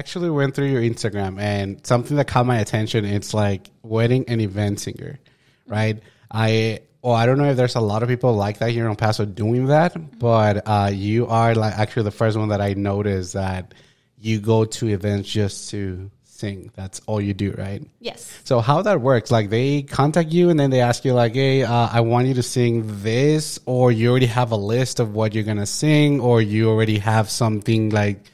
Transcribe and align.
actually 0.00 0.30
went 0.30 0.54
through 0.54 0.68
your 0.68 0.80
Instagram 0.80 1.38
and 1.38 1.86
something 1.86 2.16
that 2.16 2.26
caught 2.26 2.46
my 2.46 2.58
attention. 2.58 3.04
It's 3.04 3.34
like 3.34 3.68
wedding 3.82 4.24
and 4.28 4.40
event 4.40 4.80
singer, 4.80 5.20
right? 5.66 6.00
I 6.30 6.80
well, 7.02 7.12
I 7.12 7.26
don't 7.26 7.36
know 7.36 7.50
if 7.50 7.56
there's 7.58 7.74
a 7.74 7.80
lot 7.80 8.02
of 8.02 8.08
people 8.08 8.32
like 8.34 8.58
that 8.58 8.70
here 8.70 8.84
in 8.84 8.90
El 8.90 8.96
Paso 8.96 9.26
doing 9.26 9.66
that, 9.66 10.18
but 10.18 10.62
uh, 10.66 10.90
you 10.92 11.26
are 11.26 11.54
like 11.54 11.74
actually 11.78 12.04
the 12.04 12.10
first 12.10 12.38
one 12.38 12.48
that 12.48 12.62
I 12.62 12.72
noticed 12.72 13.34
that 13.34 13.74
you 14.18 14.40
go 14.40 14.64
to 14.64 14.88
events 14.88 15.28
just 15.28 15.70
to 15.70 16.10
sing. 16.24 16.70
That's 16.74 17.02
all 17.06 17.20
you 17.20 17.34
do, 17.34 17.52
right? 17.58 17.82
Yes. 18.00 18.40
So 18.44 18.60
how 18.60 18.80
that 18.82 19.02
works? 19.02 19.30
Like 19.30 19.50
they 19.50 19.82
contact 19.82 20.30
you 20.30 20.48
and 20.48 20.58
then 20.58 20.70
they 20.70 20.80
ask 20.80 21.04
you 21.04 21.12
like, 21.12 21.34
"Hey, 21.34 21.62
uh, 21.62 21.88
I 21.92 22.00
want 22.00 22.26
you 22.26 22.34
to 22.34 22.42
sing 22.42 23.02
this," 23.02 23.60
or 23.66 23.92
you 23.92 24.10
already 24.10 24.32
have 24.32 24.50
a 24.52 24.56
list 24.56 24.98
of 24.98 25.12
what 25.14 25.34
you're 25.34 25.44
gonna 25.44 25.66
sing, 25.66 26.20
or 26.20 26.40
you 26.40 26.70
already 26.70 26.98
have 26.98 27.28
something 27.28 27.90
like 27.90 28.24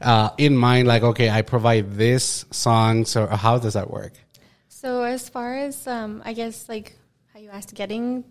uh, 0.00 0.30
in 0.38 0.56
mind, 0.56 0.88
like, 0.88 1.02
"Okay, 1.02 1.30
I 1.30 1.42
provide 1.42 1.94
this 1.94 2.44
song." 2.50 3.04
So 3.04 3.26
how 3.26 3.58
does 3.58 3.74
that 3.74 3.90
work? 3.90 4.12
So 4.68 5.02
as 5.02 5.28
far 5.28 5.56
as 5.56 5.86
um, 5.86 6.22
I 6.24 6.32
guess 6.32 6.68
like 6.68 6.96
how 7.32 7.40
you 7.40 7.50
asked 7.50 7.74
getting 7.74 8.24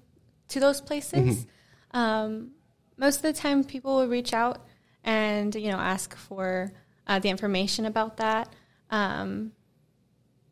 to 0.50 0.60
those 0.60 0.82
places, 0.82 1.46
um, 1.92 2.52
most 2.98 3.18
of 3.18 3.22
the 3.24 3.34
time 3.34 3.64
people 3.64 3.98
will 3.98 4.08
reach 4.08 4.34
out 4.34 4.66
and 5.04 5.54
you 5.56 5.72
know 5.72 5.78
ask 5.78 6.16
for 6.16 6.74
uh, 7.08 7.20
the 7.20 7.30
information 7.30 7.86
about 7.86 8.18
that. 8.18 8.54
Um, 8.90 9.52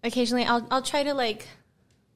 occasionally, 0.03 0.45
I'll 0.45 0.67
I'll 0.71 0.81
try 0.81 1.03
to 1.03 1.13
like 1.13 1.47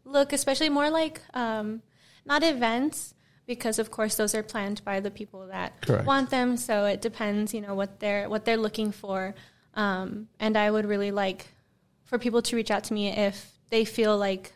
look, 0.03 0.33
especially 0.33 0.69
more 0.69 0.89
like 0.89 1.21
um, 1.33 1.81
not 2.25 2.43
events 2.43 3.14
because 3.45 3.79
of 3.79 3.91
course 3.91 4.15
those 4.15 4.33
are 4.33 4.43
planned 4.43 4.83
by 4.83 4.99
the 4.99 5.11
people 5.11 5.47
that 5.47 5.81
Correct. 5.81 6.05
want 6.05 6.29
them. 6.29 6.57
So 6.57 6.85
it 6.85 7.01
depends, 7.01 7.53
you 7.53 7.61
know, 7.61 7.75
what 7.75 7.99
they're 7.99 8.29
what 8.29 8.45
they're 8.45 8.57
looking 8.57 8.91
for. 8.91 9.35
Um, 9.73 10.27
and 10.39 10.57
I 10.57 10.69
would 10.71 10.85
really 10.85 11.11
like 11.11 11.47
for 12.05 12.17
people 12.17 12.41
to 12.43 12.55
reach 12.55 12.71
out 12.71 12.85
to 12.85 12.93
me 12.93 13.09
if 13.09 13.51
they 13.69 13.85
feel 13.85 14.17
like 14.17 14.53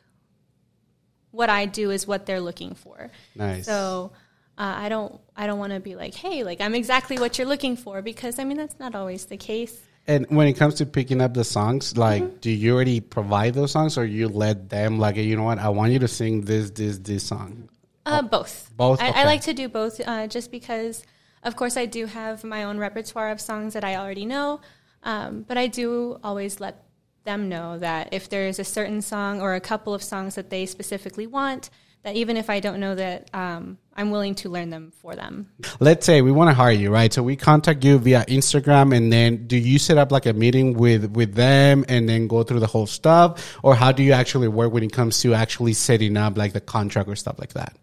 what 1.31 1.49
I 1.49 1.65
do 1.65 1.91
is 1.91 2.07
what 2.07 2.25
they're 2.25 2.41
looking 2.41 2.73
for. 2.73 3.11
Nice. 3.35 3.65
So 3.65 4.11
uh, 4.57 4.73
I 4.77 4.89
don't 4.89 5.19
I 5.35 5.47
don't 5.47 5.59
want 5.59 5.73
to 5.73 5.79
be 5.79 5.95
like, 5.95 6.15
hey, 6.15 6.43
like 6.43 6.61
I'm 6.61 6.75
exactly 6.75 7.17
what 7.17 7.37
you're 7.37 7.47
looking 7.47 7.75
for 7.75 8.01
because 8.01 8.39
I 8.39 8.43
mean 8.43 8.57
that's 8.57 8.79
not 8.79 8.95
always 8.95 9.25
the 9.25 9.37
case. 9.37 9.77
And 10.07 10.25
when 10.29 10.47
it 10.47 10.53
comes 10.53 10.75
to 10.75 10.87
picking 10.87 11.21
up 11.21 11.35
the 11.35 11.43
songs, 11.43 11.95
like, 11.95 12.41
do 12.41 12.49
you 12.49 12.73
already 12.73 12.99
provide 12.99 13.53
those 13.53 13.71
songs, 13.71 13.95
or 13.95 14.05
you 14.05 14.27
let 14.27 14.67
them 14.67 14.97
like, 14.97 15.17
you 15.17 15.35
know 15.35 15.43
what, 15.43 15.59
I 15.59 15.69
want 15.69 15.91
you 15.91 15.99
to 15.99 16.07
sing 16.07 16.41
this, 16.41 16.71
this, 16.71 16.97
this 16.97 17.23
song? 17.23 17.69
Uh, 18.13 18.21
both. 18.21 18.71
Both? 18.75 19.01
I, 19.01 19.09
Okay. 19.09 19.21
I 19.21 19.23
like 19.25 19.41
to 19.41 19.53
do 19.53 19.69
both, 19.69 19.99
uh, 20.05 20.27
just 20.27 20.51
because, 20.51 21.03
of 21.43 21.55
course, 21.55 21.77
I 21.77 21.85
do 21.85 22.05
have 22.05 22.43
my 22.43 22.63
own 22.63 22.77
repertoire 22.77 23.31
of 23.31 23.39
songs 23.41 23.73
that 23.73 23.83
I 23.83 23.95
already 23.95 24.25
know, 24.25 24.61
um, 25.03 25.43
but 25.47 25.57
I 25.57 25.67
do 25.67 26.19
always 26.23 26.59
let 26.59 26.83
them 27.25 27.49
know 27.49 27.77
that 27.79 28.09
if 28.11 28.29
there 28.29 28.47
is 28.47 28.59
a 28.59 28.63
certain 28.63 29.01
song 29.01 29.41
or 29.41 29.55
a 29.55 29.59
couple 29.59 29.93
of 29.93 30.01
songs 30.01 30.35
that 30.35 30.49
they 30.49 30.65
specifically 30.65 31.27
want, 31.27 31.69
that 32.03 32.15
even 32.15 32.37
if 32.37 32.49
I 32.49 32.61
don't 32.61 32.79
know 32.79 32.95
that, 32.95 33.29
um, 33.33 33.77
I'm 33.93 34.11
willing 34.11 34.35
to 34.35 34.49
learn 34.49 34.69
them 34.69 34.93
for 35.01 35.15
them. 35.15 35.51
Let's 35.81 36.05
say 36.05 36.21
we 36.21 36.31
want 36.31 36.49
to 36.49 36.53
hire 36.53 36.71
you, 36.71 36.89
right? 36.89 37.11
So 37.11 37.21
we 37.21 37.35
contact 37.35 37.83
you 37.83 37.97
via 37.97 38.23
Instagram, 38.25 38.95
and 38.95 39.11
then 39.11 39.47
do 39.47 39.57
you 39.57 39.77
set 39.77 39.97
up 39.97 40.11
like 40.11 40.25
a 40.25 40.31
meeting 40.31 40.73
with 40.73 41.11
with 41.11 41.35
them, 41.35 41.83
and 41.89 42.07
then 42.07 42.27
go 42.27 42.43
through 42.43 42.61
the 42.61 42.67
whole 42.67 42.87
stuff, 42.87 43.57
or 43.61 43.75
how 43.75 43.91
do 43.91 44.01
you 44.01 44.13
actually 44.13 44.47
work 44.47 44.71
when 44.71 44.83
it 44.83 44.93
comes 44.93 45.19
to 45.21 45.33
actually 45.33 45.73
setting 45.73 46.15
up 46.15 46.37
like 46.37 46.53
the 46.53 46.61
contract 46.61 47.09
or 47.09 47.17
stuff 47.17 47.37
like 47.37 47.53
that? 47.53 47.75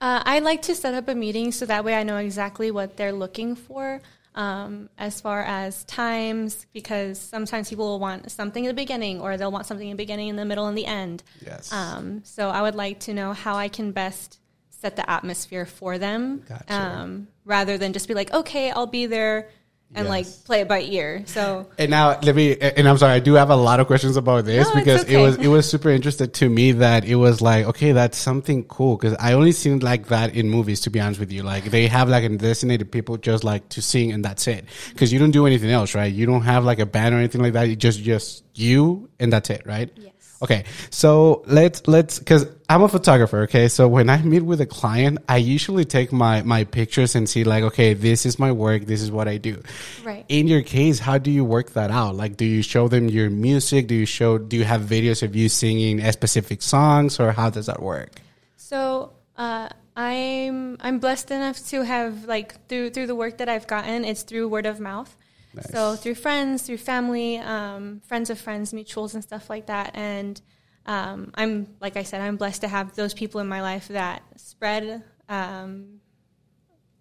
Uh, 0.00 0.22
I 0.24 0.40
like 0.40 0.62
to 0.62 0.74
set 0.74 0.94
up 0.94 1.08
a 1.08 1.14
meeting 1.14 1.52
so 1.52 1.66
that 1.66 1.84
way 1.84 1.94
I 1.94 2.02
know 2.02 2.18
exactly 2.18 2.70
what 2.70 2.96
they're 2.96 3.12
looking 3.12 3.54
for 3.56 4.00
um, 4.34 4.90
as 4.98 5.20
far 5.20 5.42
as 5.42 5.84
times, 5.84 6.66
because 6.74 7.18
sometimes 7.18 7.70
people 7.70 7.86
will 7.86 7.98
want 7.98 8.30
something 8.30 8.64
in 8.64 8.68
the 8.68 8.74
beginning 8.74 9.20
or 9.20 9.36
they'll 9.36 9.50
want 9.50 9.64
something 9.64 9.88
in 9.88 9.96
the 9.96 10.02
beginning, 10.02 10.28
in 10.28 10.36
the 10.36 10.44
middle, 10.44 10.66
and 10.66 10.76
the 10.76 10.84
end. 10.84 11.22
Yes. 11.44 11.72
Um, 11.72 12.22
so 12.24 12.50
I 12.50 12.60
would 12.62 12.74
like 12.74 13.00
to 13.00 13.14
know 13.14 13.32
how 13.32 13.56
I 13.56 13.68
can 13.68 13.92
best 13.92 14.38
set 14.68 14.96
the 14.96 15.10
atmosphere 15.10 15.64
for 15.64 15.96
them 15.96 16.42
Gotcha. 16.46 16.72
um, 16.72 17.28
rather 17.46 17.78
than 17.78 17.94
just 17.94 18.08
be 18.08 18.14
like, 18.14 18.32
okay, 18.34 18.70
I'll 18.70 18.86
be 18.86 19.06
there 19.06 19.48
and 19.94 20.08
like 20.08 20.26
play 20.44 20.60
it 20.60 20.68
by 20.68 20.80
ear. 20.80 21.22
So 21.26 21.68
And 21.78 21.90
now 21.90 22.18
let 22.20 22.34
me, 22.34 22.56
and 22.56 22.88
I'm 22.88 22.98
sorry, 22.98 23.14
I 23.14 23.20
do 23.20 23.34
have 23.34 23.50
a 23.50 23.56
lot 23.56 23.80
of 23.80 23.86
questions 23.86 24.16
about 24.16 24.44
this 24.44 24.68
No, 24.68 24.74
because 24.74 25.04
it 25.04 25.16
was, 25.16 25.36
it 25.38 25.48
was 25.48 25.68
super 25.68 25.90
interesting 25.90 26.30
to 26.30 26.48
me 26.48 26.72
that 26.72 27.04
it 27.04 27.14
was 27.16 27.40
like, 27.40 27.66
okay, 27.66 27.92
that's 27.92 28.18
something 28.18 28.64
cool. 28.64 28.96
Cause 28.98 29.14
I 29.18 29.32
only 29.32 29.52
seen 29.52 29.78
like 29.80 30.08
that 30.08 30.34
in 30.34 30.50
movies, 30.50 30.82
to 30.82 30.90
be 30.90 31.00
honest 31.00 31.20
with 31.20 31.32
you. 31.32 31.42
Like 31.42 31.64
they 31.64 31.86
have 31.86 32.08
like 32.08 32.24
a 32.24 32.28
designated 32.28 32.92
people 32.92 33.16
just 33.16 33.44
like 33.44 33.68
to 33.70 33.82
sing 33.82 34.12
and 34.12 34.24
that's 34.24 34.46
it. 34.46 34.66
Cause 34.96 35.12
you 35.12 35.18
don't 35.18 35.30
do 35.30 35.46
anything 35.46 35.70
else, 35.70 35.94
right? 35.94 36.12
You 36.12 36.26
don't 36.26 36.42
have 36.42 36.64
like 36.64 36.78
a 36.78 36.86
band 36.86 37.14
or 37.14 37.18
anything 37.18 37.42
like 37.42 37.54
that. 37.54 37.68
It's 37.68 37.80
just, 37.80 38.02
just 38.02 38.44
you 38.54 39.08
and 39.18 39.32
that's 39.32 39.50
it, 39.50 39.62
right? 39.66 39.90
Yes. 39.96 40.12
Okay. 40.42 40.64
So 40.90 41.42
let's, 41.46 41.86
let's, 41.88 42.18
cause 42.18 42.46
I'm 42.68 42.82
a 42.82 42.88
photographer. 42.88 43.42
Okay. 43.44 43.68
So 43.68 43.88
when 43.88 44.10
I 44.10 44.20
meet 44.22 44.42
with 44.42 44.60
a 44.60 44.66
client, 44.66 45.18
I 45.28 45.38
usually 45.38 45.84
take 45.84 46.12
my, 46.12 46.42
my 46.42 46.64
pictures 46.64 47.14
and 47.14 47.28
see 47.28 47.44
like, 47.44 47.64
okay, 47.64 47.94
this 47.94 48.26
is 48.26 48.38
my 48.38 48.52
work. 48.52 48.84
This 48.86 49.00
is 49.02 49.10
what 49.10 49.28
I 49.28 49.38
do 49.38 49.62
Right. 50.04 50.24
in 50.28 50.46
your 50.46 50.62
case 50.62 50.98
how 50.98 51.18
do 51.18 51.30
you 51.30 51.44
work 51.44 51.70
that 51.72 51.90
out 51.90 52.14
like 52.14 52.36
do 52.36 52.44
you 52.44 52.62
show 52.62 52.86
them 52.88 53.08
your 53.08 53.28
music 53.30 53.86
do 53.88 53.94
you 53.94 54.06
show 54.06 54.38
do 54.38 54.56
you 54.56 54.64
have 54.64 54.82
videos 54.82 55.22
of 55.22 55.34
you 55.34 55.48
singing 55.48 56.00
a 56.00 56.12
specific 56.12 56.62
songs 56.62 57.18
or 57.18 57.32
how 57.32 57.50
does 57.50 57.66
that 57.66 57.82
work 57.82 58.20
So 58.56 59.12
uh, 59.36 59.68
I'm 59.96 60.76
I'm 60.80 60.98
blessed 60.98 61.30
enough 61.30 61.58
to 61.70 61.82
have 61.82 62.24
like 62.26 62.68
through 62.68 62.90
through 62.90 63.06
the 63.06 63.14
work 63.14 63.38
that 63.38 63.48
I've 63.48 63.66
gotten, 63.66 64.04
it's 64.04 64.22
through 64.22 64.48
word 64.48 64.66
of 64.66 64.78
mouth. 64.80 65.16
So 65.64 65.96
through 65.96 66.14
friends, 66.16 66.62
through 66.62 66.78
family, 66.78 67.38
um, 67.38 68.00
friends 68.06 68.30
of 68.30 68.38
friends, 68.38 68.72
mutuals, 68.72 69.14
and 69.14 69.22
stuff 69.22 69.48
like 69.50 69.66
that. 69.66 69.92
And 69.94 70.40
um, 70.86 71.30
I'm 71.34 71.68
like 71.80 71.96
I 71.96 72.02
said, 72.02 72.20
I'm 72.20 72.36
blessed 72.36 72.60
to 72.62 72.68
have 72.68 72.94
those 72.94 73.14
people 73.14 73.40
in 73.40 73.48
my 73.48 73.62
life 73.62 73.88
that 73.88 74.22
spread. 74.36 75.02
Um, 75.28 76.00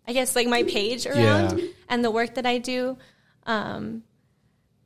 I 0.07 0.13
guess 0.13 0.35
like 0.35 0.47
my 0.47 0.63
page 0.63 1.05
around 1.05 1.59
Yeah. 1.59 1.65
and 1.89 2.03
the 2.03 2.11
work 2.11 2.35
that 2.35 2.45
I 2.45 2.57
do. 2.59 2.97
Um, 3.45 4.03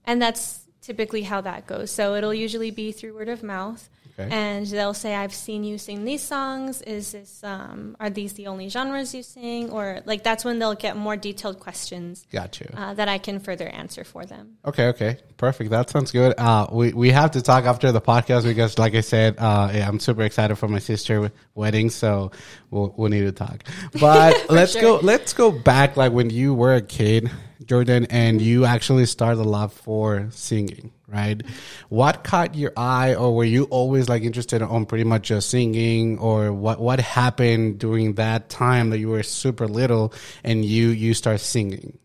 and 0.06 0.22
that's 0.22 0.62
typically 0.82 1.22
how 1.24 1.42
that 1.42 1.68
goes. 1.68 1.92
So 1.92 2.16
it'll 2.16 2.34
usually 2.34 2.72
be 2.72 2.92
through 2.92 3.14
word 3.16 3.30
of 3.30 3.44
mouth. 3.44 3.90
Okay. 4.20 4.30
And 4.32 4.66
they'll 4.66 4.94
say, 4.94 5.16
"I've 5.16 5.34
seen 5.34 5.64
you 5.64 5.78
sing 5.78 6.04
these 6.04 6.24
songs. 6.24 6.82
Is 6.82 7.14
this 7.14 7.44
um, 7.44 7.96
are 8.00 8.10
these 8.10 8.34
the 8.34 8.48
only 8.48 8.70
genres 8.70 9.14
you 9.14 9.24
sing?" 9.24 9.70
Or 9.70 10.02
like 10.06 10.24
that's 10.24 10.44
when 10.44 10.60
they'll 10.60 10.76
get 10.76 10.98
more 10.98 11.16
detailed 11.16 11.60
questions 11.60 12.26
got 12.32 12.60
you 12.60 12.68
uh, 12.76 12.94
that 12.96 13.08
I 13.08 13.18
can 13.18 13.40
further 13.40 13.68
answer 13.68 14.04
for 14.04 14.26
them. 14.26 14.58
okay 14.66 14.88
okay 14.88 15.18
perfect 15.38 15.70
that 15.70 15.90
sounds 15.90 16.12
good 16.12 16.34
uh 16.38 16.68
we, 16.72 16.94
we 16.94 17.12
have 17.12 17.32
to 17.32 17.42
talk 17.42 17.66
after 17.66 17.92
the 17.92 18.02
podcast 18.02 18.44
because 18.44 18.78
like 18.78 18.96
i 18.96 19.02
said 19.02 19.36
uh 19.38 19.72
yeah, 19.74 19.88
i'm 19.88 20.00
super 20.00 20.24
excited 20.24 20.56
for 20.58 20.68
my 20.68 20.80
sister's 20.80 21.30
wedding 21.56 21.90
so 21.90 22.32
we'll, 22.72 22.94
we'll 22.98 23.10
need 23.10 23.22
to 23.22 23.32
talk 23.32 23.64
but 24.00 24.50
let's 24.50 24.74
sure. 24.74 24.82
go 24.82 25.00
let's 25.02 25.34
go 25.34 25.52
back 25.52 25.98
like 25.98 26.12
when 26.12 26.30
you 26.30 26.54
were 26.54 26.76
a 26.76 26.82
kid 26.82 27.30
jordan 27.66 28.06
and 28.10 28.42
you 28.42 28.66
actually 28.66 29.06
started 29.06 29.40
a 29.40 29.44
love 29.44 29.74
for 29.74 30.28
singing 30.32 30.92
right 31.08 31.44
what 31.90 32.24
caught 32.24 32.56
your 32.56 32.72
eye 32.78 33.14
or 33.16 33.36
were 33.36 33.44
you 33.44 33.64
always 33.66 34.08
like 34.08 34.24
interested 34.24 34.62
on 34.62 34.86
pretty 34.86 35.04
much 35.04 35.24
just 35.24 35.50
singing 35.50 36.18
or 36.20 36.54
what 36.54 36.80
what 36.80 37.00
happened 37.00 37.78
during 37.80 38.14
that 38.14 38.48
time 38.50 38.90
that 38.92 39.00
you 39.00 39.10
were 39.10 39.24
super 39.24 39.68
little 39.68 40.14
and 40.44 40.64
you 40.64 40.90
you 40.90 41.14
start 41.14 41.40
singing 41.42 41.98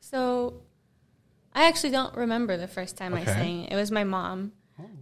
So 0.00 0.62
I 1.54 1.68
actually 1.68 1.90
don't 1.90 2.14
remember 2.16 2.56
the 2.58 2.68
first 2.68 2.96
time 2.98 3.14
I 3.14 3.24
sang. 3.24 3.64
It 3.64 3.76
was 3.76 3.90
my 3.90 4.04
mom. 4.04 4.52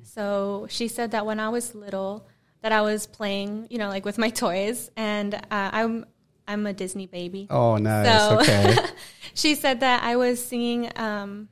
So 0.02 0.66
she 0.70 0.86
said 0.86 1.10
that 1.10 1.26
when 1.26 1.40
I 1.40 1.48
was 1.48 1.74
little, 1.74 2.28
that 2.62 2.70
I 2.70 2.80
was 2.82 3.06
playing, 3.08 3.66
you 3.70 3.78
know, 3.78 3.88
like 3.88 4.04
with 4.04 4.18
my 4.18 4.30
toys, 4.44 4.88
and 4.96 5.34
uh, 5.34 5.40
I'm 5.50 6.06
I'm 6.46 6.66
a 6.66 6.72
Disney 6.72 7.06
baby. 7.06 7.46
oh 7.50 7.76
nice 7.76 8.06
So- 8.06 8.38
okay 8.40 8.76
she 9.34 9.54
said 9.54 9.80
that 9.80 10.02
I 10.02 10.16
was 10.16 10.44
singing 10.44 10.90
um, 10.96 11.48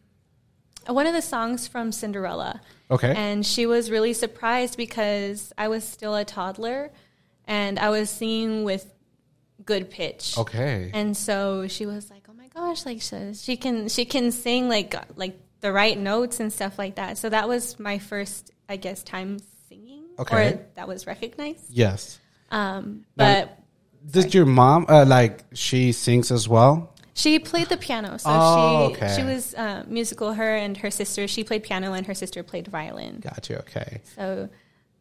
one 0.87 1.07
of 1.07 1.15
the 1.15 1.23
songs 1.23 1.67
from 1.69 1.93
Cinderella. 1.93 2.61
Okay. 2.91 3.15
And 3.17 3.45
she 3.47 3.65
was 3.67 3.91
really 3.91 4.13
surprised 4.13 4.77
because 4.77 5.53
I 5.57 5.69
was 5.69 5.83
still 5.85 6.15
a 6.15 6.25
toddler 6.25 6.91
and 7.47 7.79
I 7.79 7.89
was 7.91 8.11
singing 8.11 8.65
with 8.65 8.93
good 9.65 9.91
pitch. 9.91 10.37
okay 10.37 10.91
And 10.93 11.17
so 11.17 11.67
she 11.69 11.87
was 11.87 12.11
like, 12.11 12.25
"Oh 12.29 12.35
my 12.35 12.49
gosh, 12.49 12.85
like 12.85 13.01
she, 13.01 13.33
she 13.35 13.57
can 13.57 13.89
she 13.89 14.05
can 14.05 14.31
sing 14.33 14.69
like 14.69 14.95
like 15.17 15.39
the 15.61 15.73
right 15.73 15.97
notes 15.99 16.41
and 16.41 16.53
stuff 16.53 16.79
like 16.79 16.97
that." 16.97 17.17
So 17.19 17.29
that 17.31 17.49
was 17.49 17.79
my 17.81 17.99
first, 17.99 18.51
I 18.69 18.77
guess, 18.77 19.03
time 19.03 19.39
singing 19.69 20.05
Okay. 20.19 20.37
or 20.55 20.67
that 20.75 20.87
was 20.89 21.07
recognized. 21.07 21.65
yes 21.71 22.19
Um, 22.51 23.05
Now- 23.17 23.47
but 23.47 23.59
Did 24.11 24.35
your 24.35 24.47
mom 24.47 24.87
uh, 24.89 25.05
like 25.07 25.45
she 25.55 25.93
sings 25.93 26.31
as 26.31 26.49
well? 26.49 26.95
She 27.15 27.39
played 27.39 27.69
the 27.69 27.77
piano, 27.77 28.19
so 28.19 28.29
Oh, 28.31 28.89
she 28.89 28.97
okay. 28.97 29.17
she 29.17 29.23
was 29.23 29.55
uh, 29.55 29.85
musical. 29.87 30.33
Her 30.33 30.57
and 30.57 30.77
her 30.79 30.91
sister, 30.91 31.29
she 31.29 31.45
played 31.45 31.63
piano, 31.63 31.93
and 31.93 32.07
her 32.07 32.15
sister 32.15 32.43
played 32.43 32.69
violin. 32.69 33.21
Gotcha. 33.21 33.61
Okay. 33.61 34.01
So 34.17 34.49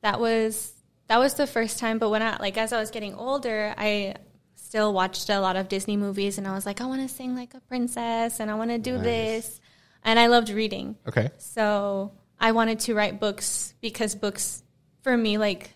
that 0.02 0.20
was 0.20 0.74
that 1.08 1.18
was 1.20 1.34
the 1.36 1.48
first 1.48 1.80
time. 1.80 2.00
But 2.00 2.10
when 2.10 2.22
I 2.22 2.38
like 2.38 2.58
as 2.58 2.74
I 2.74 2.80
was 2.80 2.92
getting 2.92 3.16
older, 3.16 3.74
I 3.78 4.16
still 4.56 4.94
watched 4.94 5.30
a 5.30 5.40
lot 5.40 5.56
of 5.56 5.68
Disney 5.70 5.98
movies, 5.98 6.38
and 6.38 6.48
I 6.48 6.54
was 6.54 6.66
like, 6.66 6.82
I 6.82 6.86
want 6.86 7.02
to 7.02 7.14
sing 7.14 7.36
like 7.36 7.54
a 7.54 7.60
princess, 7.62 8.40
and 8.40 8.52
I 8.52 8.56
want 8.56 8.72
to 8.72 8.78
do 8.78 8.94
Nice. 8.96 9.04
this. 9.04 9.62
and 10.04 10.20
I 10.20 10.28
loved 10.28 10.50
reading. 10.50 10.96
Okay. 11.08 11.30
So 11.38 12.12
I 12.40 12.52
wanted 12.52 12.80
to 12.82 12.94
write 12.96 13.20
books 13.20 13.74
because 13.82 14.16
books, 14.16 14.64
for 15.02 15.16
me, 15.16 15.38
like 15.38 15.72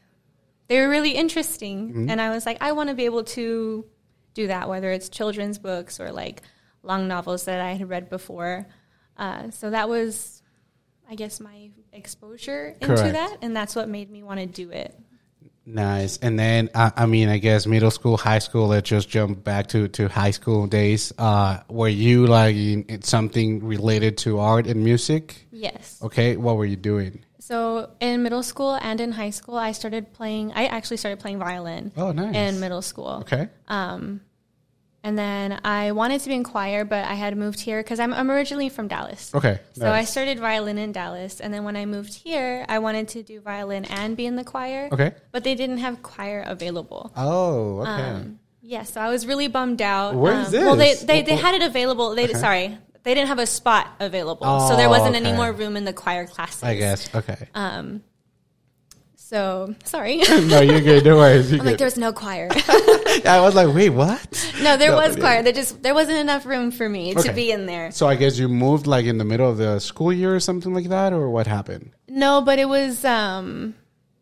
they 0.67 0.79
were 0.81 0.89
really 0.89 1.11
interesting, 1.11 2.09
and 2.09 2.19
I 2.19 2.29
was 2.31 2.45
like, 2.45 2.57
I 2.61 2.71
want 2.71 2.89
to 2.89 2.95
be 2.95 3.05
able 3.05 3.23
to 3.23 3.85
do 4.33 4.47
that, 4.47 4.67
whether 4.69 4.91
it's 4.91 5.09
children's 5.09 5.57
books 5.59 5.99
or 5.99 6.11
like 6.11 6.41
long 6.83 7.07
novels 7.07 7.45
that 7.45 7.61
I 7.61 7.73
had 7.73 7.89
read 7.89 8.09
before. 8.09 8.67
Uh, 9.17 9.49
so 9.51 9.69
that 9.69 9.89
was, 9.89 10.41
I 11.09 11.15
guess, 11.15 11.39
my 11.39 11.69
exposure 11.93 12.75
into 12.81 12.95
Correct. 12.95 13.13
that, 13.13 13.37
and 13.41 13.55
that's 13.55 13.75
what 13.75 13.87
made 13.89 14.09
me 14.09 14.23
want 14.23 14.39
to 14.39 14.45
do 14.45 14.71
it. 14.71 14.97
Nice. 15.65 16.17
And 16.17 16.37
then, 16.37 16.69
uh, 16.75 16.91
I 16.95 17.07
mean, 17.07 17.27
I 17.27 17.39
guess 17.39 17.65
middle 17.65 17.89
school, 17.89 18.17
high 18.17 18.39
school. 18.39 18.67
Let's 18.67 18.87
just 18.87 19.09
jump 19.09 19.43
back 19.43 19.67
to, 19.67 19.87
to 19.87 20.07
high 20.07 20.29
school 20.31 20.67
days. 20.67 21.11
Uh, 21.17 21.61
were 21.69 21.87
you 21.87 22.27
like 22.27 22.55
in, 22.55 22.83
in 22.83 23.01
something 23.01 23.65
related 23.65 24.17
to 24.19 24.39
art 24.39 24.67
and 24.67 24.83
music? 24.83 25.47
Yes. 25.51 25.99
Okay. 26.03 26.37
What 26.37 26.57
were 26.57 26.65
you 26.65 26.75
doing? 26.75 27.25
So 27.45 27.91
in 27.99 28.23
middle 28.23 28.41
school 28.41 28.73
and 28.73 28.99
in 28.99 29.11
high 29.11 29.29
school, 29.29 29.55
I 29.55 29.71
started 29.71 30.13
playing. 30.13 30.53
I 30.53 30.65
actually 30.65 30.97
started 30.97 31.19
playing 31.19 31.37
violin 31.37 31.91
Oh, 31.95 32.11
nice. 32.11 32.35
in 32.35 32.59
middle 32.59 32.81
school. 32.81 33.19
Okay. 33.21 33.49
Um, 33.67 34.21
and 35.03 35.15
then 35.15 35.59
I 35.63 35.91
wanted 35.91 36.21
to 36.21 36.27
be 36.27 36.33
in 36.33 36.43
choir, 36.43 36.85
but 36.85 37.05
I 37.05 37.13
had 37.13 37.37
moved 37.37 37.59
here 37.59 37.83
because 37.83 37.99
I'm, 37.99 38.15
I'm 38.15 38.31
originally 38.31 38.69
from 38.69 38.87
Dallas. 38.87 39.29
Okay. 39.35 39.59
So 39.73 39.91
I 39.91 40.05
started 40.05 40.39
violin 40.39 40.79
in 40.79 40.91
Dallas, 40.91 41.39
and 41.39 41.53
then 41.53 41.63
when 41.63 41.75
I 41.75 41.85
moved 41.85 42.15
here, 42.15 42.65
I 42.67 42.79
wanted 42.79 43.09
to 43.09 43.21
do 43.21 43.39
violin 43.41 43.85
and 43.85 44.17
be 44.17 44.25
in 44.25 44.35
the 44.37 44.43
choir. 44.43 44.89
Okay. 44.91 45.13
But 45.31 45.43
they 45.43 45.53
didn't 45.53 45.77
have 45.77 46.01
choir 46.01 46.43
available. 46.47 47.11
Oh, 47.15 47.81
okay. 47.81 47.91
Um, 47.91 48.39
yeah, 48.63 48.81
so 48.81 48.99
I 48.99 49.09
was 49.09 49.27
really 49.27 49.47
bummed 49.47 49.83
out. 49.83 50.15
Where 50.15 50.33
um, 50.33 50.41
is 50.41 50.51
Well, 50.51 50.75
they 50.75 50.95
they, 50.95 51.21
they 51.21 51.35
had 51.35 51.53
it 51.53 51.61
available. 51.61 52.15
They 52.15 52.33
sorry, 52.33 52.79
they 53.05 53.13
didn't 53.13 53.29
have 53.29 53.39
a 53.39 53.45
spot 53.47 53.87
available, 54.01 54.67
so 54.67 54.75
there 54.75 54.87
Oh, 54.87 54.89
wasn't 54.89 55.15
any 55.15 55.31
more 55.31 55.51
room 55.53 55.77
in 55.77 55.85
the 55.85 55.93
choir 55.93 56.27
classes. 56.27 56.61
I 56.63 56.75
guess. 56.75 57.13
Okay. 57.15 57.47
Um, 57.55 58.03
so 59.15 59.73
sorry. 59.85 60.17
no, 60.53 60.61
you're 60.61 60.81
good. 60.81 61.03
No 61.05 61.15
worries. 61.17 61.49
You're 61.51 61.59
I'm 61.61 61.65
like, 61.65 61.73
good. 61.73 61.79
there 61.79 61.87
was 61.87 61.97
no 61.97 62.13
choir. 62.13 62.47
I 63.25 63.39
was 63.41 63.55
like, 63.55 63.73
wait, 63.73 63.89
what? 63.89 64.21
no, 64.61 64.77
there 64.77 64.91
No, 64.91 64.97
was 64.97 65.15
yeah. 65.15 65.21
choir. 65.21 65.43
There 65.43 65.53
just 65.53 65.81
there 65.81 65.93
wasn't 65.93 66.17
enough 66.17 66.45
room 66.45 66.69
for 66.71 66.87
me 66.87 67.11
Okay. 67.15 67.29
to 67.29 67.33
be 67.33 67.51
in 67.51 67.65
there. 67.65 67.91
So 67.91 68.07
I 68.07 68.15
guess 68.15 68.37
you 68.37 68.47
moved 68.47 68.85
like 68.87 69.05
in 69.05 69.17
the 69.17 69.25
middle 69.25 69.49
of 69.49 69.57
the 69.57 69.79
school 69.79 70.11
year 70.13 70.35
or 70.35 70.39
something 70.39 70.73
like 70.73 70.89
that, 70.89 71.13
or 71.13 71.29
what 71.29 71.47
happened? 71.47 71.91
No, 72.07 72.41
but 72.41 72.59
it 72.59 72.67
was 72.69 73.03
um 73.05 73.73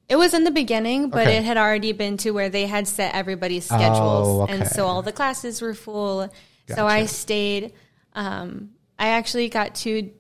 it 0.08 0.16
was 0.16 0.34
in 0.34 0.44
the 0.44 0.52
beginning, 0.52 1.10
but 1.10 1.28
Okay. 1.28 1.38
it 1.38 1.44
had 1.44 1.58
already 1.58 1.92
been 1.92 2.18
to 2.18 2.32
where 2.32 2.50
they 2.50 2.66
had 2.68 2.88
set 2.88 3.16
everybody's 3.16 3.66
schedules. 3.66 4.28
Oh, 4.28 4.42
okay. 4.44 4.54
And 4.54 4.68
so 4.68 4.86
all 4.86 5.02
the 5.02 5.12
classes 5.14 5.62
were 5.62 5.74
full. 5.74 6.30
So 6.70 6.86
I 6.88 7.08
stayed 7.08 7.74
um 8.14 8.70
I 9.04 9.08
actually 9.20 9.50
got 9.50 9.76
to 9.84 10.12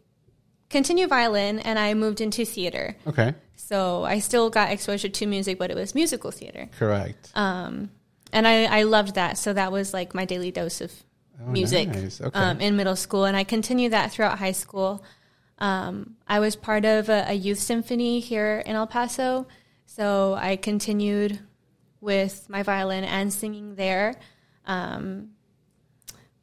continue 0.69 1.07
violin 1.07 1.59
and 1.59 1.79
I 1.79 1.93
moved 1.93 2.19
into 2.21 2.43
theater. 2.45 2.95
Okay. 3.07 3.33
So 3.55 4.03
I 4.03 4.19
still 4.19 4.49
got 4.49 4.71
exposure 4.71 5.09
to 5.09 5.25
music, 5.25 5.57
but 5.57 5.71
it 5.71 5.75
was 5.77 5.95
musical 5.95 6.31
theater. 6.31 6.69
Correct. 6.77 7.31
Um 7.35 7.89
and 8.31 8.47
I, 8.47 8.79
I 8.79 8.83
loved 8.83 9.15
that. 9.15 9.37
So 9.37 9.53
that 9.53 9.71
was 9.71 9.93
like 9.93 10.13
my 10.13 10.25
daily 10.25 10.51
dose 10.51 10.81
of 10.81 10.91
Oh, 11.45 11.49
music 11.49 11.87
nice. 11.89 12.21
Okay. 12.21 12.39
um, 12.39 12.61
in 12.61 12.75
middle 12.77 12.95
school, 12.95 13.25
and 13.25 13.35
I 13.35 13.43
continued 13.43 13.91
that 13.93 14.11
throughout 14.11 14.37
high 14.37 14.51
school. 14.53 15.03
Um, 15.57 16.15
I 16.27 16.39
was 16.39 16.55
part 16.55 16.85
of 16.85 17.09
a, 17.09 17.25
a 17.29 17.33
youth 17.33 17.59
symphony 17.59 18.19
here 18.19 18.61
in 18.65 18.75
El 18.75 18.85
Paso, 18.87 19.47
so 19.87 20.35
I 20.39 20.55
continued 20.57 21.39
with 22.01 22.47
my 22.49 22.61
violin 22.63 23.03
and 23.03 23.33
singing 23.33 23.75
there. 23.75 24.13
Um, 24.65 25.29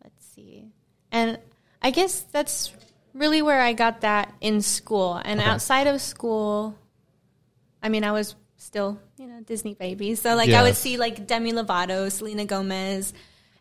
let's 0.03 0.27
see, 0.35 0.67
and 1.13 1.39
I 1.83 1.91
guess 1.91 2.21
that's 2.21 2.73
really 3.15 3.43
where 3.43 3.61
I 3.61 3.73
got 3.73 4.03
that 4.03 4.33
in 4.41 4.61
school. 4.61 5.21
And 5.25 5.41
Okay. 5.41 5.49
outside 5.49 5.87
of 5.87 6.01
school, 6.01 6.77
I 7.83 7.89
mean, 7.89 8.05
I 8.05 8.13
was 8.13 8.35
still 8.57 8.99
you 9.17 9.27
know 9.27 9.41
Disney 9.41 9.75
baby, 9.75 10.15
so 10.15 10.35
like 10.35 10.51
I 10.51 10.63
would 10.63 10.77
see 10.77 10.97
like 10.97 11.27
Demi 11.27 11.53
Lovato, 11.53 12.11
Selena 12.11 12.45
Gomez. 12.45 13.13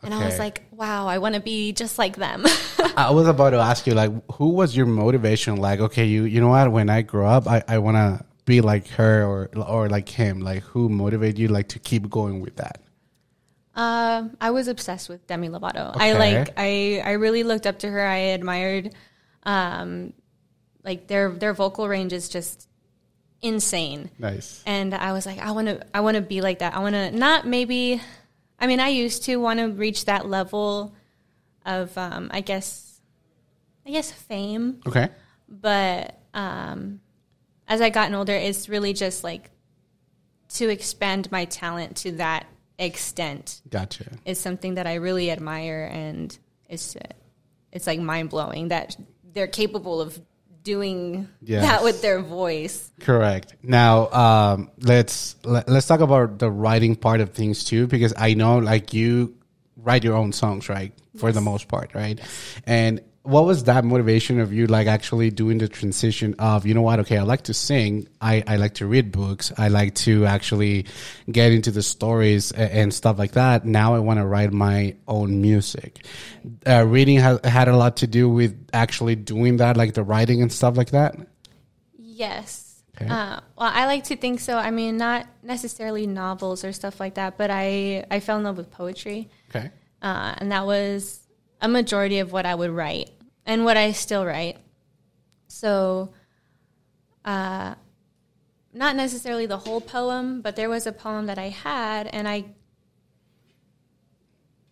And 0.02 0.14
I 0.14 0.24
was 0.26 0.40
like, 0.40 0.64
wow, 0.72 1.08
I 1.08 1.18
want 1.18 1.36
to 1.36 1.42
be 1.42 1.74
just 1.74 1.98
like 1.98 2.16
them. 2.16 2.46
I 2.96 3.12
was 3.12 3.28
about 3.28 3.50
to 3.50 3.58
ask 3.58 3.86
you, 3.86 3.94
like, 3.94 4.12
who 4.32 4.50
was 4.50 4.76
your 4.76 4.86
motivation? 4.86 5.58
Like, 5.58 5.82
okay, 5.82 6.06
you, 6.06 6.24
you 6.24 6.40
know 6.40 6.48
what? 6.48 6.72
When 6.72 6.90
I 6.90 7.02
grow 7.02 7.28
up, 7.28 7.48
I, 7.48 7.62
I 7.68 7.80
want 7.80 7.98
to 7.98 8.24
be 8.46 8.62
like 8.62 8.88
her 8.92 9.26
or, 9.26 9.50
or 9.58 9.90
like 9.90 10.08
him. 10.08 10.40
Like, 10.40 10.64
who 10.64 10.88
motivated 10.88 11.38
you, 11.38 11.50
like, 11.50 11.68
to 11.70 11.80
keep 11.80 12.10
going 12.10 12.40
with 12.40 12.56
that? 12.56 12.80
Um, 13.80 14.36
I 14.42 14.52
was 14.52 14.68
obsessed 14.68 15.08
with 15.08 15.26
Demi 15.26 15.48
Lovato. 15.48 15.94
I 15.96 16.12
like 16.14 16.54
I 16.58 17.02
I 17.04 17.12
really 17.14 17.44
looked 17.44 17.66
up 17.66 17.80
to 17.80 17.90
her. 17.90 18.06
I 18.06 18.18
admired 18.36 18.94
um 19.44 20.12
like 20.84 21.08
their 21.08 21.32
their 21.32 21.54
vocal 21.54 21.88
range 21.88 22.12
is 22.12 22.28
just 22.28 22.68
insane. 23.42 24.10
Nice. 24.20 24.62
And 24.66 24.94
I 24.94 25.14
was 25.14 25.26
like 25.26 25.40
I 25.40 25.52
want 25.52 25.68
to 25.70 25.86
I 25.94 26.02
want 26.02 26.16
to 26.16 26.22
be 26.22 26.42
like 26.42 26.60
that. 26.60 26.76
I 26.76 26.80
want 26.80 26.96
to 26.96 27.12
not 27.12 27.48
maybe 27.48 28.02
I 28.60 28.68
mean 28.68 28.82
I 28.82 28.90
used 28.90 29.24
to 29.24 29.38
want 29.38 29.60
to 29.60 29.68
reach 29.70 30.06
that 30.06 30.28
level 30.28 30.94
of 31.66 31.98
um 31.98 32.30
I 32.34 32.42
guess 32.42 33.00
I 33.86 33.92
guess 33.92 34.12
fame, 34.12 34.82
Okay. 34.88 35.08
but 35.48 36.20
um 36.34 37.00
as 37.66 37.80
I 37.80 37.90
gotten 37.92 38.14
older 38.14 38.34
it's 38.34 38.68
really 38.68 38.92
just 38.92 39.24
like 39.24 39.52
to 40.56 40.68
expand 40.68 41.32
my 41.32 41.46
talent 41.46 41.96
to 41.98 42.12
that 42.14 42.46
extent 42.80 43.62
Gotcha. 43.70 44.06
is 44.26 44.40
something 44.40 44.76
that 44.76 44.88
I 44.88 44.96
really 44.96 45.30
admire, 45.30 45.88
and 45.92 46.36
it's 46.68 46.96
it's 47.72 47.86
like 47.86 48.00
mind 48.00 48.30
blowing 48.32 48.70
that 48.70 48.96
they're 49.34 49.48
capable 49.48 50.02
of 50.02 50.20
doing 50.64 51.28
Yes. 51.42 51.64
that 51.64 51.84
with 51.84 52.02
their 52.02 52.20
voice. 52.22 52.92
Correct. 53.00 53.56
Now, 53.62 54.10
um, 54.12 54.72
let's 54.80 55.36
let, 55.44 55.70
let's 55.70 55.88
talk 55.88 56.00
about 56.00 56.40
the 56.40 56.50
writing 56.50 56.96
part 56.96 57.22
of 57.22 57.34
things 57.34 57.64
too, 57.64 57.86
because 57.88 58.14
I 58.18 58.34
know 58.34 58.58
like 58.60 58.94
you 58.94 59.36
write 59.78 60.04
your 60.04 60.16
own 60.16 60.32
songs, 60.32 60.68
right? 60.70 60.94
For 61.18 61.32
the 61.32 61.42
most 61.42 61.68
part, 61.68 61.94
right? 61.94 62.20
And 62.66 63.02
what 63.24 63.46
was 63.46 63.66
that 63.66 63.84
motivation 63.84 64.40
of 64.40 64.54
you 64.54 64.66
like 64.68 64.88
actually 64.88 65.30
doing 65.30 65.58
the 65.58 65.68
transition 65.68 66.36
of 66.40 66.66
you 66.66 66.74
know 66.74 66.82
what? 66.82 67.00
Okay, 67.02 67.18
I 67.18 67.24
like 67.24 67.44
to 67.44 67.54
sing. 67.54 68.08
I 68.22 68.44
I 68.48 68.56
like 68.56 68.76
to 68.76 68.86
read 68.88 69.12
books. 69.12 69.52
I 69.58 69.68
like 69.68 69.94
to 70.06 70.26
actually 70.26 70.86
get 71.32 71.52
into 71.52 71.70
the 71.72 71.84
stories 71.84 72.52
and, 72.52 72.72
and 72.72 72.94
stuff 72.94 73.20
like 73.20 73.34
that. 73.34 73.66
Now 73.66 73.94
I 73.94 74.00
want 74.00 74.20
to 74.20 74.26
write 74.26 74.52
my 74.54 74.96
own 75.08 75.42
music. 75.42 76.00
Uh, 76.66 76.86
reading 76.88 77.18
has 77.20 77.40
had 77.44 77.68
a 77.68 77.76
lot 77.76 77.98
to 77.98 78.08
do 78.08 78.30
with 78.30 78.68
actually 78.74 79.16
doing 79.16 79.58
that, 79.58 79.76
like 79.78 79.94
the 79.94 80.04
writing 80.04 80.42
and 80.42 80.52
stuff 80.52 80.78
like 80.78 80.92
that. 80.92 81.16
Yes. 81.98 82.82
Okay. 82.96 83.10
Uh, 83.10 83.40
well, 83.58 83.72
I 83.74 83.86
like 83.86 84.06
to 84.06 84.18
think 84.18 84.40
so. 84.40 84.58
I 84.58 84.72
mean, 84.72 84.98
not 84.98 85.26
necessarily 85.44 86.06
novels 86.08 86.64
or 86.66 86.74
stuff 86.74 87.00
like 87.00 87.16
that, 87.16 87.38
but 87.38 87.50
I 87.52 88.06
I 88.10 88.20
fell 88.20 88.38
in 88.38 88.44
love 88.44 88.58
with 88.58 88.72
poetry, 88.72 89.30
Okay. 89.50 89.70
uh, 90.02 90.36
and 90.38 90.52
that 90.52 90.66
was 90.66 91.19
a 91.62 91.68
majority 91.68 92.20
of 92.20 92.32
what 92.32 92.46
I 92.46 92.56
would 92.56 92.72
write 92.72 93.12
and 93.46 93.66
what 93.66 93.78
I 93.78 93.92
still 93.92 94.26
write. 94.26 94.58
So, 95.48 96.14
uh, 97.26 97.76
not 98.74 98.96
necessarily 98.96 99.46
the 99.46 99.58
whole 99.58 99.82
poem, 99.82 100.42
but 100.42 100.56
there 100.56 100.70
was 100.70 100.86
a 100.86 100.92
poem 100.92 101.26
that 101.26 101.40
I 101.40 101.50
had, 101.50 102.08
and 102.08 102.28
I 102.28 102.46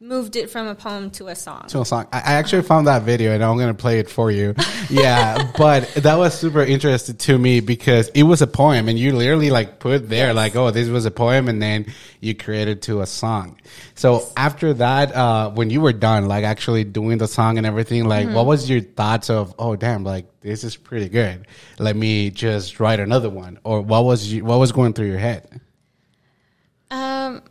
moved 0.08 0.36
it 0.36 0.50
from 0.50 0.68
a 0.68 0.76
poem 0.76 1.12
to 1.12 1.28
a 1.28 1.36
song. 1.36 1.68
to 1.68 1.82
a 1.82 1.86
song. 1.86 2.08
I 2.12 2.18
I 2.18 2.34
actually 2.34 2.64
found 2.64 2.88
that 2.88 3.04
video 3.04 3.34
and 3.34 3.44
I'm 3.44 3.58
gonna 3.58 3.74
play 3.74 4.00
it 4.00 4.10
for 4.10 4.32
you. 4.32 4.56
Yeah, 4.90 5.52
but 5.58 5.94
that 5.96 6.16
was 6.16 6.34
super 6.34 6.62
interesting 6.62 7.18
to 7.18 7.38
me 7.38 7.60
because 7.60 8.08
it 8.10 8.24
was 8.24 8.42
a 8.42 8.48
poem 8.48 8.88
and 8.88 8.98
you 8.98 9.12
literally 9.12 9.50
like 9.50 9.80
put 9.80 10.08
there 10.08 10.34
like, 10.34 10.56
oh, 10.56 10.72
this 10.72 10.88
was 10.88 11.06
a 11.06 11.12
poem, 11.12 11.50
and 11.50 11.62
then 11.62 11.88
you 12.22 12.34
created 12.34 12.84
to 12.84 13.02
a 13.02 13.06
song. 13.06 13.60
So 13.96 14.30
after 14.38 14.74
that, 14.76 15.14
uh, 15.14 15.50
when 15.50 15.70
you 15.70 15.82
were 15.82 15.92
done, 15.92 16.28
like 16.30 16.46
actually 16.46 16.86
doing 16.86 17.18
the 17.18 17.28
song 17.28 17.58
and 17.58 17.68
everything, 17.68 18.06
like, 18.06 18.30
what 18.30 18.46
was 18.46 18.70
your 18.70 18.80
thoughts 18.80 19.30
of, 19.30 19.54
oh, 19.60 19.76
damn, 19.76 20.06
like 20.06 20.26
this 20.40 20.64
is 20.64 20.78
pretty 20.78 21.10
good. 21.10 21.46
Let 21.80 21.98
me 21.98 22.30
just 22.30 22.80
write 22.80 23.02
another 23.02 23.30
one, 23.30 23.60
or 23.66 23.82
what 23.82 24.06
was 24.06 24.32
you, 24.32 24.46
what 24.46 24.58
was 24.58 24.72
going 24.72 24.94
through 24.94 25.08
your 25.08 25.20
head? 25.20 25.60
Um, 26.92 27.42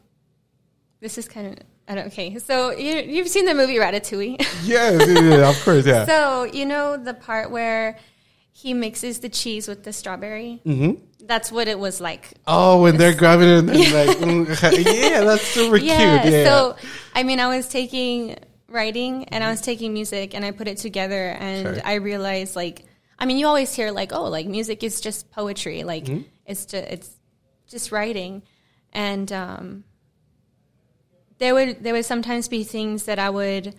this 1.01 1.19
is 1.19 1.29
kind 1.29 1.49
of 1.49 1.59
I 1.89 1.95
don't, 1.95 2.07
okay. 2.09 2.39
So 2.39 2.71
you, 2.73 2.97
you've 2.97 3.29
seen 3.29 3.45
the 3.45 3.55
movie 3.55 3.77
Ratatouille. 3.77 4.37
Yeah, 4.65 4.91
yeah, 5.05 5.49
of 5.51 5.63
course, 5.65 5.87
yeah. 5.87 6.05
so 6.07 6.45
you 6.45 6.67
know 6.67 6.97
the 6.97 7.15
part 7.15 7.51
where 7.53 7.97
he 8.53 8.75
mixes 8.75 9.21
the 9.21 9.29
cheese 9.29 9.69
with 9.69 9.85
the 9.85 9.93
strawberry. 9.93 10.61
Mm-hmm. 10.67 11.27
That's 11.27 11.53
what 11.53 11.69
it 11.69 11.79
was 11.79 12.01
like. 12.01 12.33
Oh, 12.47 12.83
when 12.83 12.97
they're 12.97 13.15
grabbing 13.15 13.49
it 13.49 13.59
and 13.59 13.69
like, 13.69 14.17
mm, 14.19 14.47
yeah, 15.11 15.21
that's 15.23 15.43
super 15.43 15.77
Yeah. 15.77 16.23
cute. 16.23 16.33
Yeah. 16.33 16.45
So 16.45 16.77
I 17.15 17.23
mean, 17.23 17.39
I 17.39 17.49
was 17.57 17.69
taking 17.69 18.37
writing 18.69 19.25
and 19.29 19.45
I 19.45 19.51
was 19.51 19.61
taking 19.61 19.93
music 19.93 20.35
and 20.35 20.45
I 20.45 20.51
put 20.51 20.67
it 20.69 20.79
together 20.79 21.29
and 21.39 21.77
Sure. 21.77 21.77
I 21.85 21.95
realized 21.95 22.57
like 22.57 22.85
I 23.19 23.27
mean, 23.27 23.39
you 23.39 23.47
always 23.47 23.73
hear 23.75 23.93
like, 23.93 24.13
oh, 24.13 24.25
like 24.25 24.47
music 24.47 24.83
is 24.83 25.01
just 25.01 25.31
poetry, 25.31 25.85
like 25.85 26.05
Mm-hmm. 26.07 26.23
it's 26.47 26.67
just 26.67 26.85
it's 26.89 27.11
just 27.69 27.93
writing, 27.93 28.43
and 28.93 29.31
um, 29.33 29.85
there 31.39 31.55
would 31.55 31.83
there 31.83 31.93
would 31.93 32.05
sometimes 32.05 32.49
be 32.49 32.65
things 32.65 33.05
that 33.05 33.19
I 33.19 33.31
would 33.31 33.75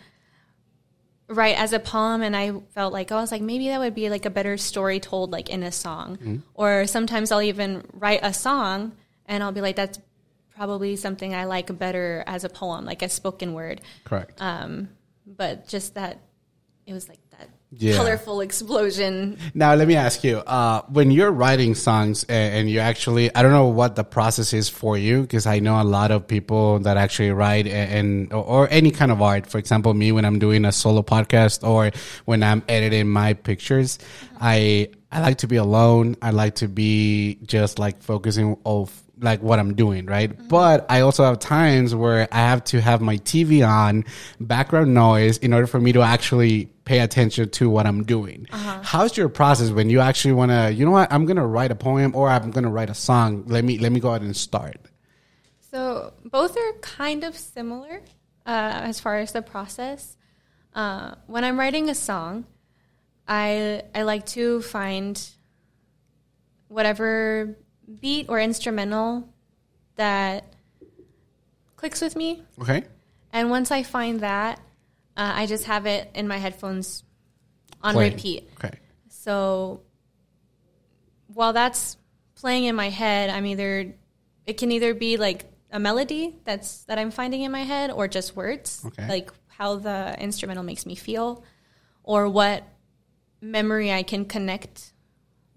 write 1.30 1.58
as 1.58 1.74
a 1.74 1.80
poem 1.80 2.22
and 2.22 2.36
I 2.36 2.54
felt 2.74 2.94
like 2.94 3.12
oh, 3.12 3.18
I 3.18 3.22
was 3.22 3.32
like 3.32 3.42
maybe 3.42 3.68
that 3.70 3.80
would 3.80 3.96
be 3.96 4.10
like 4.10 4.26
a 4.26 4.30
better 4.30 4.58
story 4.58 5.00
told 5.00 5.32
like 5.32 5.50
in 5.50 5.64
a 5.64 5.72
song. 5.72 6.44
Or 6.54 6.88
sometimes 6.88 7.32
I'll 7.32 7.42
even 7.42 7.84
write 7.94 8.20
a 8.24 8.34
song 8.34 8.94
and 9.26 9.44
I'll 9.44 9.52
be 9.52 9.62
like 9.62 9.76
that's 9.76 10.00
probably 10.56 10.96
something 10.96 11.36
I 11.36 11.46
like 11.46 11.78
better 11.78 12.24
as 12.26 12.44
a 12.44 12.50
poem, 12.50 12.86
like 12.86 13.02
a 13.02 13.10
spoken 13.10 13.54
word. 13.54 13.82
Correct. 14.06 14.42
Um, 14.42 14.90
but 15.26 15.68
just 15.68 15.96
that 15.96 16.20
it 16.86 16.94
was 16.94 17.08
like 17.10 17.20
Yeah. 17.70 17.98
colorful 17.98 18.40
explosion. 18.40 19.38
Now, 19.54 19.76
let 19.76 19.88
me 19.88 19.96
ask 19.96 20.24
you: 20.24 20.38
uh, 20.38 20.84
when 20.88 21.12
you're 21.12 21.32
writing 21.32 21.76
songs 21.76 22.24
and, 22.30 22.56
and 22.56 22.70
you 22.70 22.80
actually, 22.80 23.34
I 23.36 23.42
don't 23.44 23.52
know 23.52 23.68
what 23.68 23.96
the 23.96 24.06
process 24.06 24.54
is 24.54 24.70
for 24.70 24.98
you 24.98 25.22
because 25.22 25.46
I 25.46 25.60
know 25.60 25.82
a 25.82 25.84
lot 25.84 26.12
of 26.12 26.28
people 26.28 26.80
that 26.80 26.96
actually 26.96 27.32
write 27.32 27.68
and, 27.68 27.92
and 27.92 28.34
or, 28.34 28.44
or 28.44 28.68
any 28.72 28.92
kind 28.92 29.12
of 29.12 29.22
art. 29.22 29.48
For 29.48 29.58
example, 29.58 29.94
me 29.94 30.14
when 30.14 30.24
I'm 30.24 30.40
doing 30.40 30.64
a 30.64 30.72
solo 30.72 31.02
podcast 31.02 31.68
or 31.68 31.92
when 32.24 32.42
I'm 32.42 32.64
editing 32.70 33.10
my 33.10 33.34
pictures, 33.34 34.00
I 34.40 34.90
I 35.12 35.20
like 35.20 35.40
to 35.40 35.48
be 35.48 35.58
alone. 35.58 36.16
I 36.22 36.32
like 36.32 36.56
to 36.56 36.70
be 36.70 37.40
just 37.44 37.80
like 37.80 38.02
focusing 38.02 38.58
of 38.66 38.92
like 39.20 39.42
what 39.42 39.60
I'm 39.60 39.74
doing, 39.76 40.06
right? 40.06 40.32
But 40.48 40.86
I 40.90 41.02
also 41.02 41.24
have 41.24 41.40
times 41.40 41.96
where 41.96 42.28
I 42.32 42.38
have 42.38 42.64
to 42.66 42.82
have 42.82 43.02
my 43.02 43.18
TV 43.18 43.68
on, 43.68 44.06
background 44.40 44.94
noise, 44.94 45.38
in 45.38 45.54
order 45.54 45.68
for 45.68 45.80
me 45.80 45.92
to 45.94 46.02
actually 46.02 46.66
pay 46.86 47.00
attention 47.00 47.50
to 47.50 47.70
what 47.70 47.86
I'm 47.86 48.04
doing. 48.04 48.48
How's 48.52 49.18
your 49.18 49.30
process 49.30 49.72
when 49.72 49.90
you 49.90 50.00
actually 50.00 50.34
want 50.34 50.52
to? 50.52 50.72
You 50.72 50.86
know 50.86 50.92
what? 50.92 51.12
I'm 51.12 51.26
gonna 51.26 51.48
write 51.48 51.72
a 51.72 51.76
poem 51.76 52.16
or 52.16 52.30
I'm 52.30 52.52
gonna 52.52 52.70
write 52.70 52.90
a 52.90 52.96
song. 52.96 53.44
Let 53.48 53.64
me 53.64 53.78
let 53.78 53.92
me 53.92 54.00
go 54.00 54.10
ahead 54.10 54.22
and 54.22 54.36
start. 54.36 54.78
So 55.72 56.14
both 56.24 56.56
are 56.56 56.74
kind 56.82 57.24
of 57.24 57.38
similar 57.38 58.02
uh, 58.46 58.82
as 58.86 59.00
far 59.00 59.18
as 59.18 59.34
the 59.34 59.42
process. 59.42 60.16
Uh, 60.74 61.16
when 61.26 61.44
I'm 61.44 61.60
writing 61.60 61.90
a 61.90 61.96
song, 61.96 62.46
I 63.28 63.84
I 63.94 64.04
like 64.04 64.26
to 64.28 64.62
find 64.62 65.22
whatever 66.68 67.58
beat 68.02 68.28
or 68.30 68.40
instrumental 68.40 69.28
that 69.96 70.46
clicks 71.76 72.02
with 72.02 72.16
me, 72.16 72.44
Okay. 72.60 72.84
and 73.34 73.50
once 73.50 73.72
I 73.72 73.84
find 73.84 74.20
that, 74.22 74.60
uh, 75.16 75.32
I 75.36 75.46
just 75.46 75.66
have 75.66 75.86
it 75.86 76.10
in 76.14 76.28
my 76.28 76.38
headphones 76.38 77.04
on 77.82 77.94
Playing. 77.94 78.14
repeat. 78.14 78.50
Okay. 78.58 78.78
So 79.10 79.82
while 81.34 81.54
that's 81.54 81.98
playing 82.36 82.66
in 82.66 82.76
my 82.76 82.90
head, 82.90 83.30
I'm 83.30 83.46
either 83.46 83.94
it 84.46 84.58
can 84.58 84.72
either 84.72 84.94
be 84.94 85.18
like 85.18 85.46
a 85.72 85.80
melody 85.80 86.36
that's 86.46 86.84
that 86.86 86.98
I'm 86.98 87.12
finding 87.12 87.42
in 87.42 87.52
my 87.52 87.64
head 87.64 87.92
or 87.92 88.08
just 88.08 88.36
words, 88.36 88.82
Okay. 88.86 89.08
like 89.08 89.32
how 89.48 89.76
the 89.78 90.16
instrumental 90.20 90.64
makes 90.64 90.86
me 90.86 90.96
feel 90.96 91.44
or 92.04 92.30
what 92.30 92.64
memory 93.42 93.92
I 93.92 94.04
can 94.04 94.26
connect 94.26 94.94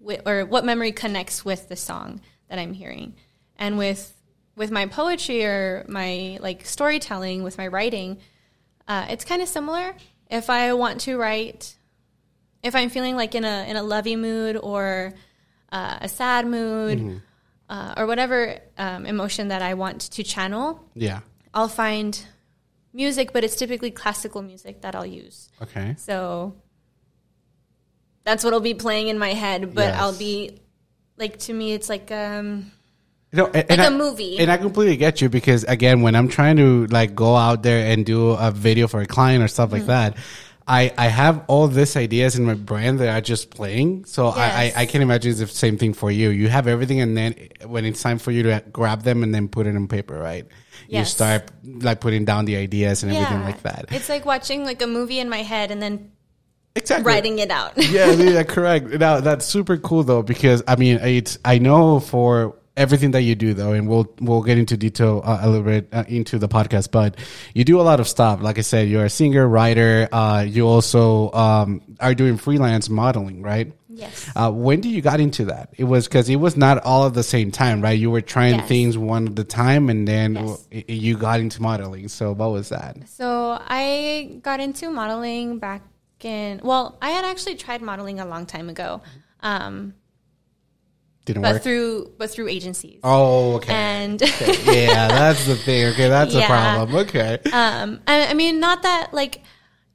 with 0.01 0.21
or 0.27 0.45
what 0.45 0.65
memory 0.65 0.91
connects 0.91 1.45
with 1.45 1.69
the 1.69 1.75
song 1.75 2.21
that 2.49 2.59
I'm 2.59 2.73
hearing. 2.73 3.15
And 3.57 3.77
with 3.77 4.13
with 4.55 4.71
my 4.71 4.87
poetry 4.87 5.45
or 5.45 5.85
my 5.87 6.37
like 6.41 6.65
storytelling 6.65 7.43
with 7.43 7.57
my 7.57 7.67
writing, 7.67 8.17
uh, 8.87 9.05
it's 9.09 9.23
kind 9.23 9.41
of 9.41 9.47
similar. 9.47 9.95
If 10.29 10.49
I 10.49 10.73
want 10.73 11.01
to 11.01 11.17
write 11.17 11.75
if 12.63 12.75
I'm 12.75 12.89
feeling 12.89 13.15
like 13.15 13.35
in 13.35 13.43
a 13.45 13.65
in 13.69 13.75
a 13.75 13.83
lovey 13.83 14.15
mood 14.15 14.57
or 14.57 15.13
uh, 15.71 15.99
a 16.01 16.09
sad 16.09 16.45
mood 16.45 17.21
uh, 17.69 17.93
or 17.97 18.05
whatever 18.05 18.59
um, 18.77 19.05
emotion 19.05 19.47
that 19.49 19.61
I 19.61 19.73
want 19.75 20.01
to 20.01 20.23
channel, 20.23 20.85
Yeah. 20.93 21.21
I'll 21.53 21.69
find 21.69 22.21
music, 22.93 23.31
but 23.33 23.43
it's 23.43 23.55
typically 23.55 23.91
classical 23.91 24.41
music 24.41 24.81
that 24.81 24.95
I'll 24.95 25.05
use. 25.05 25.49
Okay. 25.61 25.95
So 25.97 26.55
that's 28.23 28.43
what'll 28.43 28.59
be 28.59 28.73
playing 28.73 29.07
in 29.07 29.17
my 29.17 29.33
head, 29.33 29.73
but 29.73 29.81
Yes. 29.93 29.99
I'll 30.01 30.17
be 30.17 30.59
like 31.17 31.37
to 31.39 31.53
me, 31.53 31.73
it's 31.73 31.89
like 31.89 32.11
um, 32.11 32.71
know, 33.33 33.45
and, 33.45 33.55
like 33.55 33.71
and 33.71 33.81
a 33.81 33.85
I- 33.85 33.89
movie. 33.89 34.39
And 34.39 34.51
I 34.51 34.57
completely 34.57 34.97
get 34.97 35.21
you 35.21 35.29
because 35.29 35.63
again, 35.65 36.01
when 36.01 36.15
I'm 36.15 36.27
trying 36.27 36.57
to 36.57 36.87
like 36.87 37.15
go 37.15 37.35
out 37.35 37.63
there 37.63 37.91
and 37.91 38.05
do 38.05 38.31
a 38.31 38.51
video 38.51 38.87
for 38.87 39.01
a 39.01 39.05
client 39.05 39.43
or 39.43 39.47
stuff 39.47 39.69
Mm-hmm. 39.69 39.77
like 39.79 39.87
that, 39.87 40.17
I, 40.67 40.93
I 40.97 41.07
have 41.07 41.43
all 41.47 41.67
these 41.67 41.97
ideas 41.97 42.37
in 42.37 42.45
my 42.45 42.53
brain 42.53 42.97
that 42.97 43.09
are 43.09 43.19
just 43.21 43.49
playing. 43.49 44.05
So 44.05 44.27
I, 44.27 44.45
Yes. 44.65 44.75
I, 44.77 44.81
I 44.81 44.85
can 44.85 45.01
imagine 45.01 45.31
it's 45.31 45.39
the 45.39 45.47
same 45.47 45.77
thing 45.77 45.93
for 45.93 46.11
you. 46.11 46.29
You 46.29 46.47
have 46.49 46.67
everything 46.67 47.01
and 47.01 47.17
then 47.17 47.35
when 47.65 47.83
it's 47.83 48.01
time 48.01 48.19
for 48.19 48.31
you 48.31 48.43
to 48.43 48.63
grab 48.71 49.01
them 49.01 49.23
and 49.23 49.33
then 49.33 49.47
put 49.49 49.65
it 49.67 49.75
on 49.75 49.87
paper, 49.87 50.17
right? 50.17 50.45
Yes. 50.87 50.99
You 50.99 51.05
start 51.11 51.51
like 51.63 51.99
putting 51.99 52.25
down 52.25 52.45
the 52.45 52.55
ideas 52.57 53.03
and 53.03 53.11
everything 53.11 53.41
like 53.41 53.63
that. 53.63 53.85
It's 53.91 54.07
like 54.07 54.23
watching 54.25 54.63
like 54.63 54.81
a 54.81 54.87
movie 54.87 55.19
in 55.19 55.29
my 55.29 55.41
head 55.43 55.71
and 55.71 55.81
then 55.81 56.11
Exactly. 56.75 57.11
writing 57.11 57.39
it 57.39 57.51
out. 57.51 57.73
yeah, 57.91 58.11
yeah, 58.11 58.43
correct. 58.43 58.87
Now 58.87 59.19
that's 59.19 59.45
super 59.45 59.77
cool 59.77 60.03
though 60.03 60.21
because 60.23 60.63
I 60.67 60.75
mean 60.77 60.97
it's 60.99 61.37
I 61.43 61.57
know 61.59 61.99
for 61.99 62.55
everything 62.77 63.11
that 63.11 63.21
you 63.23 63.35
do 63.35 63.53
though, 63.53 63.73
and 63.73 63.87
we'll 63.89 64.13
we'll 64.21 64.41
get 64.43 64.57
into 64.57 64.77
detail 64.77 65.21
uh, 65.25 65.39
a 65.41 65.49
little 65.49 65.65
bit 65.65 65.89
uh, 65.91 66.05
into 66.07 66.39
the 66.39 66.47
podcast, 66.47 66.91
but 66.91 67.17
you 67.53 67.63
do 67.65 67.79
a 67.79 67.83
lot 67.83 67.99
of 67.99 68.07
stuff. 68.07 68.41
Like 68.41 68.57
I 68.57 68.61
said, 68.61 68.87
you're 68.87 69.05
a 69.05 69.09
singer, 69.09 69.47
writer. 69.47 70.07
Uh, 70.11 70.45
you 70.47 70.65
also 70.67 71.31
um, 71.33 71.81
are 71.99 72.15
doing 72.15 72.37
freelance 72.37 72.89
modeling, 72.89 73.41
right? 73.41 73.73
yes. 73.93 74.31
Uh, 74.37 74.49
when 74.49 74.79
did 74.79 74.93
you 74.93 75.01
got 75.01 75.19
into 75.19 75.45
that? 75.45 75.73
It 75.77 75.83
was 75.83 76.07
because 76.07 76.29
it 76.29 76.37
was 76.37 76.55
not 76.55 76.77
all 76.85 77.05
at 77.07 77.13
the 77.13 77.23
same 77.23 77.51
time, 77.51 77.81
right? 77.81 77.99
You 77.99 78.09
were 78.09 78.21
trying 78.21 78.55
Yes. 78.59 78.67
things 78.69 78.97
one 78.97 79.27
at 79.27 79.37
a 79.37 79.43
time, 79.43 79.89
and 79.89 80.07
then 80.07 80.35
Yes. 80.35 80.65
you 80.87 81.17
got 81.17 81.41
into 81.41 81.61
modeling. 81.61 82.07
So 82.07 82.31
what 82.33 82.51
was 82.51 82.69
that? 82.69 82.95
So 83.09 83.59
I 83.61 84.39
got 84.41 84.61
into 84.61 84.89
modeling 84.89 85.59
back 85.59 85.81
Well, 86.23 86.97
I 87.01 87.09
had 87.11 87.25
actually 87.25 87.55
tried 87.55 87.81
modeling 87.81 88.19
a 88.19 88.25
long 88.25 88.45
time 88.45 88.69
ago, 88.69 89.01
um, 89.41 89.93
Didn't 91.25 91.41
but 91.41 91.53
work. 91.53 91.63
through 91.63 92.13
but 92.17 92.29
through 92.29 92.47
agencies. 92.49 92.99
oh, 93.03 93.55
okay. 93.55 93.73
And 93.73 94.21
yeah, 94.21 95.07
that's 95.07 95.45
the 95.47 95.55
thing. 95.55 95.87
Okay, 95.93 96.09
that's 96.09 96.33
a 96.35 96.41
problem. 96.45 96.95
Okay. 97.07 97.39
um, 97.51 97.99
I, 98.07 98.27
I 98.27 98.33
mean, 98.33 98.59
not 98.59 98.83
that 98.83 99.13
like, 99.13 99.41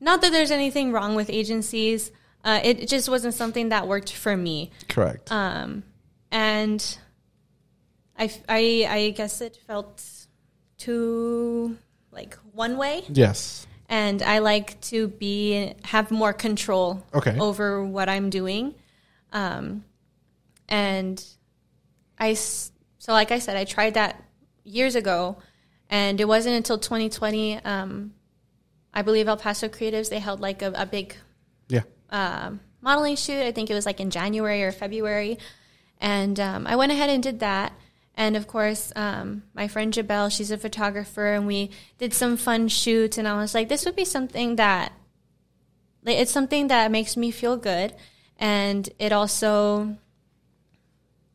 not 0.01 0.21
that 0.23 0.33
there's 0.33 0.51
anything 0.51 0.93
wrong 0.93 1.15
with 1.15 1.31
agencies. 1.31 2.11
Uh, 2.45 2.61
it 2.63 2.89
just 2.89 3.09
wasn't 3.09 3.35
something 3.35 3.71
that 3.71 3.89
worked 3.89 4.13
for 4.13 4.37
me. 4.37 4.71
Correct. 4.89 5.33
Um, 5.33 5.83
and 6.31 6.99
I, 8.17 8.31
I, 8.49 8.87
I 8.89 9.11
guess 9.11 9.41
it 9.41 9.59
felt 9.67 10.03
too 10.79 11.77
like 12.13 12.37
one 12.53 12.77
way. 12.77 13.03
yes. 13.09 13.67
And 13.89 14.23
I 14.23 14.39
like 14.39 14.81
to 14.83 15.09
be 15.09 15.75
have 15.85 16.11
more 16.11 16.33
control 16.33 17.05
Okay. 17.15 17.39
over 17.39 17.85
what 17.85 18.09
I'm 18.09 18.31
doing. 18.31 18.75
Um, 19.33 19.85
and 20.69 21.23
I 22.19 22.35
so 22.35 22.73
like 23.13 23.31
I 23.31 23.39
said, 23.39 23.57
I 23.57 23.65
tried 23.65 23.95
that 23.95 24.23
years 24.65 24.95
ago, 24.97 25.37
and 25.89 26.21
it 26.21 26.27
wasn't 26.27 26.57
until 26.57 26.79
2020. 26.79 27.63
Um, 27.65 28.15
I 28.93 29.03
believe 29.03 29.29
El 29.29 29.37
Paso 29.37 29.69
Creatives 29.69 30.09
they 30.11 30.19
held 30.19 30.41
like 30.41 30.63
a, 30.63 30.73
a 30.75 30.87
big 30.87 31.15
Yeah. 31.69 31.83
um, 32.11 32.61
modeling 32.81 33.17
shoot. 33.17 33.43
I 33.43 33.53
think 33.53 33.71
it 33.71 33.75
was 33.75 33.87
like 33.87 34.01
in 34.01 34.11
January 34.11 34.63
or 34.65 34.73
February. 34.73 35.39
And 36.01 36.39
um, 36.41 36.67
I 36.67 36.77
went 36.77 36.93
ahead 36.93 37.11
and 37.11 37.23
did 37.23 37.41
that. 37.41 37.73
And 38.17 38.35
of 38.37 38.47
course, 38.47 38.93
um, 38.97 39.43
my 39.55 39.69
friend 39.69 39.93
Jabel, 39.93 40.31
she's 40.31 40.51
a 40.51 40.57
photographer, 40.57 41.27
and 41.35 41.47
we 41.47 41.71
did 41.99 42.15
some 42.15 42.37
fun 42.37 42.69
shoots. 42.69 43.19
And 43.19 43.29
I 43.29 43.37
was 43.37 43.55
like, 43.55 43.69
this 43.69 43.85
would 43.85 43.97
be 43.97 44.07
something 44.07 44.57
that, 44.57 44.93
like, 46.03 46.17
it's 46.17 46.31
something 46.33 46.69
that 46.69 46.91
makes 46.91 47.17
me 47.17 47.31
feel 47.31 47.57
good. 47.59 47.95
And 48.39 48.89
it 48.99 49.13
also, 49.13 49.97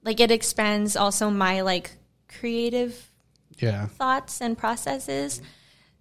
like, 0.04 0.20
it 0.20 0.32
expands 0.32 0.96
also 0.96 1.30
my, 1.30 1.62
like, 1.62 1.92
creative 2.28 3.12
Yeah. 3.60 3.86
thoughts 3.88 4.42
and 4.42 4.58
processes. 4.58 5.42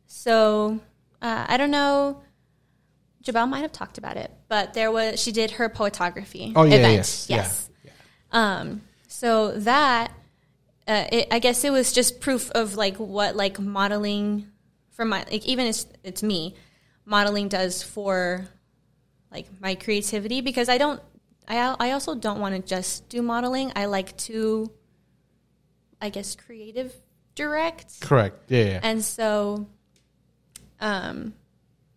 So 0.06 0.80
uh, 1.20 1.44
I 1.46 1.56
don't 1.58 1.70
know. 1.70 2.22
Jabal 3.22 3.46
might 3.46 3.60
have 3.60 3.72
talked 3.72 3.99
about 3.99 4.16
it, 4.16 4.30
but 4.49 4.72
there 4.72 4.90
was 4.90 5.20
she 5.20 5.30
did 5.30 5.50
her 5.52 5.68
poetography 5.68 6.54
Oh, 6.56 6.64
yeah, 6.64 6.76
event. 6.76 6.94
yes, 6.94 7.26
yeah, 7.28 7.37
yes. 7.37 7.68
Um, 8.32 8.80
so 9.08 9.52
that 9.52 10.10
uh, 10.90 11.06
it, 11.12 11.28
I 11.30 11.38
guess 11.38 11.62
it 11.62 11.70
was 11.70 11.92
just 11.92 12.20
proof 12.20 12.50
of 12.50 12.75
like 12.75 12.97
what 12.97 13.37
like 13.37 13.61
modeling 13.61 14.49
for 14.90 15.04
my 15.04 15.25
like 15.30 15.47
even 15.47 15.66
it's 15.68 15.87
it's 16.02 16.20
me 16.20 16.56
modeling 17.04 17.49
does 17.49 17.80
for 17.80 18.49
like 19.30 19.47
my 19.61 19.76
creativity 19.76 20.40
because 20.40 20.68
I 20.68 20.78
don't 20.78 21.00
I 21.47 21.76
I 21.78 21.92
also 21.92 22.16
don't 22.16 22.40
want 22.40 22.56
to 22.56 22.61
just 22.61 23.09
do 23.09 23.23
modeling. 23.23 23.70
I 23.76 23.85
like 23.85 24.16
to 24.28 24.73
I 26.02 26.09
guess 26.09 26.35
creative 26.35 26.92
direct. 27.37 28.00
Correct. 28.00 28.50
Yeah. 28.50 28.64
yeah. 28.64 28.80
And 28.82 29.04
so, 29.04 29.68
um, 30.80 31.35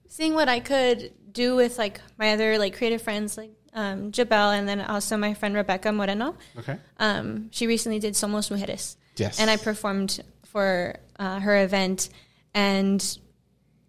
seeing 0.07 0.35
what 0.35 0.49
I 0.49 0.59
could 0.59 1.13
do 1.31 1.55
with 1.55 1.79
like 1.79 1.99
my 2.19 2.33
other 2.33 2.59
like 2.59 2.77
creative 2.77 3.01
friends, 3.01 3.37
like 3.37 3.51
um, 3.73 4.11
Jabel, 4.11 4.51
and 4.51 4.67
then 4.67 4.81
also 4.81 5.17
my 5.17 5.33
friend 5.33 5.55
Rebecca 5.55 5.91
Moreno. 5.91 6.35
Okay. 6.59 6.77
Um, 6.99 7.49
she 7.51 7.67
recently 7.67 7.99
did 7.99 8.13
Somos 8.13 8.49
Mujeres, 8.49 8.95
Yes. 9.17 9.39
and 9.39 9.49
I 9.49 9.57
performed 9.57 10.21
for 10.45 10.95
uh, 11.19 11.39
her 11.39 11.63
event, 11.63 12.09
and 12.53 13.01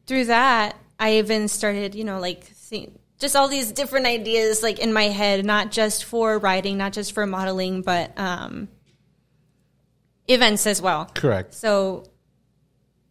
through 0.07 0.27
that, 0.27 0.77
I 0.99 1.19
even 1.19 1.49
started, 1.49 1.95
you 1.95 2.05
know, 2.05 2.19
like 2.21 2.51
seeing 2.55 2.99
just 3.19 3.37
all 3.37 3.49
these 3.49 3.73
different 3.73 4.07
ideas 4.07 4.63
like 4.63 4.79
in 4.79 4.93
my 4.93 5.05
head, 5.05 5.45
not 5.45 5.71
just 5.71 6.05
for 6.05 6.39
writing, 6.39 6.77
not 6.79 6.93
just 6.93 7.13
for 7.13 7.27
modeling, 7.27 7.83
but 7.83 8.13
um, 8.19 8.69
events 10.29 10.67
as 10.67 10.81
well. 10.83 11.07
Correct. 11.15 11.55
So 11.55 12.05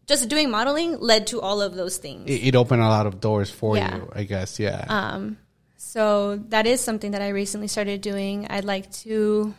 just 0.08 0.28
doing 0.30 0.50
modeling 0.52 1.00
led 1.00 1.28
to 1.28 1.42
all 1.42 1.62
of 1.62 1.76
those 1.76 1.98
things. 1.98 2.30
It, 2.30 2.48
it 2.48 2.56
opened 2.56 2.82
a 2.82 2.88
lot 2.88 3.06
of 3.08 3.20
doors 3.20 3.50
for 3.50 3.76
Yeah. 3.78 3.96
you, 3.98 4.12
I 4.14 4.24
guess. 4.24 4.60
Yeah. 4.60 4.86
Um, 4.88 5.38
so 5.84 6.38
that 6.50 6.66
is 6.66 6.82
something 6.82 7.12
that 7.12 7.22
I 7.22 7.30
recently 7.30 7.68
started 7.68 8.02
doing. 8.02 8.48
I'd 8.50 8.66
like 8.66 8.92
to 9.04 9.54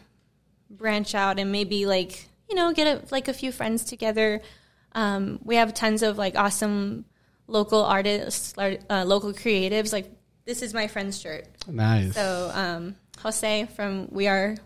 branch 0.71 1.15
out 1.15 1.39
and 1.39 1.53
maybe 1.53 1.87
like 1.87 2.29
you 2.49 2.57
know 2.57 2.73
get 2.73 2.87
a, 2.87 3.03
like 3.13 3.29
a 3.29 3.33
few 3.35 3.53
friends 3.53 3.85
together. 3.85 4.41
Um, 4.93 5.39
we 5.45 5.57
have 5.57 5.75
tons 5.75 6.03
of 6.03 6.19
like 6.19 6.37
awesome 6.37 7.05
local 7.47 7.85
artists, 7.85 8.55
uh, 8.59 9.05
local 9.07 9.33
creatives. 9.33 9.93
Like 9.93 10.11
this 10.45 10.63
is 10.63 10.73
my 10.75 10.87
friend's 10.89 11.21
shirt. 11.21 11.47
nice. 11.69 12.15
So 12.15 12.51
um, 12.55 12.97
Jose 13.21 13.67
from 13.77 14.09
We 14.11 14.27
Are 14.27 14.57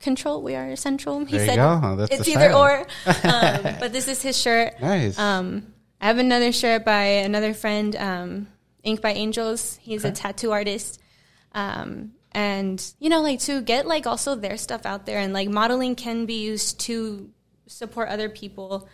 Control, 0.00 0.42
We 0.42 0.54
Are 0.54 0.74
Central. 0.76 1.24
He 1.24 1.36
There 1.36 1.40
you 1.46 1.52
said 1.52 1.56
go. 1.56 1.96
That's 1.96 2.14
it's 2.14 2.24
the 2.24 2.32
either 2.32 2.50
shirt. 2.50 2.54
or. 2.54 2.86
Um, 3.24 3.76
but 3.80 3.92
this 3.92 4.08
is 4.08 4.22
his 4.22 4.40
shirt. 4.40 4.80
nice. 4.80 5.18
Um, 5.18 5.72
I 6.00 6.06
have 6.06 6.18
another 6.18 6.52
shirt 6.52 6.84
by 6.84 7.04
another 7.24 7.54
friend, 7.54 7.94
um, 7.96 8.48
Ink 8.84 9.00
by 9.00 9.12
Angels. 9.12 9.76
He's 9.82 10.04
a 10.04 10.12
tattoo 10.12 10.52
artist. 10.52 11.00
Um, 11.52 12.12
and 12.32 12.84
you 12.98 13.08
know, 13.10 13.20
like 13.22 13.40
to 13.40 13.60
get 13.62 13.86
like 13.86 14.06
also 14.06 14.34
their 14.34 14.56
stuff 14.56 14.86
out 14.86 15.06
there 15.06 15.18
and 15.18 15.32
like 15.32 15.48
modeling 15.48 15.94
can 15.96 16.26
be 16.26 16.42
used 16.42 16.80
to 16.80 17.30
support 17.66 18.08
other 18.08 18.28
people, 18.28 18.88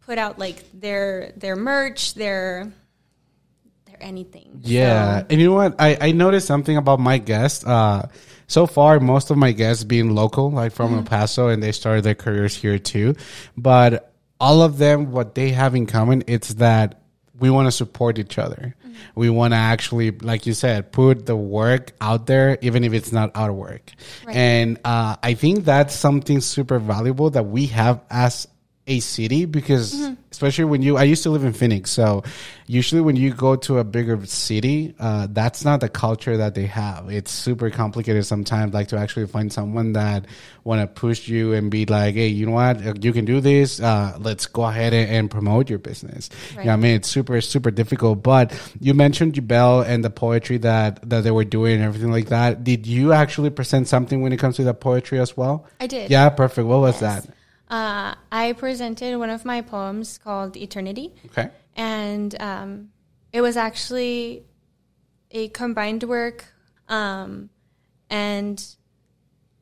put 0.00 0.18
out 0.18 0.38
like 0.38 0.64
their 0.72 1.32
their 1.36 1.56
merch, 1.56 2.14
their 2.14 2.72
their 3.86 3.96
anything. 4.02 4.60
Yeah, 4.62 5.20
So- 5.20 5.26
and 5.30 5.40
you 5.40 5.48
know 5.50 5.54
what? 5.54 5.76
I, 5.78 5.96
I 6.00 6.12
noticed 6.12 6.46
something 6.46 6.76
about 6.76 6.98
my 7.00 7.18
guests. 7.18 7.64
Uh, 7.64 8.08
so 8.48 8.66
far, 8.66 9.00
most 9.00 9.30
of 9.30 9.38
my 9.38 9.52
guests 9.52 9.84
being 9.84 10.14
local, 10.14 10.50
like 10.50 10.72
from 10.72 10.94
El 10.94 11.02
Paso, 11.04 11.48
and 11.48 11.62
they 11.62 11.72
started 11.72 12.04
their 12.04 12.14
careers 12.16 12.54
here 12.54 12.78
too. 12.78 13.14
But 13.56 14.12
all 14.40 14.62
of 14.62 14.76
them, 14.78 15.12
what 15.12 15.34
they 15.36 15.52
have 15.52 15.74
in 15.74 15.86
common, 15.86 16.24
it's 16.26 16.54
that 16.54 17.00
we 17.38 17.48
want 17.50 17.66
to 17.68 17.72
support 17.72 18.18
each 18.18 18.36
other. 18.38 18.74
We 19.14 19.30
want 19.30 19.52
to 19.52 19.58
actually, 19.58 20.10
like 20.10 20.46
you 20.46 20.54
said, 20.54 20.92
put 20.92 21.26
the 21.26 21.36
work 21.36 21.92
out 22.00 22.26
there, 22.26 22.58
even 22.60 22.84
if 22.84 22.92
it's 22.92 23.12
not 23.12 23.30
our 23.34 23.52
work. 23.52 23.92
Right. 24.26 24.36
And 24.36 24.78
uh, 24.84 25.16
I 25.22 25.34
think 25.34 25.64
that's 25.64 25.94
something 25.94 26.40
super 26.40 26.78
valuable 26.78 27.30
that 27.30 27.44
we 27.44 27.66
have 27.66 28.00
as 28.10 28.48
a 28.88 28.98
city 28.98 29.44
because 29.44 29.94
especially 30.32 30.64
when 30.64 30.82
you 30.82 30.96
i 30.96 31.04
used 31.04 31.22
to 31.22 31.30
live 31.30 31.44
in 31.44 31.52
phoenix 31.52 31.88
so 31.88 32.24
usually 32.66 33.00
when 33.00 33.14
you 33.14 33.32
go 33.32 33.54
to 33.54 33.78
a 33.78 33.84
bigger 33.84 34.26
city 34.26 34.92
uh, 34.98 35.28
that's 35.30 35.64
not 35.64 35.78
the 35.80 35.88
culture 35.88 36.36
that 36.38 36.54
they 36.54 36.66
have. 36.66 37.10
It's 37.10 37.30
super 37.30 37.70
complicated 37.70 38.24
sometimes 38.24 38.72
like 38.72 38.88
to 38.88 38.96
actually 38.96 39.26
find 39.26 39.52
someone 39.52 39.92
that 39.92 40.26
want 40.64 40.80
to 40.80 40.86
push 40.86 41.28
you 41.28 41.52
and 41.52 41.70
be 41.70 41.84
like 41.86 42.14
hey 42.14 42.28
you 42.28 42.46
know 42.46 42.52
what? 42.52 42.84
Uh, 42.84 42.94
you 43.00 43.12
can 43.12 43.24
do 43.24 43.40
this 43.40 43.78
uh, 43.80 44.16
let's 44.18 44.46
go 44.46 44.64
ahead 44.64 44.94
and, 44.94 45.10
and 45.10 45.30
promote 45.30 45.68
your 45.68 45.78
business. 45.78 46.30
Right. 46.56 46.66
yeah 46.66 46.72
i 46.72 46.76
mean? 46.76 46.96
It's 46.96 47.08
super 47.08 47.40
super 47.40 47.70
difficult 47.70 48.22
but 48.22 48.52
you 48.80 48.94
mentioned 48.94 49.34
Jubel 49.34 49.84
and 49.86 50.02
the 50.02 50.10
poetry 50.10 50.58
that 50.58 51.08
that 51.08 51.22
they 51.24 51.30
were 51.30 51.44
doing 51.44 51.74
and 51.74 51.84
everything 51.84 52.10
like 52.10 52.28
that. 52.28 52.64
Did 52.64 52.86
you 52.86 53.12
actually 53.12 53.50
present 53.50 53.86
something 53.86 54.22
when 54.22 54.32
it 54.32 54.38
comes 54.38 54.56
to 54.56 54.64
the 54.64 54.74
poetry 54.74 55.20
as 55.20 55.36
well? 55.36 55.66
I 55.78 55.86
did. 55.86 56.10
yeah 56.10 56.28
perfect. 56.30 56.66
What 56.66 56.80
was 56.80 57.00
Yes. 57.02 57.26
that 57.26 57.34
Uh, 57.72 58.14
I 58.30 58.52
presented 58.52 59.16
one 59.16 59.30
of 59.30 59.44
my 59.44 59.62
poems 59.62 60.18
called 60.18 60.56
Eternity. 60.56 61.14
okay 61.26 61.48
and 61.74 62.30
um, 62.40 62.90
it 63.32 63.40
was 63.40 63.56
actually 63.56 64.44
a 65.30 65.48
combined 65.48 66.02
work 66.04 66.44
um, 66.88 67.48
and 68.10 68.62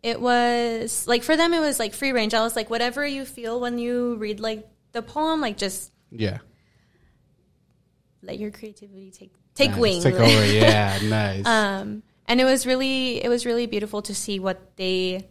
it 0.03 0.21
was 0.21 1.07
like 1.07 1.23
for 1.23 1.37
them 1.37 1.55
it 1.55 1.61
was 1.61 1.79
like 1.79 1.93
free 1.95 2.11
range 2.11 2.33
i 2.35 2.41
was 2.41 2.57
like 2.57 2.69
whatever 2.71 3.07
you 3.07 3.25
feel 3.25 3.61
when 3.61 3.79
you 3.79 4.17
read 4.17 4.41
like 4.41 4.67
the 4.93 5.03
poem 5.03 5.41
like 5.41 5.57
just 5.57 5.93
yeah 6.11 6.39
let 8.23 8.39
your 8.39 8.51
creativity 8.51 9.11
take 9.11 9.33
take 9.55 9.71
Nice. 9.71 9.79
wing 9.79 10.03
Take 10.03 10.15
over. 10.15 10.47
Yeah, 10.47 10.99
nice. 11.05 11.47
um, 11.47 12.03
and 12.27 12.41
it 12.41 12.45
was 12.45 12.67
really 12.67 13.23
it 13.23 13.29
was 13.29 13.47
really 13.47 13.67
beautiful 13.67 14.03
to 14.03 14.15
see 14.15 14.39
what 14.41 14.77
they 14.77 15.29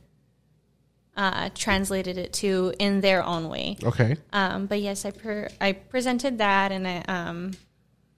uh, 1.20 1.50
translated 1.54 2.18
it 2.18 2.32
to 2.32 2.74
in 2.80 3.02
their 3.02 3.22
own 3.22 3.50
way 3.50 3.76
okay. 3.84 4.16
Um, 4.32 4.68
but 4.68 4.80
yes, 4.80 5.04
I 5.04 5.12
per- 5.12 5.50
I 5.60 5.74
presented 5.74 6.38
that, 6.38 6.72
and 6.72 6.88
I 6.88 7.04
um, 7.10 7.52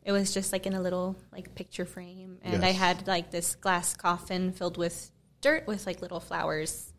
it 0.03 0.11
was 0.11 0.31
just 0.35 0.53
like 0.53 0.67
in 0.67 0.73
a 0.75 0.81
little 0.81 1.15
like 1.31 1.55
picture 1.55 1.85
frame, 1.85 2.37
and 2.43 2.63
I 2.63 2.69
had 2.69 3.07
like 3.07 3.31
this 3.31 3.55
glass 3.55 3.95
coffin 3.95 4.51
filled 4.51 4.77
with 4.77 5.09
dirt 5.41 5.65
with 5.65 5.87
like 5.87 6.03
little 6.03 6.19
flowers 6.19 6.93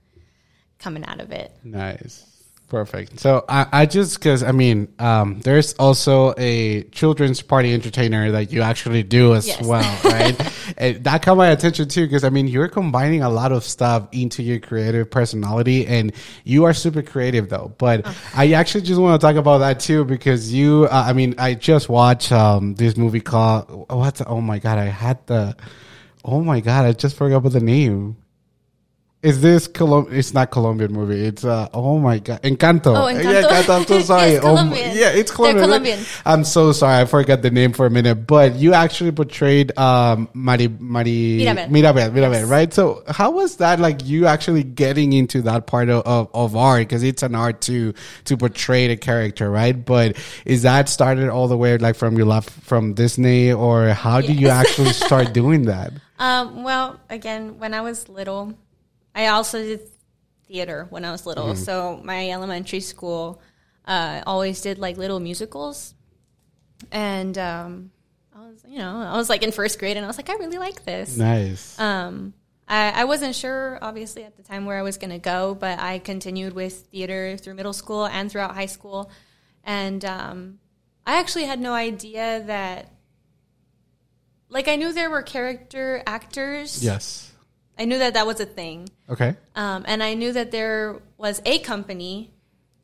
coming 0.80 1.04
out 1.04 1.20
of 1.20 1.30
it. 1.30 1.52
Nice. 1.62 2.26
Perfect. 2.72 3.20
So 3.20 3.44
I, 3.50 3.66
I 3.70 3.84
just 3.84 4.18
because 4.18 4.42
I 4.42 4.52
mean, 4.52 4.88
um, 4.98 5.40
there's 5.40 5.74
also 5.74 6.32
a 6.38 6.84
children's 6.84 7.42
party 7.42 7.74
entertainer 7.74 8.30
that 8.30 8.50
you 8.50 8.62
actually 8.62 9.02
do 9.02 9.34
as 9.34 9.46
Yes. 9.46 9.60
well, 9.62 10.00
right? 10.04 10.34
and 10.78 11.04
that 11.04 11.20
caught 11.20 11.36
my 11.36 11.48
attention 11.48 11.86
too 11.88 12.06
because 12.06 12.24
I 12.24 12.30
mean, 12.30 12.48
you're 12.48 12.68
combining 12.68 13.20
a 13.22 13.28
lot 13.28 13.52
of 13.52 13.62
stuff 13.62 14.08
into 14.12 14.42
your 14.42 14.58
creative 14.58 15.10
personality, 15.10 15.86
and 15.86 16.14
you 16.44 16.64
are 16.64 16.72
super 16.72 17.02
creative 17.02 17.50
though. 17.50 17.74
But 17.76 18.06
I 18.34 18.52
actually 18.52 18.84
just 18.84 18.98
want 18.98 19.20
to 19.20 19.26
talk 19.26 19.36
about 19.36 19.58
that 19.58 19.78
too 19.78 20.06
because 20.06 20.50
you, 20.50 20.88
uh, 20.90 21.04
I 21.08 21.12
mean, 21.12 21.34
I 21.36 21.52
just 21.52 21.90
watched 21.90 22.32
um, 22.32 22.74
this 22.76 22.96
movie 22.96 23.20
called 23.20 23.68
what's 23.90 24.22
oh 24.26 24.40
my 24.40 24.58
god, 24.58 24.78
I 24.78 24.86
had 24.86 25.26
the 25.26 25.54
oh 26.24 26.40
my 26.40 26.60
god, 26.60 26.86
I 26.86 26.92
just 26.92 27.16
forgot 27.16 27.36
about 27.36 27.52
the 27.52 27.60
name. 27.60 28.16
Is 29.22 29.40
this 29.40 29.68
Colom? 29.68 30.10
It's 30.12 30.34
not 30.34 30.50
Colombian 30.50 30.92
movie. 30.92 31.24
It's 31.24 31.44
uh 31.44 31.68
oh 31.72 32.00
my 32.00 32.18
god, 32.18 32.42
Encanto. 32.42 32.86
Oh, 32.86 33.04
Encanto. 33.06 33.32
Yeah, 33.32 33.42
Encanto. 33.42 33.78
I'm 33.78 33.86
so 33.86 34.00
sorry. 34.12 34.30
It's 34.32 34.44
Oh 34.44 34.64
my- 34.64 34.76
yeah, 34.92 35.10
it's 35.10 35.30
Colombian. 35.30 35.58
right? 35.60 35.66
Colombian. 35.68 35.98
I'm 36.26 36.42
so 36.42 36.72
sorry. 36.72 37.00
I 37.00 37.04
forgot 37.04 37.40
the 37.40 37.50
name 37.52 37.72
for 37.72 37.86
a 37.86 37.90
minute. 37.90 38.26
But 38.26 38.56
you 38.56 38.74
actually 38.74 39.12
portrayed 39.12 39.78
um 39.78 40.28
Mari 40.34 40.66
Mari 40.66 41.36
Mirabel. 41.38 41.68
Mirabel, 41.70 42.10
Mirabel, 42.10 42.44
right? 42.48 42.74
So 42.74 43.04
how 43.06 43.30
was 43.30 43.58
that? 43.58 43.78
Like 43.78 44.04
you 44.04 44.26
actually 44.26 44.64
getting 44.64 45.12
into 45.12 45.40
that 45.42 45.68
part 45.68 45.88
of 45.88 46.02
of, 46.04 46.28
of 46.34 46.56
art 46.56 46.80
because 46.88 47.04
it's 47.04 47.22
an 47.22 47.36
art 47.36 47.60
to 47.62 47.94
to 48.24 48.36
portray 48.36 48.88
the 48.88 48.96
character, 48.96 49.48
right? 49.48 49.84
But 49.84 50.16
is 50.44 50.62
that 50.62 50.88
started 50.88 51.28
all 51.28 51.46
the 51.46 51.56
way 51.56 51.78
like 51.78 51.94
from 51.94 52.16
your 52.16 52.26
love 52.26 52.46
from 52.46 52.94
Disney, 52.94 53.52
or 53.52 53.90
how 53.90 54.20
did 54.20 54.40
you 54.40 54.48
actually 54.48 54.92
start 54.94 55.32
doing 55.40 55.66
that? 55.66 55.92
Um, 56.18 56.64
well, 56.64 56.98
again, 57.08 57.60
when 57.60 57.72
I 57.72 57.82
was 57.82 58.08
little, 58.08 58.54
I 59.14 59.26
also 59.28 59.58
did 59.58 59.80
theater 60.46 60.86
when 60.90 61.04
I 61.04 61.12
was 61.12 61.26
little. 61.26 61.54
So 61.54 62.00
my 62.02 62.30
elementary 62.30 62.80
school 62.80 63.40
uh, 63.86 64.22
always 64.26 64.60
did 64.60 64.78
like 64.78 64.96
little 64.96 65.20
musicals, 65.20 65.94
and 66.90 67.36
um, 67.38 67.90
I 68.34 68.40
was, 68.40 68.64
you 68.68 68.78
know, 68.78 68.96
I 68.96 69.16
was 69.16 69.28
like 69.28 69.42
in 69.42 69.52
first 69.52 69.78
grade, 69.78 69.96
and 69.96 70.04
I 70.04 70.08
was 70.08 70.16
like, 70.16 70.30
I 70.30 70.34
really 70.34 70.58
like 70.58 70.84
this. 70.84 71.16
Nice. 71.16 71.78
Um, 71.78 72.34
I, 72.68 73.02
I 73.02 73.04
wasn't 73.04 73.34
sure, 73.34 73.78
obviously, 73.82 74.24
at 74.24 74.36
the 74.36 74.42
time 74.42 74.64
where 74.64 74.78
I 74.78 74.82
was 74.82 74.96
going 74.96 75.10
to 75.10 75.18
go, 75.18 75.54
but 75.54 75.78
I 75.78 75.98
continued 75.98 76.54
with 76.54 76.86
theater 76.90 77.36
through 77.36 77.54
middle 77.54 77.72
school 77.72 78.06
and 78.06 78.30
throughout 78.30 78.54
high 78.54 78.66
school. 78.66 79.10
And 79.64 80.04
um, 80.04 80.58
I 81.04 81.18
actually 81.18 81.44
had 81.44 81.60
no 81.60 81.72
idea 81.74 82.42
that, 82.46 82.88
like, 84.48 84.68
I 84.68 84.76
knew 84.76 84.92
there 84.92 85.10
were 85.10 85.22
character 85.22 86.02
actors. 86.06 86.82
yes. 86.84 87.31
I 87.78 87.84
knew 87.86 87.98
that 87.98 88.14
that 88.14 88.26
was 88.26 88.38
a 88.40 88.46
thing. 88.46 88.88
Okay. 89.08 89.34
Um, 89.56 89.84
and 89.88 90.02
I 90.02 90.14
knew 90.14 90.32
that 90.32 90.50
there 90.50 91.00
was 91.16 91.40
a 91.46 91.58
company 91.60 92.30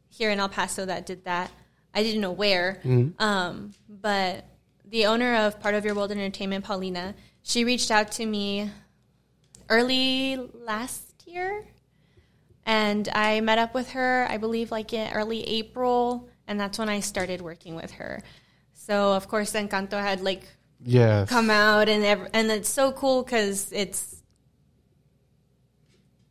here 0.09 0.31
in 0.31 0.41
El 0.41 0.49
Paso 0.49 0.87
that 0.87 1.07
did 1.07 1.25
that. 1.25 1.51
I 1.95 2.03
didn't 2.03 2.21
know 2.21 2.33
where. 2.33 2.81
Um, 3.19 3.73
but 3.89 4.45
the 4.85 5.07
owner 5.07 5.35
of 5.37 5.61
Part 5.61 5.75
of 5.75 5.85
Your 5.85 5.95
World 5.95 6.11
Entertainment, 6.11 6.65
Paulina, 6.65 7.15
she 7.43 7.65
reached 7.65 7.91
out 7.91 8.13
to 8.13 8.27
me 8.27 8.71
early 9.69 10.37
last 10.55 11.23
year. 11.27 11.65
And 12.67 13.09
I 13.15 13.41
met 13.41 13.59
up 13.59 13.75
with 13.75 13.91
her, 13.91 14.27
I 14.29 14.37
believe, 14.37 14.71
like 14.71 14.93
in 14.93 15.13
early 15.13 15.43
April. 15.49 16.29
And 16.47 16.59
that's 16.61 16.79
when 16.79 16.89
I 16.89 17.01
started 17.01 17.41
working 17.41 17.75
with 17.75 17.93
her. 17.93 18.23
So, 18.75 19.13
of 19.13 19.29
course, 19.29 19.53
Encanto 19.53 20.01
had 20.01 20.21
like 20.21 20.43
Yes. 20.83 21.29
come 21.29 21.51
out 21.51 21.89
and 21.89 22.05
ev- 22.05 22.31
and 22.33 22.51
it's 22.53 22.69
so 22.69 22.93
cool 22.93 23.23
because 23.25 23.73
it's 23.73 24.18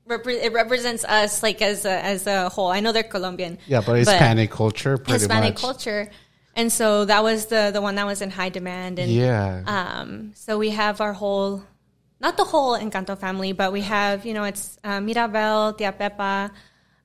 repre- 0.07 0.41
it 0.43 0.53
represents 0.53 1.03
us 1.05 1.43
like 1.43 1.61
as 1.61 1.85
a, 1.85 1.91
as 2.03 2.27
a 2.27 2.49
whole. 2.49 2.67
I 2.67 2.79
know 2.79 2.91
they're 2.91 3.03
Colombian, 3.03 3.57
Yeah, 3.67 3.81
but 3.85 3.97
Hispanic 3.97 4.51
culture, 4.51 4.97
pretty 4.97 5.19
Hispanic 5.19 5.53
much. 5.55 5.61
culture, 5.61 6.09
and 6.55 6.71
so 6.71 7.05
that 7.05 7.23
was 7.23 7.47
the 7.47 7.71
the 7.73 7.81
one 7.81 7.95
that 7.95 8.05
was 8.05 8.21
in 8.21 8.29
high 8.31 8.49
demand. 8.49 8.99
And 8.99 9.11
Yeah. 9.11 9.63
um, 9.67 10.31
so 10.35 10.57
we 10.57 10.71
have 10.71 11.01
our 11.01 11.13
whole, 11.13 11.63
not 12.19 12.37
the 12.37 12.43
whole 12.45 12.77
Encanto 12.77 13.17
family, 13.17 13.51
but 13.53 13.71
we 13.71 13.81
have 13.81 14.25
you 14.25 14.33
know 14.33 14.43
it's 14.43 14.77
uh, 14.83 14.99
Mirabel, 15.01 15.73
Tia 15.73 15.91
Pepa. 15.93 16.51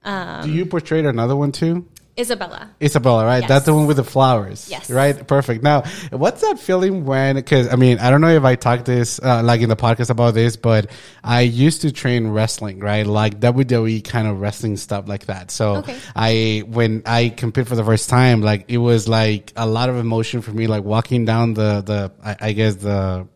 Um, 0.04 0.42
Do 0.46 0.50
you 0.52 0.66
portray 0.66 1.04
another 1.04 1.36
one 1.36 1.52
too? 1.52 1.86
Isabela. 2.16 2.68
Isabela, 2.80 3.24
right? 3.24 3.40
Yes. 3.40 3.48
That's 3.48 3.64
the 3.64 3.72
one 3.74 3.86
with 3.86 3.96
the 3.96 4.04
flowers. 4.04 4.68
Yes. 4.70 4.90
Right? 4.90 5.26
Perfect. 5.26 5.62
Now, 5.62 5.82
what's 6.10 6.42
that 6.42 6.58
feeling 6.58 7.06
when, 7.06 7.36
because 7.36 7.72
I 7.72 7.76
mean, 7.76 7.98
I 8.00 8.10
don't 8.10 8.20
know 8.20 8.28
if 8.28 8.44
I 8.44 8.54
talked 8.54 8.84
this, 8.84 9.18
uh, 9.22 9.42
like 9.42 9.62
in 9.62 9.70
the 9.70 9.76
podcast 9.76 10.10
about 10.10 10.34
this, 10.34 10.56
but 10.56 10.90
I 11.24 11.40
used 11.40 11.80
to 11.82 11.90
train 11.92 12.28
wrestling, 12.28 12.80
right? 12.80 13.06
Like 13.06 13.40
WWE 13.40 14.04
kind 14.04 14.28
of 14.28 14.40
wrestling 14.40 14.76
stuff 14.76 15.08
like 15.08 15.26
that. 15.26 15.50
So 15.50 15.76
Okay. 15.76 15.96
I, 16.14 16.64
when 16.66 17.02
I 17.06 17.30
competed 17.30 17.68
for 17.68 17.76
the 17.76 17.84
first 17.84 18.10
time, 18.10 18.42
like 18.42 18.66
it 18.68 18.78
was 18.78 19.08
like 19.08 19.52
a 19.56 19.66
lot 19.66 19.88
of 19.88 19.96
emotion 19.96 20.42
for 20.42 20.50
me, 20.52 20.66
like 20.66 20.84
walking 20.84 21.24
down 21.24 21.54
the, 21.54 21.80
the, 21.80 22.12
I, 22.22 22.48
I 22.48 22.52
guess 22.52 22.74
the, 22.76 23.26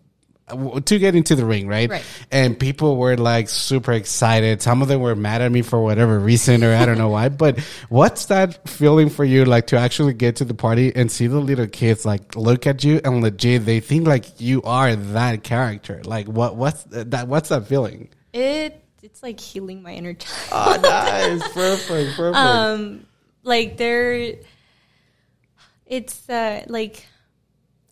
to 0.49 0.99
get 0.99 1.17
into 1.17 1.35
the 1.35 1.45
ring, 1.45 1.67
right? 1.67 1.91
Right. 1.91 2.05
And 2.31 2.59
people 2.59 2.97
were 2.97 3.17
like 3.17 3.49
super 3.49 3.93
excited. 3.93 4.63
Some 4.63 4.81
of 4.81 4.89
them 4.89 5.01
were 5.01 5.17
mad 5.17 5.43
at 5.43 5.51
me 5.51 5.63
for 5.63 5.83
whatever 5.83 6.19
reason, 6.21 6.63
or 6.63 6.73
I 6.75 6.87
don't 6.87 6.99
know 6.99 7.09
why. 7.09 7.29
But 7.31 7.59
what's 7.89 8.27
that 8.27 8.69
feeling 8.69 9.11
for 9.11 9.25
you, 9.25 9.45
like 9.45 9.67
to 9.69 9.77
actually 9.77 10.15
get 10.15 10.37
to 10.37 10.45
the 10.45 10.55
party 10.55 10.95
and 10.95 11.11
see 11.11 11.27
the 11.27 11.41
little 11.41 11.67
kids 11.67 12.07
like 12.07 12.37
look 12.37 12.67
at 12.67 12.85
you 12.85 13.01
and 13.05 13.23
legit 13.23 13.65
they 13.65 13.81
think 13.81 14.07
like 14.07 14.41
you 14.41 14.63
are 14.63 14.95
that 14.95 15.43
character? 15.43 16.01
Like 16.05 16.27
what? 16.27 16.55
What's 16.55 16.85
that? 16.85 17.27
What's 17.27 17.49
that 17.49 17.67
feeling? 17.67 18.11
It 18.33 18.85
it's 19.03 19.23
like 19.23 19.41
healing 19.41 19.83
my 19.83 19.95
inner 19.95 20.15
child. 20.15 20.49
Oh, 20.53 20.81
nice, 20.81 21.43
perfect, 21.53 22.17
perfect. 22.17 22.37
um 22.37 23.07
like 23.43 23.77
they're 23.77 24.35
it's 25.87 26.29
uh 26.29 26.65
like 26.69 27.07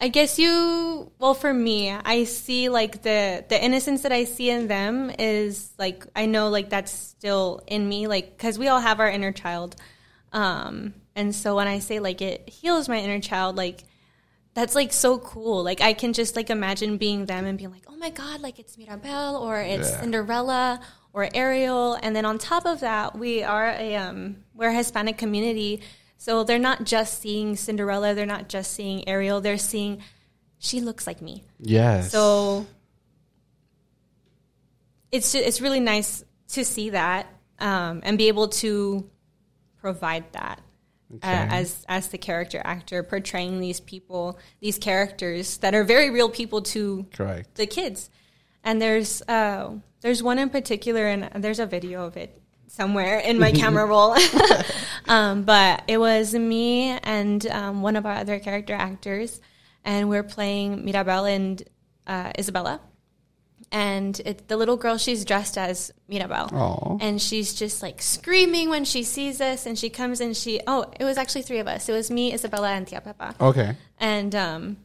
i 0.05 0.09
guess 0.09 0.39
you 0.39 1.11
well 1.19 1.33
for 1.33 1.53
me 1.55 1.91
i 1.91 2.25
see 2.25 2.69
like 2.69 2.95
the 3.09 3.43
the 3.49 3.59
innocence 3.67 4.03
that 4.03 4.13
i 4.13 4.25
see 4.25 4.51
in 4.51 4.69
them 4.69 5.11
is 5.19 5.73
like 5.79 6.05
i 6.15 6.27
know 6.27 6.51
like 6.51 6.69
that's 6.69 6.93
still 6.93 7.63
in 7.67 7.89
me 7.89 8.07
like 8.07 8.27
because 8.37 8.59
we 8.59 8.69
all 8.69 8.81
have 8.81 9.01
our 9.01 9.09
inner 9.09 9.33
child. 9.33 9.77
Um 10.33 10.95
and 11.17 11.35
so 11.35 11.57
when 11.57 11.69
i 11.69 11.79
say 11.79 12.01
like 12.01 12.21
it 12.21 12.49
heals 12.49 12.89
my 12.89 12.99
inner 12.99 13.21
child 13.31 13.57
like 13.57 13.85
that's 14.53 14.75
like 14.81 14.93
so 14.93 15.19
cool. 15.19 15.65
Like 15.65 15.81
i 15.81 15.93
can 15.95 16.13
just 16.13 16.37
like 16.37 16.51
imagine 16.51 16.99
being 16.99 17.25
them 17.27 17.47
and 17.47 17.57
being 17.57 17.71
like 17.71 17.87
oh 17.89 17.97
my 17.97 18.11
god 18.11 18.41
like 18.47 18.59
it's 18.59 18.77
mirabel 18.77 19.37
or 19.37 19.55
it's 19.61 19.89
Yeah. 19.91 20.01
cinderella 20.01 20.81
or 21.15 21.29
ariel. 21.33 21.97
And 22.03 22.15
then 22.17 22.25
on 22.27 22.37
top 22.39 22.67
of 22.67 22.81
that 22.81 23.17
we 23.17 23.43
are 23.43 23.69
a 23.71 23.97
um 23.97 24.19
we're 24.55 24.69
a 24.75 24.75
hispanic 24.83 25.17
community 25.25 25.81
so 26.25 26.43
they're 26.43 26.59
not 26.59 26.85
just 26.85 27.21
seeing 27.21 27.55
cinderella 27.55 28.15
they're 28.15 28.25
not 28.25 28.49
just 28.49 28.73
seeing 28.73 29.07
ariel 29.07 29.43
they're 29.43 29.59
seeing 29.59 30.03
she 30.59 30.81
looks 30.81 31.07
like 31.07 31.21
me 31.21 31.45
yes. 31.59 32.11
so 32.11 32.67
it's 35.13 35.33
ju- 35.33 35.43
it's 35.45 35.61
really 35.61 35.81
nice 35.81 36.25
to 36.49 36.65
see 36.65 36.91
that 36.91 37.27
um, 37.59 38.01
and 38.05 38.17
be 38.17 38.29
able 38.29 38.49
to 38.49 39.09
provide 39.81 40.25
that 40.33 40.61
uh, 41.23 41.27
as 41.27 41.85
as 41.89 42.09
the 42.09 42.19
character 42.19 42.61
actor 42.65 43.03
portraying 43.03 43.61
these 43.61 43.81
people, 43.81 44.39
these 44.61 44.79
characters 44.79 45.59
that 45.59 45.75
are 45.75 45.85
very 45.85 46.11
real 46.11 46.29
people 46.29 46.63
to 46.63 47.07
correct. 47.13 47.55
the 47.55 47.67
kids. 47.67 48.11
And 48.65 48.81
there's 48.81 49.23
uh, 49.23 49.75
there's 50.01 50.23
one 50.23 50.39
in 50.39 50.51
particular, 50.51 51.07
and 51.07 51.45
there's 51.45 51.59
a 51.59 51.67
video 51.67 52.05
of 52.05 52.17
it 52.17 52.41
somewhere 52.75 53.19
in 53.19 53.39
my 53.39 53.53
camera 53.63 53.87
roll. 53.87 54.17
um, 55.09 55.43
but 55.45 55.83
it 55.87 55.99
was 55.99 56.35
me 56.35 56.91
and 57.03 57.47
um, 57.47 57.83
one 57.83 57.97
of 57.97 58.05
our 58.07 58.15
other 58.15 58.39
character 58.39 58.75
actors, 58.75 59.41
and 59.85 60.09
we're 60.09 60.23
playing 60.25 60.85
Mirabel 60.85 61.25
and 61.25 61.63
uh, 62.07 62.33
Isabela. 62.33 62.81
And 63.73 64.21
it, 64.25 64.47
the 64.47 64.57
little 64.57 64.77
girl, 64.77 64.99
she's 64.99 65.25
dressed 65.25 65.59
as 65.59 65.91
Mirabel. 66.07 66.49
Aw. 66.53 66.99
And 67.01 67.21
she's 67.21 67.55
just 67.55 67.83
like 67.83 68.01
screaming 68.03 68.69
when 68.69 68.85
she 68.85 69.03
sees 69.03 69.41
us. 69.41 69.67
And 69.67 69.77
she 69.77 69.91
comes 69.91 70.21
and 70.21 70.37
she, 70.37 70.61
oh, 70.67 70.93
it 71.01 71.03
was 71.03 71.17
actually 71.19 71.43
three 71.43 71.59
of 71.59 71.67
us. 71.67 71.89
It 71.89 71.93
was 71.93 72.09
me, 72.09 72.33
Isabela, 72.33 72.69
and 72.69 72.87
Tia 72.87 73.01
Pepa 73.01 73.35
Okay. 73.41 73.75
and 73.99 74.35
um 74.35 74.77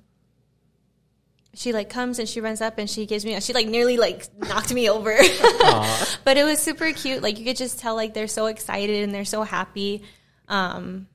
she 1.56 1.74
like 1.74 1.90
comes 1.90 2.20
and 2.20 2.30
she 2.30 2.42
runs 2.42 2.62
up 2.62 2.78
and 2.78 2.90
she 2.90 3.06
gives 3.06 3.26
me 3.26 3.40
she 3.40 3.54
like 3.54 3.68
nearly 3.68 3.98
like 3.98 4.28
knocked 4.38 4.74
me 4.74 4.90
over 4.90 5.12
but 6.24 6.38
it 6.38 6.44
was 6.44 6.60
super 6.60 6.92
cute 6.94 7.22
like 7.24 7.40
you 7.40 7.46
could 7.46 7.58
just 7.58 7.80
tell 7.80 7.96
like 7.96 8.14
they're 8.14 8.28
so 8.28 8.46
excited 8.46 9.04
and 9.04 9.14
they're 9.14 9.26
so 9.26 9.42
happy 9.44 10.04
um 10.48 11.08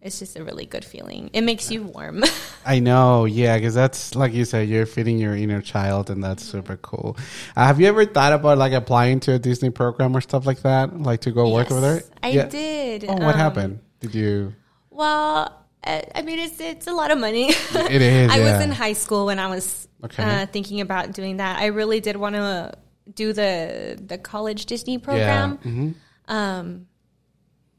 it's 0.00 0.18
just 0.18 0.36
a 0.38 0.44
really 0.44 0.66
good 0.66 0.84
feeling 0.84 1.30
it 1.32 1.40
makes 1.42 1.70
you 1.70 1.82
warm 1.82 2.22
I 2.66 2.78
know, 2.80 3.26
yeah, 3.26 3.58
because 3.58 3.74
that's 3.74 4.14
like 4.14 4.32
you 4.32 4.46
said, 4.46 4.70
you're 4.70 4.86
feeding 4.86 5.18
your 5.18 5.36
inner 5.36 5.60
child, 5.60 6.08
and 6.08 6.24
that's 6.24 6.42
super 6.42 6.78
cool. 6.78 7.14
Uh, 7.54 7.66
have 7.66 7.78
you 7.78 7.86
ever 7.88 8.06
thought 8.06 8.32
about 8.32 8.56
like 8.56 8.72
applying 8.72 9.20
to 9.20 9.34
a 9.34 9.38
Disney 9.38 9.68
program 9.68 10.16
or 10.16 10.22
stuff 10.22 10.46
like 10.46 10.62
that, 10.62 10.98
like 10.98 11.20
to 11.20 11.30
go 11.30 11.50
work 11.52 11.70
over 11.70 11.82
there? 11.82 11.96
Yes, 11.96 12.10
i 12.22 12.28
Yeah. 12.30 12.46
did 12.48 13.04
Oh, 13.06 13.12
what 13.16 13.34
Um, 13.34 13.38
happened? 13.38 13.80
Did 14.00 14.14
you? 14.14 14.54
well 14.88 15.63
I 15.86 16.22
mean, 16.22 16.38
it's 16.38 16.60
it's 16.60 16.86
a 16.86 16.92
lot 16.92 17.10
of 17.10 17.18
money. 17.18 17.48
It 17.50 18.02
is, 18.02 18.30
I 18.32 18.38
yeah. 18.38 18.52
was 18.56 18.64
in 18.64 18.70
high 18.72 18.94
school 18.94 19.26
when 19.26 19.38
I 19.38 19.48
was 19.48 19.86
Okay. 20.04 20.22
uh, 20.22 20.46
thinking 20.46 20.80
about 20.80 21.12
doing 21.12 21.38
that. 21.38 21.58
I 21.58 21.66
really 21.66 22.00
did 22.00 22.16
want 22.16 22.34
to 22.36 22.72
do 23.14 23.32
the 23.32 23.98
the 24.04 24.18
college 24.18 24.66
Disney 24.66 24.98
program. 24.98 25.58
Yeah. 25.62 25.70
hmm 25.70 25.90
Um, 26.28 26.86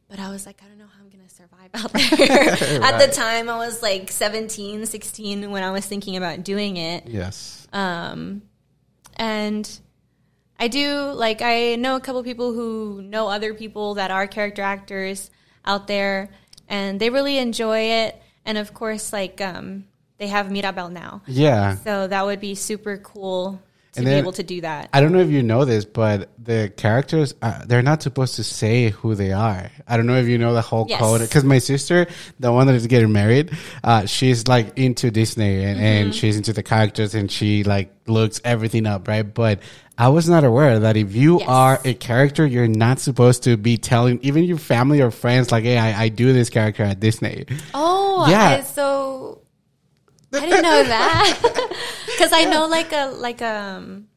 but 0.08 0.20
I 0.20 0.30
was 0.30 0.46
like, 0.46 0.62
I 0.64 0.68
don't 0.68 0.78
know 0.78 0.86
how 0.86 1.02
I'm 1.04 1.10
going 1.10 1.28
to 1.28 1.34
survive 1.34 1.72
out 1.74 1.92
there. 1.94 2.82
At 2.84 3.00
the 3.00 3.12
time, 3.12 3.50
I 3.50 3.58
was 3.58 3.82
like 3.82 4.12
17, 4.12 4.86
16 4.86 5.50
when 5.50 5.64
I 5.64 5.72
was 5.72 5.86
thinking 5.86 6.16
about 6.16 6.44
doing 6.44 6.78
it. 6.78 7.08
Yes. 7.08 7.68
Um, 7.74 8.44
and 9.18 9.68
I 10.60 10.68
do, 10.68 11.12
like, 11.12 11.42
I 11.42 11.76
know 11.76 11.96
a 11.96 12.00
couple 12.00 12.24
people 12.24 12.54
who 12.54 13.02
know 13.02 13.28
other 13.28 13.54
people 13.56 13.96
that 13.96 14.12
are 14.12 14.28
character 14.28 14.62
actors 14.62 15.32
out 15.66 15.88
there, 15.88 16.30
and 16.68 17.00
they 17.00 17.10
really 17.10 17.38
enjoy 17.38 17.80
it. 17.80 18.22
And 18.46 18.58
of 18.58 18.74
course, 18.74 19.12
like, 19.12 19.42
um, 19.42 19.86
they 20.18 20.28
have 20.28 20.52
Mirabel 20.52 20.90
now. 20.90 21.22
Yeah. 21.28 21.76
So 21.78 22.08
that 22.08 22.26
would 22.26 22.40
be 22.40 22.56
super 22.56 22.98
cool 22.98 23.62
to 23.96 24.00
And 24.02 24.06
be 24.06 24.12
then- 24.12 24.20
able 24.20 24.32
to 24.34 24.44
do 24.44 24.62
that. 24.62 24.90
I 24.94 25.02
don't 25.02 25.12
know 25.12 25.20
if 25.20 25.30
you 25.30 25.42
know 25.44 25.66
this, 25.66 25.84
but 25.86 26.30
the 26.42 26.72
characters 26.78 27.34
uh, 27.42 27.66
they're 27.66 27.82
not 27.82 28.04
supposed 28.04 28.36
to 28.36 28.44
say 28.44 28.90
who 28.92 29.16
they 29.16 29.32
are. 29.32 29.72
I 29.88 29.98
don't 29.98 30.06
know 30.06 30.18
if 30.18 30.28
you 30.28 30.38
know 30.38 30.54
the 30.54 30.62
whole 30.62 30.86
Yes. 30.88 31.00
code 31.00 31.22
because 31.22 31.44
my 31.44 31.58
sister, 31.60 32.06
the 32.40 32.52
one 32.52 32.68
that 32.68 32.76
is 32.76 32.86
getting 32.88 33.12
married, 33.12 33.52
uh, 33.84 34.06
she's 34.06 34.48
like 34.48 34.78
into 34.78 35.10
Disney 35.12 35.64
and, 35.64 35.78
Mm-hmm. 35.78 35.86
and 35.86 36.16
she's 36.16 36.38
into 36.38 36.54
the 36.54 36.62
characters 36.64 37.16
and 37.16 37.32
she 37.32 37.64
like 37.64 37.92
looks 38.08 38.40
everything 38.46 38.86
up, 38.86 39.08
right? 39.08 39.24
But 39.34 39.60
I 39.98 40.10
was 40.10 40.30
not 40.30 40.44
aware 40.44 40.80
that 40.80 40.98
if 40.98 41.16
you 41.16 41.40
Yes. 41.40 41.48
are 41.50 41.80
a 41.86 41.94
character, 41.96 42.46
you're 42.46 42.68
not 42.68 43.00
supposed 43.00 43.44
to 43.44 43.58
be 43.58 43.78
telling 43.78 44.20
even 44.22 44.44
your 44.44 44.58
family 44.58 45.02
or 45.02 45.10
friends 45.10 45.52
like, 45.52 45.64
"Hey, 45.64 45.78
I, 45.78 46.04
I 46.04 46.10
do 46.10 46.32
this 46.34 46.50
character 46.50 46.84
at 46.84 47.00
Disney." 47.00 47.46
Oh, 47.74 48.28
Yeah. 48.30 48.62
So 48.64 49.40
I 50.36 50.46
didn't 50.46 50.62
know 50.64 50.84
that 50.96 51.40
because 52.06 52.32
I 52.34 52.46
know 52.46 52.68
like 52.68 52.92
a 52.92 53.08
like 53.08 53.42
um 53.42 54.08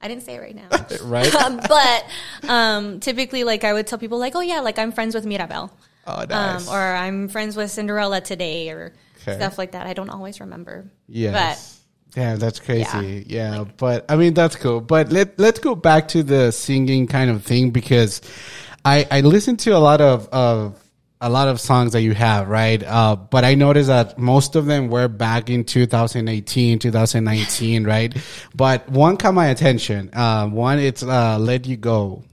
I 0.00 0.08
didn't 0.08 0.22
say 0.24 0.34
it 0.34 0.40
right 0.40 0.54
now, 0.54 0.68
Right? 1.04 1.34
Um, 1.34 1.60
but 1.68 2.04
um 2.48 3.00
typically 3.00 3.44
like 3.44 3.64
I 3.64 3.72
would 3.72 3.86
tell 3.86 3.98
people 3.98 4.18
like 4.18 4.34
oh 4.36 4.40
yeah 4.40 4.60
like 4.60 4.78
I'm 4.78 4.92
friends 4.92 5.14
with 5.14 5.24
Mirabel," 5.26 5.70
Oh, 6.06 6.24
nice. 6.28 6.68
um, 6.68 6.74
or 6.74 6.80
I'm 6.80 7.28
friends 7.28 7.56
with 7.56 7.70
Cinderella 7.70 8.20
today 8.20 8.68
or 8.70 8.92
Okay. 9.22 9.36
stuff 9.36 9.56
like 9.56 9.72
that. 9.72 9.86
I 9.86 9.94
don't 9.94 10.10
always 10.10 10.38
remember. 10.40 10.84
Yes. 11.08 11.80
yeah, 12.14 12.36
that's 12.36 12.60
crazy. 12.60 13.24
Yeah, 13.26 13.64
but 13.78 14.04
I 14.10 14.16
mean 14.16 14.34
that's 14.34 14.56
cool. 14.56 14.82
But 14.82 15.10
let 15.10 15.38
let's 15.38 15.60
go 15.60 15.74
back 15.74 16.08
to 16.08 16.22
the 16.22 16.50
singing 16.52 17.06
kind 17.06 17.30
of 17.30 17.42
thing 17.42 17.70
because 17.70 18.20
I 18.84 19.06
I 19.10 19.22
listen 19.22 19.56
to 19.64 19.70
a 19.70 19.78
lot 19.80 20.02
of 20.02 20.28
of 20.28 20.78
a 21.20 21.30
lot 21.30 21.48
of 21.48 21.58
songs 21.60 21.92
that 21.92 22.02
you 22.02 22.12
have, 22.12 22.48
right? 22.48 22.82
Uh, 22.82 23.16
but 23.16 23.44
I 23.44 23.54
noticed 23.54 23.88
that 23.88 24.18
most 24.18 24.56
of 24.56 24.66
them 24.66 24.88
were 24.88 25.08
back 25.08 25.48
in 25.48 25.64
2018, 25.64 26.78
2019, 26.78 27.84
right? 27.94 28.14
But 28.54 28.88
one 28.88 29.16
caught 29.16 29.34
my 29.34 29.46
attention. 29.46 30.10
Uh, 30.12 30.48
one, 30.48 30.78
it's 30.78 31.02
uh, 31.02 31.38
"Let 31.38 31.66
You 31.66 31.76
Go." 31.76 32.24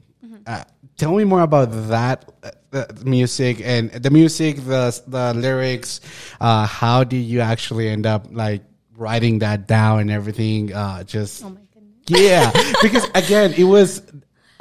Uh, 0.45 0.63
tell 0.97 1.15
me 1.15 1.23
more 1.23 1.41
about 1.41 1.69
that 1.89 2.29
uh, 2.73 2.85
music 3.05 3.61
and 3.63 3.91
the 3.91 4.09
music, 4.09 4.57
the 4.57 4.99
the 5.07 5.33
lyrics. 5.35 6.01
Uh, 6.41 6.65
how 6.65 7.03
did 7.03 7.21
you 7.21 7.39
actually 7.41 7.87
end 7.87 8.05
up 8.05 8.25
like 8.31 8.63
writing 8.97 9.39
that 9.39 9.67
down 9.67 9.99
and 9.99 10.11
everything? 10.11 10.73
Uh, 10.73 11.03
just 11.03 11.43
Oh 11.45 11.49
my 11.49 11.61
goodness. 11.73 11.93
yeah, 12.07 12.51
because 12.81 13.05
again, 13.15 13.53
it 13.53 13.63
was. 13.65 14.01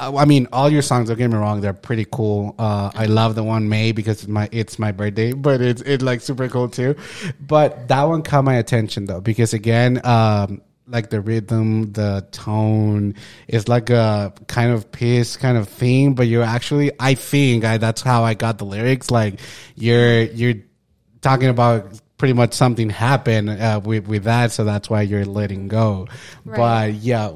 Uh, 0.00 0.16
I 0.16 0.24
mean, 0.24 0.48
all 0.52 0.70
your 0.70 0.82
songs. 0.82 1.08
Don't 1.08 1.18
get 1.18 1.30
me 1.30 1.36
wrong; 1.36 1.60
they're 1.60 1.72
pretty 1.72 2.06
cool. 2.10 2.54
Uh, 2.58 2.90
I 2.94 3.04
love 3.06 3.34
the 3.34 3.44
one 3.44 3.68
May 3.68 3.92
because 3.92 4.22
it's 4.22 4.28
my 4.28 4.48
it's 4.50 4.78
my 4.78 4.92
birthday, 4.92 5.32
but 5.46 5.60
it's 5.60 5.82
it's 5.82 6.02
like 6.02 6.20
super 6.20 6.48
cool 6.48 6.68
too. 6.68 6.96
But 7.40 7.88
that 7.88 8.04
one 8.04 8.22
caught 8.22 8.44
my 8.44 8.54
attention 8.54 9.04
though 9.04 9.20
because 9.20 9.52
again, 9.52 10.00
um, 10.04 10.62
like 10.86 11.10
the 11.10 11.20
rhythm, 11.20 11.92
the 11.92 12.26
tone 12.32 13.14
is 13.46 13.68
like 13.68 13.90
a 13.90 14.32
kind 14.48 14.72
of 14.72 14.90
piece 14.90 15.36
kind 15.36 15.58
of 15.58 15.68
thing. 15.68 16.14
But 16.14 16.26
you're 16.26 16.42
actually, 16.42 16.92
I 16.98 17.14
think, 17.14 17.64
I, 17.64 17.76
that's 17.76 18.02
how 18.02 18.24
I 18.24 18.34
got 18.34 18.58
the 18.58 18.64
lyrics. 18.64 19.10
Like 19.10 19.40
you're 19.76 20.22
you're 20.22 20.54
talking 21.20 21.48
about 21.48 22.00
pretty 22.20 22.34
much 22.34 22.52
something 22.52 22.90
happened 22.90 23.48
uh, 23.48 23.80
with 23.82 24.06
with 24.06 24.24
that, 24.24 24.52
so 24.52 24.62
that's 24.62 24.90
why 24.90 25.00
you're 25.00 25.24
letting 25.24 25.68
go. 25.68 26.06
Right. 26.44 26.58
But 26.58 26.94
yeah, 27.00 27.32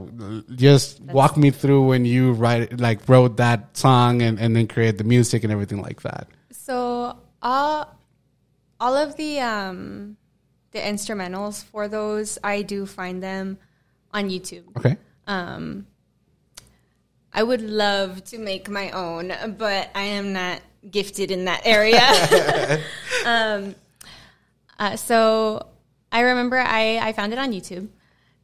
just 0.54 1.00
walk 1.00 1.38
me 1.38 1.50
through 1.50 1.86
when 1.86 2.04
you 2.04 2.32
write 2.32 2.78
like 2.78 3.08
wrote 3.08 3.38
that 3.38 3.74
song 3.78 4.20
and 4.20 4.38
and 4.38 4.54
then 4.54 4.68
create 4.68 4.98
the 4.98 5.04
music 5.04 5.42
and 5.42 5.50
everything 5.50 5.80
like 5.80 6.02
that. 6.02 6.28
So 6.52 7.16
all 7.40 7.98
all 8.78 8.94
of 8.94 9.16
the 9.16 9.40
um 9.40 10.18
the 10.72 10.80
instrumentals 10.80 11.64
for 11.64 11.88
those 11.88 12.38
I 12.44 12.60
do 12.60 12.84
find 12.84 13.22
them 13.22 13.56
on 14.12 14.28
YouTube. 14.28 14.76
Okay. 14.76 14.98
Um 15.26 15.86
I 17.32 17.42
would 17.42 17.62
love 17.62 18.22
to 18.24 18.38
make 18.38 18.68
my 18.68 18.90
own, 18.90 19.32
but 19.56 19.90
I 19.94 20.02
am 20.02 20.34
not 20.34 20.60
gifted 20.90 21.30
in 21.30 21.46
that 21.46 21.62
area. 21.64 22.04
um 23.24 23.74
uh, 24.78 24.96
so 24.96 25.68
I 26.12 26.20
remember 26.20 26.58
I, 26.58 26.98
I 26.98 27.12
found 27.12 27.32
it 27.32 27.38
on 27.38 27.52
YouTube 27.52 27.88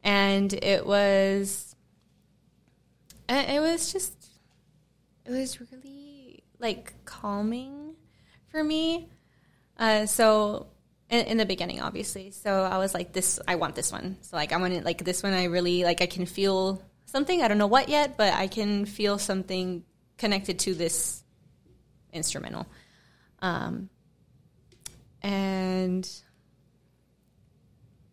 and 0.03 0.51
it 0.53 0.85
was 0.85 1.75
uh, 3.29 3.45
it 3.47 3.59
was 3.59 3.93
just 3.93 4.13
it 5.25 5.31
was 5.31 5.59
really 5.61 6.43
like 6.59 6.93
calming 7.05 7.95
for 8.49 8.63
me. 8.63 9.09
Uh, 9.77 10.05
so 10.05 10.67
in, 11.09 11.25
in, 11.25 11.37
the 11.37 11.45
beginning, 11.45 11.81
obviously, 11.81 12.31
so 12.31 12.63
I 12.63 12.77
was 12.77 12.93
like, 12.93 13.13
"This, 13.13 13.39
I 13.47 13.55
want 13.55 13.75
this 13.75 13.91
one." 13.91 14.17
So 14.21 14.35
like, 14.35 14.51
I 14.51 14.57
want 14.57 14.73
it 14.73 14.83
like 14.83 15.03
this 15.03 15.23
one. 15.23 15.33
I 15.33 15.45
really 15.45 15.83
like. 15.83 16.01
I 16.01 16.05
can 16.05 16.25
feel 16.25 16.81
something. 17.05 17.41
I 17.41 17.47
don't 17.47 17.57
know 17.57 17.67
what 17.67 17.89
yet, 17.89 18.17
but 18.17 18.33
I 18.33 18.47
can 18.47 18.85
feel 18.85 19.17
something 19.17 19.83
connected 20.17 20.59
to 20.59 20.75
this 20.75 21.23
instrumental. 22.13 22.67
Um, 23.39 23.89
and 25.21 26.09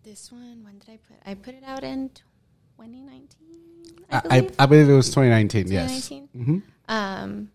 this 0.09 0.33
one, 0.33 0.65
when 0.65 0.79
did 0.79 0.89
I 0.89 0.99
put? 1.07 1.17
I 1.27 1.35
put 1.35 1.55
it 1.55 1.63
out 1.67 1.85
in 1.85 2.09
2019. 2.79 3.29
I 4.11 4.21
believe, 4.21 4.55
I, 4.59 4.63
I 4.63 4.67
believe 4.67 4.89
it 4.89 4.95
was 4.95 5.09
2019. 5.11 5.65
2019. 5.65 6.23
Yes. 6.23 6.33
Mm-hmm. 6.35 6.59
Um, 6.89 7.51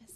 yes. 0.00 0.10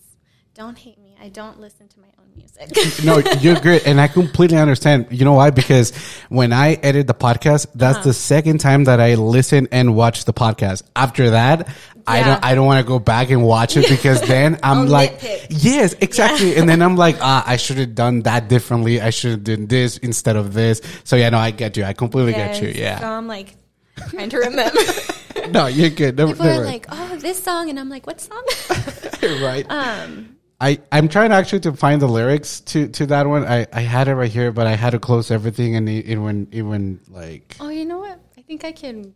Don't 0.55 0.77
hate 0.77 0.99
me. 0.99 1.17
I 1.21 1.29
don't 1.29 1.61
listen 1.61 1.87
to 1.87 2.01
my 2.01 2.09
own 2.18 2.18
music. 2.39 3.05
no, 3.05 3.19
you're 3.41 3.61
good, 3.61 3.83
and 3.87 4.01
I 4.01 4.09
completely 4.09 4.59
understand. 4.59 5.07
You 5.11 5.25
know 5.25 5.35
why? 5.35 5.51
Because 5.51 5.97
when 6.29 6.53
I 6.53 6.75
edit 6.75 7.07
the 7.07 7.15
podcast, 7.15 7.67
that's 7.75 7.99
uh-huh. 7.99 8.09
the 8.09 8.15
second 8.15 8.59
time 8.59 8.85
that 8.85 9.01
I 9.01 9.15
listen 9.15 9.69
and 9.73 9.95
watch 9.95 10.25
the 10.25 10.33
podcast. 10.33 10.83
After 10.97 11.31
that, 11.31 11.69
yeah. 11.69 11.75
I 12.07 12.23
don't. 12.23 12.45
I 12.45 12.55
don't 12.55 12.67
want 12.67 12.85
to 12.85 12.89
go 12.89 12.99
back 12.99 13.31
and 13.31 13.43
watch 13.43 13.77
it 13.77 13.89
because 13.89 14.21
then 14.29 14.59
I'm 14.63 14.87
like, 14.87 15.21
nitpick. 15.21 15.47
yes, 15.51 15.95
exactly. 16.01 16.53
Yeah. 16.53 16.61
and 16.61 16.69
then 16.69 16.83
I'm 16.83 16.97
like, 16.97 17.17
ah, 17.21 17.45
I 17.47 17.57
should 17.57 17.79
have 17.79 17.95
done 17.95 18.23
that 18.23 18.49
differently. 18.49 19.01
I 19.01 19.11
should 19.11 19.33
have 19.33 19.45
done 19.45 19.67
this 19.67 19.99
instead 19.99 20.37
of 20.37 20.55
this. 20.55 20.81
So 21.05 21.17
yeah, 21.17 21.31
no, 21.31 21.39
I 21.39 21.51
get 21.51 21.77
you. 21.77 21.85
I 21.85 21.93
completely 21.93 22.33
yes. 22.33 22.61
get 22.61 22.77
you. 22.77 22.81
Yeah. 22.81 23.01
So 23.01 23.07
I'm 23.07 23.27
like 23.27 23.57
trying 24.11 24.31
to 24.31 24.39
remember. 24.39 24.81
no, 25.51 25.67
you're 25.67 25.91
good. 25.91 26.17
Never, 26.17 26.33
People 26.33 26.47
never. 26.47 26.63
are 26.63 26.67
like, 26.67 26.87
oh, 26.91 27.17
this 27.17 27.43
song, 27.43 27.69
and 27.71 27.79
I'm 27.79 27.89
like, 27.89 28.07
what 28.07 28.21
song? 28.21 28.45
right. 29.23 29.67
Um. 29.69 30.38
I, 30.61 30.81
I'm 30.91 31.09
trying 31.09 31.31
actually 31.31 31.61
to 31.61 31.73
find 31.73 32.03
the 32.03 32.09
lyrics 32.09 32.61
to, 32.61 32.89
to 32.89 33.07
that 33.07 33.27
one. 33.29 33.45
I, 33.45 33.67
I 33.73 33.81
had 33.83 34.09
it 34.09 34.15
right 34.15 34.31
here, 34.31 34.51
but 34.51 34.67
I 34.67 34.75
had 34.75 34.91
to 34.91 34.99
close 34.99 35.31
everything 35.31 35.77
and 35.77 35.89
it, 35.89 36.07
it 36.07 36.19
went 36.19 36.53
it 36.53 36.63
went 36.63 37.11
like. 37.13 37.57
Oh, 37.61 37.69
you 37.69 37.85
know 37.85 37.99
what? 37.99 38.19
I 38.37 38.43
think 38.43 38.65
I 38.65 38.73
can. 38.73 39.15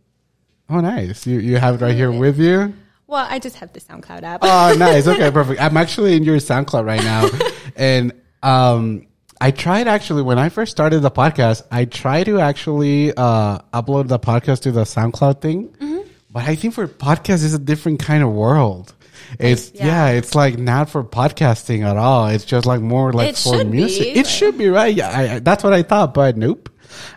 Oh, 0.69 0.79
nice! 0.79 1.27
You 1.27 1.39
you 1.39 1.57
have 1.57 1.75
it 1.75 1.85
right 1.85 1.93
here 1.93 2.11
with 2.11 2.39
you. 2.39 2.73
Well, 3.07 3.27
I 3.29 3.37
just 3.39 3.57
have 3.57 3.73
the 3.73 3.81
SoundCloud 3.81 4.23
app. 4.23 4.39
oh, 4.41 4.75
nice. 4.79 5.05
Okay, 5.05 5.29
perfect. 5.29 5.61
I'm 5.61 5.75
actually 5.75 6.15
in 6.15 6.23
your 6.23 6.37
SoundCloud 6.37 6.85
right 6.85 7.03
now, 7.03 7.29
and 7.75 8.13
um, 8.41 9.07
I 9.41 9.51
tried 9.51 9.89
actually 9.89 10.21
when 10.21 10.39
I 10.39 10.47
first 10.47 10.71
started 10.71 11.01
the 11.01 11.11
podcast. 11.11 11.63
I 11.69 11.83
tried 11.83 12.23
to 12.25 12.39
actually 12.39 13.13
uh 13.15 13.59
upload 13.73 14.07
the 14.07 14.19
podcast 14.19 14.61
to 14.61 14.71
the 14.71 14.83
SoundCloud 14.83 15.41
thing, 15.41 15.67
mm-hmm. 15.67 16.07
but 16.31 16.45
I 16.45 16.55
think 16.55 16.73
for 16.73 16.87
podcast 16.87 17.43
is 17.43 17.53
a 17.53 17.59
different 17.59 17.99
kind 17.99 18.23
of 18.23 18.31
world. 18.31 18.95
It's 19.39 19.71
yeah. 19.73 19.85
yeah. 19.85 20.09
it's 20.09 20.35
like 20.35 20.57
not 20.57 20.89
for 20.89 21.03
podcasting 21.03 21.83
at 21.83 21.97
all. 21.97 22.27
It's 22.27 22.45
just 22.45 22.65
like 22.65 22.81
more 22.81 23.13
like 23.13 23.29
it 23.29 23.37
for 23.37 23.63
music. 23.63 24.13
Be, 24.13 24.19
it 24.19 24.27
should 24.27 24.57
be 24.57 24.67
right. 24.69 24.93
Yeah, 24.93 25.09
I, 25.09 25.35
I, 25.35 25.39
that's 25.39 25.63
what 25.63 25.73
I 25.73 25.83
thought, 25.83 26.13
but 26.13 26.37
nope. 26.37 26.69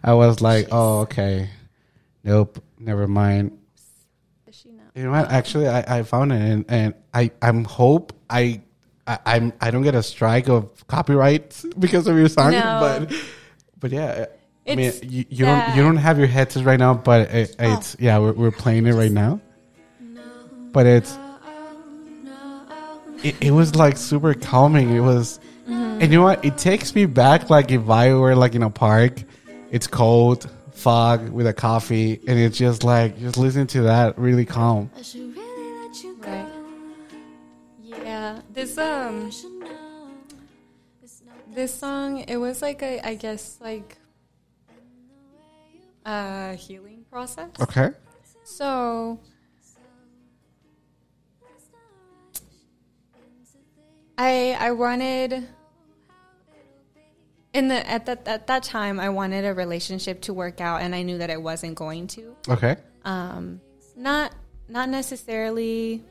I 0.03 0.15
was 0.15 0.41
like, 0.41 0.69
oh, 0.73 1.01
okay, 1.01 1.51
nope, 2.25 2.63
never 2.79 3.07
mind. 3.07 3.59
You 4.95 5.03
know 5.03 5.11
what? 5.11 5.31
Actually, 5.31 5.69
I, 5.69 5.99
I 5.99 6.03
found 6.05 6.33
it, 6.33 6.41
and, 6.41 6.65
and 6.69 6.95
I 7.13 7.31
I'm 7.43 7.65
hope 7.65 8.15
I, 8.31 8.63
I 9.07 9.19
I'm 9.27 9.53
I 9.61 9.71
don't 9.71 9.83
get 9.83 9.95
a 9.95 10.03
strike 10.03 10.49
of 10.49 10.87
copyright 10.87 11.63
because 11.79 12.07
of 12.07 12.17
your 12.17 12.31
song, 12.31 12.53
no. 12.53 12.79
but 12.81 13.15
but 13.79 13.93
yeah. 13.93 14.27
It's 14.65 15.01
I 15.01 15.07
mean, 15.07 15.13
you, 15.13 15.25
you 15.29 15.45
don't 15.45 15.77
you 15.77 15.83
don't 15.83 15.97
have 15.97 16.19
your 16.19 16.27
headsets 16.27 16.65
right 16.65 16.79
now, 16.79 16.95
but 16.95 17.31
it, 17.31 17.55
it's 17.57 17.95
oh. 17.95 17.99
yeah, 18.01 18.19
we're, 18.19 18.33
we're 18.33 18.51
playing 18.51 18.87
it 18.87 18.95
right 18.95 19.13
now. 19.13 19.41
But 20.73 20.87
it's 20.87 21.17
it, 23.23 23.37
it 23.41 23.51
was 23.51 23.75
like 23.75 23.97
super 23.97 24.35
calming. 24.35 24.91
It 24.91 25.01
was, 25.01 25.41
mm-hmm. 25.65 25.73
and 26.01 26.13
you 26.13 26.19
know 26.19 26.25
what? 26.25 26.45
It 26.45 26.59
takes 26.59 26.95
me 26.95 27.07
back 27.07 27.51
like 27.51 27.71
if 27.71 27.89
I 27.89 28.15
were 28.15 28.35
like 28.35 28.55
in 28.55 28.63
a 28.63 28.71
park, 28.71 29.23
it's 29.71 29.87
cold, 29.87 30.51
fog 30.73 31.31
with 31.31 31.47
a 31.47 31.55
coffee, 31.55 32.21
and 32.27 32.39
it's 32.39 32.59
just 32.59 32.85
like 32.85 33.19
just 33.19 33.37
listening 33.37 33.67
to 33.69 33.83
that 33.83 34.19
really 34.19 34.45
calm. 34.45 34.91
Right. 36.19 36.47
Yeah. 37.83 38.41
This 38.53 38.77
um. 38.79 39.31
This 41.55 41.73
song, 41.73 42.19
it 42.19 42.37
was 42.37 42.61
like 42.61 42.83
a, 42.83 43.01
I 43.01 43.15
guess 43.15 43.57
like 43.63 43.97
a 46.05 46.55
healing 46.55 47.07
process. 47.11 47.49
Okay. 47.59 47.93
So 48.45 49.19
I 54.19 54.57
I 54.59 54.71
wanted 54.73 55.47
in 57.53 57.69
the 57.69 57.89
at 57.89 58.07
that 58.07 58.27
at 58.27 58.47
that 58.47 58.63
time 58.63 58.99
I 58.99 59.11
wanted 59.11 59.45
a 59.45 59.55
relationship 59.55 60.23
to 60.23 60.35
work 60.35 60.61
out 60.61 60.83
and 60.83 60.95
I 60.95 61.03
knew 61.03 61.19
that 61.19 61.31
it 61.31 61.41
wasn't 61.41 61.75
going 61.75 62.07
to. 62.09 62.37
Okay. 62.49 62.77
Um 63.05 63.61
not 63.97 64.35
not 64.69 64.89
necessarily 64.89 66.03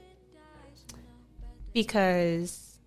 because 1.73 2.77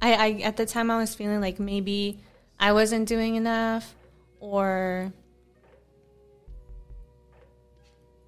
I, 0.00 0.12
I 0.14 0.30
at 0.42 0.56
the 0.56 0.66
time 0.66 0.90
I 0.90 0.98
was 0.98 1.14
feeling 1.14 1.40
like 1.40 1.58
maybe 1.58 2.20
I 2.58 2.72
wasn't 2.72 3.08
doing 3.08 3.34
enough 3.34 3.94
or 4.38 5.12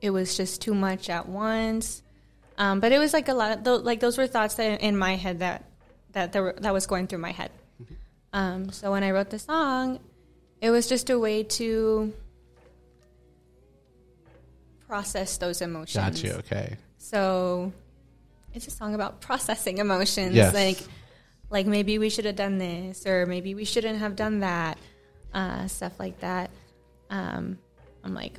it 0.00 0.10
was 0.10 0.36
just 0.36 0.60
too 0.60 0.74
much 0.74 1.08
at 1.08 1.28
once 1.28 2.02
um, 2.62 2.78
but 2.78 2.92
it 2.92 3.00
was 3.00 3.12
like 3.12 3.26
a 3.26 3.34
lot 3.34 3.58
of 3.58 3.64
th- 3.64 3.80
like 3.80 3.98
those 3.98 4.16
were 4.16 4.28
thoughts 4.28 4.54
that 4.54 4.82
in 4.82 4.96
my 4.96 5.16
head 5.16 5.40
that 5.40 5.64
that 6.12 6.32
were, 6.32 6.54
that 6.60 6.72
was 6.72 6.86
going 6.86 7.08
through 7.08 7.18
my 7.18 7.32
head. 7.32 7.50
Mm-hmm. 7.82 7.94
Um, 8.32 8.70
so 8.70 8.92
when 8.92 9.02
I 9.02 9.10
wrote 9.10 9.30
the 9.30 9.40
song, 9.40 9.98
it 10.60 10.70
was 10.70 10.86
just 10.86 11.10
a 11.10 11.18
way 11.18 11.42
to 11.42 12.12
process 14.86 15.38
those 15.38 15.60
emotions. 15.60 16.22
Got 16.22 16.22
you. 16.22 16.34
Okay. 16.38 16.76
So 16.98 17.72
it's 18.54 18.68
a 18.68 18.70
song 18.70 18.94
about 18.94 19.20
processing 19.20 19.78
emotions. 19.78 20.36
Yes. 20.36 20.54
Like 20.54 20.78
like 21.50 21.66
maybe 21.66 21.98
we 21.98 22.10
should 22.10 22.26
have 22.26 22.36
done 22.36 22.58
this 22.58 23.04
or 23.08 23.26
maybe 23.26 23.56
we 23.56 23.64
shouldn't 23.64 23.98
have 23.98 24.14
done 24.14 24.38
that. 24.40 24.78
Uh, 25.34 25.66
stuff 25.66 25.98
like 25.98 26.20
that. 26.20 26.48
Um, 27.10 27.58
I'm 28.04 28.14
like 28.14 28.38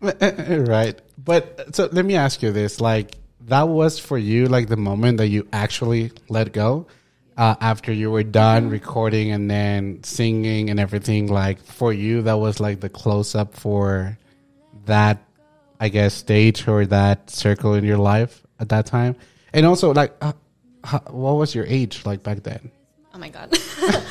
right. 0.00 1.00
But 1.16 1.76
so 1.76 1.88
let 1.92 2.04
me 2.04 2.16
ask 2.16 2.42
you 2.42 2.50
this 2.50 2.80
like 2.80 3.14
that 3.46 3.68
was 3.68 3.98
for 3.98 4.18
you 4.18 4.46
like 4.46 4.68
the 4.68 4.76
moment 4.76 5.18
that 5.18 5.28
you 5.28 5.46
actually 5.52 6.10
let 6.28 6.52
go 6.52 6.86
uh, 7.36 7.54
after 7.60 7.92
you 7.92 8.10
were 8.10 8.22
done 8.22 8.70
recording 8.70 9.32
and 9.32 9.50
then 9.50 10.02
singing 10.02 10.70
and 10.70 10.78
everything 10.78 11.26
like 11.26 11.60
for 11.60 11.92
you 11.92 12.22
that 12.22 12.38
was 12.38 12.60
like 12.60 12.80
the 12.80 12.88
close 12.88 13.34
up 13.34 13.54
for 13.54 14.16
that 14.86 15.22
i 15.80 15.88
guess 15.88 16.14
stage 16.14 16.66
or 16.68 16.86
that 16.86 17.28
circle 17.28 17.74
in 17.74 17.84
your 17.84 17.98
life 17.98 18.44
at 18.60 18.68
that 18.70 18.86
time? 18.86 19.16
And 19.52 19.66
also 19.66 19.92
like 19.92 20.14
uh, 20.20 20.32
how, 20.82 20.98
what 21.10 21.34
was 21.34 21.54
your 21.54 21.66
age 21.66 22.04
like 22.04 22.22
back 22.22 22.42
then? 22.42 22.70
Oh 23.14 23.18
my 23.18 23.28
god. 23.28 23.56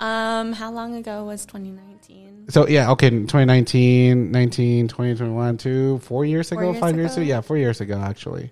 Um 0.00 0.54
how 0.54 0.72
long 0.72 0.94
ago 0.94 1.24
was 1.26 1.44
2019 1.44 2.46
so 2.48 2.66
yeah 2.66 2.90
okay 2.92 3.10
2019 3.10 4.32
19 4.32 4.88
20 4.88 5.56
two 5.58 5.98
four 5.98 6.24
years 6.24 6.48
four 6.48 6.58
ago 6.58 6.70
years 6.70 6.80
five 6.80 6.94
ago? 6.94 7.00
years 7.02 7.16
ago? 7.18 7.26
Yeah 7.26 7.40
four 7.42 7.58
years 7.58 7.82
ago 7.82 7.98
actually 8.00 8.50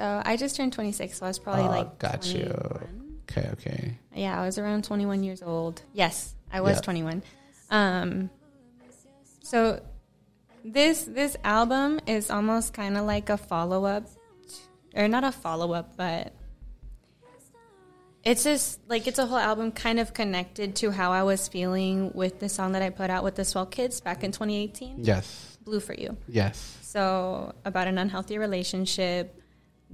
so 0.00 0.22
I 0.24 0.38
just 0.38 0.56
turned 0.56 0.72
26, 0.72 1.18
so 1.18 1.26
I 1.26 1.28
was 1.28 1.38
probably 1.38 1.64
oh, 1.64 1.68
like 1.68 1.98
got 1.98 2.22
21. 2.22 2.46
you. 2.46 2.88
Okay, 3.30 3.48
okay. 3.52 3.98
Yeah, 4.14 4.40
I 4.40 4.46
was 4.46 4.56
around 4.56 4.84
21 4.84 5.22
years 5.22 5.42
old. 5.42 5.82
Yes, 5.92 6.34
I 6.50 6.62
was 6.62 6.80
21. 6.80 7.22
Um, 7.70 8.30
so 9.42 9.82
this 10.64 11.02
this 11.04 11.36
album 11.44 12.00
is 12.06 12.30
almost 12.30 12.72
kind 12.72 12.96
of 12.96 13.04
like 13.04 13.28
a 13.28 13.36
follow 13.36 13.84
up, 13.84 14.08
or 14.96 15.06
not 15.06 15.22
a 15.22 15.32
follow 15.32 15.74
up, 15.74 15.98
but 15.98 16.32
it's 18.24 18.44
just 18.44 18.80
like 18.88 19.06
it's 19.06 19.18
a 19.18 19.26
whole 19.26 19.36
album 19.38 19.70
kind 19.70 20.00
of 20.00 20.14
connected 20.14 20.76
to 20.76 20.90
how 20.90 21.12
I 21.12 21.24
was 21.24 21.46
feeling 21.46 22.10
with 22.14 22.40
the 22.40 22.48
song 22.48 22.72
that 22.72 22.80
I 22.80 22.88
put 22.88 23.10
out 23.10 23.22
with 23.22 23.34
the 23.34 23.44
Swell 23.44 23.66
Kids 23.66 24.00
back 24.00 24.24
in 24.24 24.32
2018. 24.32 25.04
Yes. 25.04 25.58
Blue 25.62 25.78
for 25.78 25.92
You. 25.92 26.16
Yes. 26.26 26.78
So 26.80 27.54
about 27.66 27.86
an 27.86 27.98
unhealthy 27.98 28.38
relationship, 28.38 29.39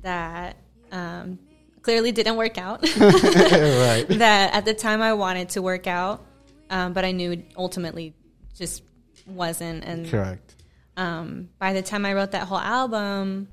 that 0.07 0.57
um, 0.93 1.39
clearly 1.83 2.13
didn't 2.13 2.37
work 2.37 2.59
out. 2.59 2.83
right. 2.99 4.07
that 4.09 4.55
at 4.55 4.65
the 4.65 4.75
time 4.75 5.03
I 5.03 5.13
wanted 5.15 5.51
to 5.51 5.63
work 5.63 5.87
out, 5.87 6.25
um, 6.71 6.93
but 6.93 7.05
I 7.05 7.13
knew 7.13 7.33
it 7.33 7.53
ultimately 7.57 8.15
just 8.55 8.83
wasn't. 9.27 9.85
And 9.85 10.09
Correct. 10.09 10.55
um, 10.97 11.49
by 11.59 11.73
the 11.73 11.83
time 11.83 12.07
I 12.07 12.15
wrote 12.15 12.31
that 12.33 12.47
whole 12.47 12.59
album, 12.59 13.49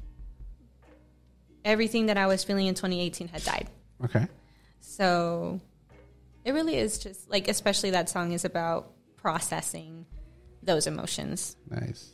everything 1.66 2.06
that 2.06 2.18
I 2.18 2.28
was 2.28 2.44
feeling 2.44 2.68
in 2.68 2.76
2018 2.76 3.30
had 3.30 3.44
died. 3.44 3.68
Okay. 4.06 4.28
So 4.80 5.60
it 6.46 6.52
really 6.54 6.78
is 6.78 7.00
just 7.00 7.30
like, 7.32 7.48
especially 7.48 7.92
that 7.92 8.10
song 8.10 8.32
is 8.32 8.46
about 8.46 8.92
processing 9.18 10.06
those 10.62 10.86
emotions. 10.86 11.56
Nice. 11.70 12.12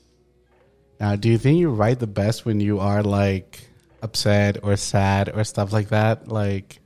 Now, 1.00 1.16
do 1.16 1.30
you 1.30 1.38
think 1.38 1.60
you 1.60 1.70
write 1.70 2.00
the 2.00 2.08
best 2.08 2.46
when 2.46 2.60
you 2.62 2.80
are 2.80 3.04
like 3.04 3.69
upset 4.02 4.64
or 4.64 4.76
sad 4.76 5.30
or 5.34 5.44
stuff 5.44 5.72
like 5.74 5.90
that? 5.90 6.28
Like, 6.28 6.80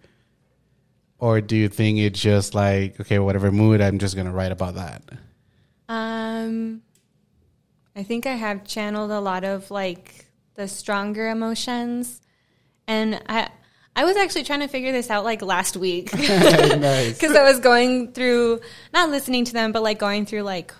or 1.20 1.42
do 1.42 1.56
you 1.56 1.70
think 1.70 2.00
it's 2.00 2.20
just 2.20 2.54
like, 2.54 3.00
okay, 3.00 3.20
whatever 3.20 3.52
mood, 3.52 3.82
I'm 3.82 4.00
just 4.00 4.16
going 4.16 4.28
to 4.28 4.34
write 4.34 4.52
about 4.52 4.76
that? 4.76 5.04
Um, 5.88 6.82
I 7.96 8.04
think 8.04 8.26
I 8.26 8.34
have 8.34 8.66
channeled 8.66 9.12
a 9.12 9.20
lot 9.20 9.44
of 9.44 9.70
like 9.70 10.26
the 10.56 10.68
stronger 10.68 11.30
emotions, 11.30 12.22
and 12.88 13.22
I 13.28 13.50
I 13.96 14.06
was 14.06 14.18
actually 14.18 14.44
trying 14.44 14.62
to 14.62 14.68
figure 14.68 14.92
this 14.92 15.10
out 15.10 15.24
like 15.24 15.42
last 15.42 15.78
week 15.78 16.12
because 16.12 16.76
nice. 16.78 17.24
I 17.24 17.44
was 17.44 17.60
going 17.60 18.14
through 18.14 18.62
not 18.94 19.10
listening 19.10 19.46
to 19.46 19.54
them, 19.54 19.72
but 19.72 19.84
like 19.84 20.00
going 20.00 20.26
through 20.26 20.42
like 20.42 20.74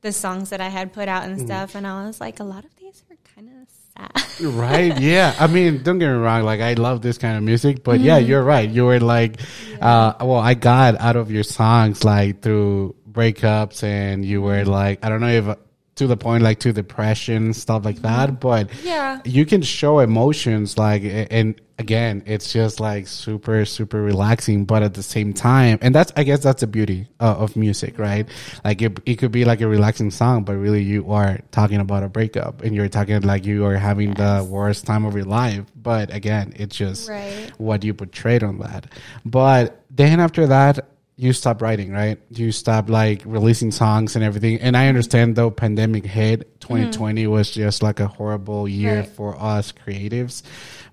the 0.00 0.12
songs 0.12 0.50
that 0.50 0.60
I 0.60 0.68
had 0.68 0.92
put 0.92 1.08
out 1.08 1.24
and 1.24 1.40
stuff, 1.40 1.74
and 1.74 1.86
I 1.86 2.06
was 2.06 2.20
like, 2.20 2.40
a 2.40 2.44
lot 2.44 2.64
of 2.64 2.74
these 2.76 3.04
are 3.10 3.16
kind 3.34 3.48
of 3.48 3.68
sad. 3.68 3.89
right 4.42 4.98
yeah. 5.00 5.34
I 5.38 5.46
mean 5.46 5.82
don't 5.82 5.98
get 5.98 6.08
me 6.08 6.14
wrong 6.14 6.44
like 6.44 6.60
i 6.60 6.74
love 6.74 7.02
this 7.02 7.18
kind 7.18 7.36
of 7.36 7.42
music 7.42 7.84
but 7.84 8.00
yeah 8.00 8.18
you're 8.18 8.42
right. 8.42 8.68
You 8.68 8.86
were 8.86 9.00
like 9.00 9.40
uh 9.80 10.14
well 10.20 10.38
i 10.38 10.54
got 10.54 10.98
out 11.00 11.16
of 11.16 11.30
your 11.30 11.42
songs 11.42 12.04
like 12.04 12.42
through 12.42 12.94
breakups 13.10 13.82
and 13.82 14.24
you 14.24 14.40
were 14.40 14.64
like 14.64 15.04
i 15.04 15.08
don't 15.08 15.20
know 15.20 15.28
if 15.28 15.58
to 16.00 16.06
the 16.06 16.16
point 16.16 16.42
like 16.42 16.58
to 16.58 16.72
depression 16.72 17.52
stuff 17.52 17.84
like 17.84 18.00
that 18.00 18.40
but 18.40 18.70
Yeah. 18.82 19.20
you 19.26 19.44
can 19.44 19.60
show 19.60 19.98
emotions 19.98 20.78
like 20.78 21.02
and 21.04 21.60
again 21.78 22.22
it's 22.24 22.50
just 22.54 22.80
like 22.80 23.06
super 23.06 23.66
super 23.66 24.00
relaxing 24.00 24.64
but 24.64 24.82
at 24.82 24.94
the 24.94 25.02
same 25.02 25.34
time 25.34 25.78
and 25.82 25.94
that's 25.94 26.10
i 26.16 26.22
guess 26.24 26.40
that's 26.42 26.62
the 26.62 26.66
beauty 26.66 27.06
uh, 27.20 27.34
of 27.44 27.54
music 27.54 27.98
right 27.98 28.26
like 28.64 28.80
it, 28.80 28.98
it 29.04 29.16
could 29.16 29.30
be 29.30 29.44
like 29.44 29.60
a 29.60 29.68
relaxing 29.68 30.10
song 30.10 30.42
but 30.42 30.54
really 30.56 30.82
you 30.82 31.12
are 31.12 31.38
talking 31.50 31.80
about 31.80 32.02
a 32.02 32.08
breakup 32.08 32.62
and 32.62 32.74
you're 32.74 32.88
talking 32.88 33.20
like 33.20 33.44
you 33.44 33.66
are 33.66 33.76
having 33.76 34.14
the 34.14 34.46
worst 34.48 34.86
time 34.86 35.04
of 35.04 35.14
your 35.14 35.24
life 35.26 35.64
but 35.76 36.12
again 36.14 36.54
it's 36.56 36.76
just 36.76 37.10
Right. 37.10 37.52
what 37.58 37.84
you 37.84 37.92
portrayed 37.92 38.42
on 38.42 38.58
that 38.60 38.86
but 39.26 39.82
then 39.90 40.18
after 40.18 40.46
that 40.46 40.86
you 41.20 41.32
stop 41.34 41.60
writing 41.60 41.92
right 41.92 42.18
you 42.30 42.50
stop 42.50 42.88
like 42.88 43.22
releasing 43.26 43.70
songs 43.70 44.16
and 44.16 44.24
everything 44.24 44.58
and 44.60 44.76
i 44.76 44.88
understand 44.88 45.36
though 45.36 45.50
pandemic 45.50 46.04
hit 46.06 46.60
2020 46.60 47.26
was 47.26 47.50
just 47.50 47.82
like 47.82 48.00
a 48.00 48.06
horrible 48.08 48.66
year 48.66 49.00
Right. 49.00 49.08
for 49.08 49.36
us 49.36 49.72
creatives 49.72 50.42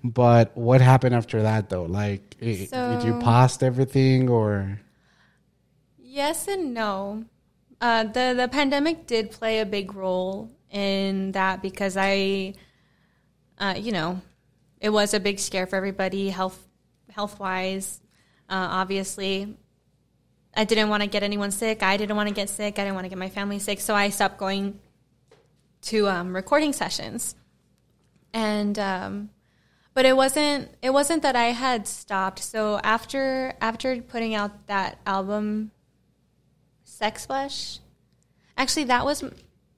but 0.04 0.54
what 0.56 0.80
happened 0.82 1.14
after 1.14 1.42
that 1.42 1.70
though 1.70 1.84
like 1.84 2.36
i 2.42 2.44
did 2.44 3.02
you 3.08 3.14
So- 3.16 3.20
pause 3.22 3.62
everything 3.62 4.28
or 4.28 4.80
Yes 6.00 6.48
and 6.48 6.74
no. 6.74 7.24
Uh, 7.80 8.02
the 8.04 8.34
the 8.36 8.48
pandemic 8.50 9.06
did 9.06 9.30
play 9.30 9.60
a 9.60 9.66
big 9.66 9.94
role 9.94 10.50
in 10.70 11.30
that 11.32 11.62
because 11.62 11.96
I, 11.96 12.54
uh, 13.58 13.74
you 13.78 13.92
know, 13.92 14.20
it 14.80 14.90
was 14.90 15.14
a 15.14 15.20
big 15.20 15.38
scare 15.38 15.66
for 15.66 15.76
everybody 15.76 16.28
health 16.30 16.58
health 17.14 17.38
wise. 17.38 18.00
Uh, 18.50 18.82
obviously, 18.82 19.54
I 20.58 20.64
didn't 20.64 20.88
want 20.88 21.04
to 21.04 21.08
get 21.08 21.22
anyone 21.22 21.52
sick. 21.52 21.84
I 21.84 21.96
didn't 21.96 22.16
want 22.16 22.28
to 22.28 22.34
get 22.34 22.50
sick. 22.50 22.80
I 22.80 22.82
didn't 22.82 22.96
want 22.96 23.04
to 23.04 23.08
get 23.08 23.16
my 23.16 23.28
family 23.28 23.60
sick. 23.60 23.78
So 23.78 23.94
I 23.94 24.10
stopped 24.10 24.38
going 24.38 24.80
to 25.82 26.08
um, 26.08 26.34
recording 26.34 26.72
sessions, 26.72 27.36
and 28.34 28.76
um, 28.76 29.30
but 29.94 30.04
it 30.04 30.16
wasn't 30.16 30.68
it 30.82 30.90
wasn't 30.90 31.22
that 31.22 31.36
I 31.36 31.52
had 31.52 31.86
stopped. 31.86 32.40
So 32.40 32.80
after 32.82 33.54
after 33.60 34.02
putting 34.02 34.34
out 34.34 34.66
that 34.66 34.98
album, 35.06 35.70
Sex 36.82 37.26
Flesh, 37.26 37.78
actually 38.56 38.84
that 38.84 39.04
was 39.04 39.22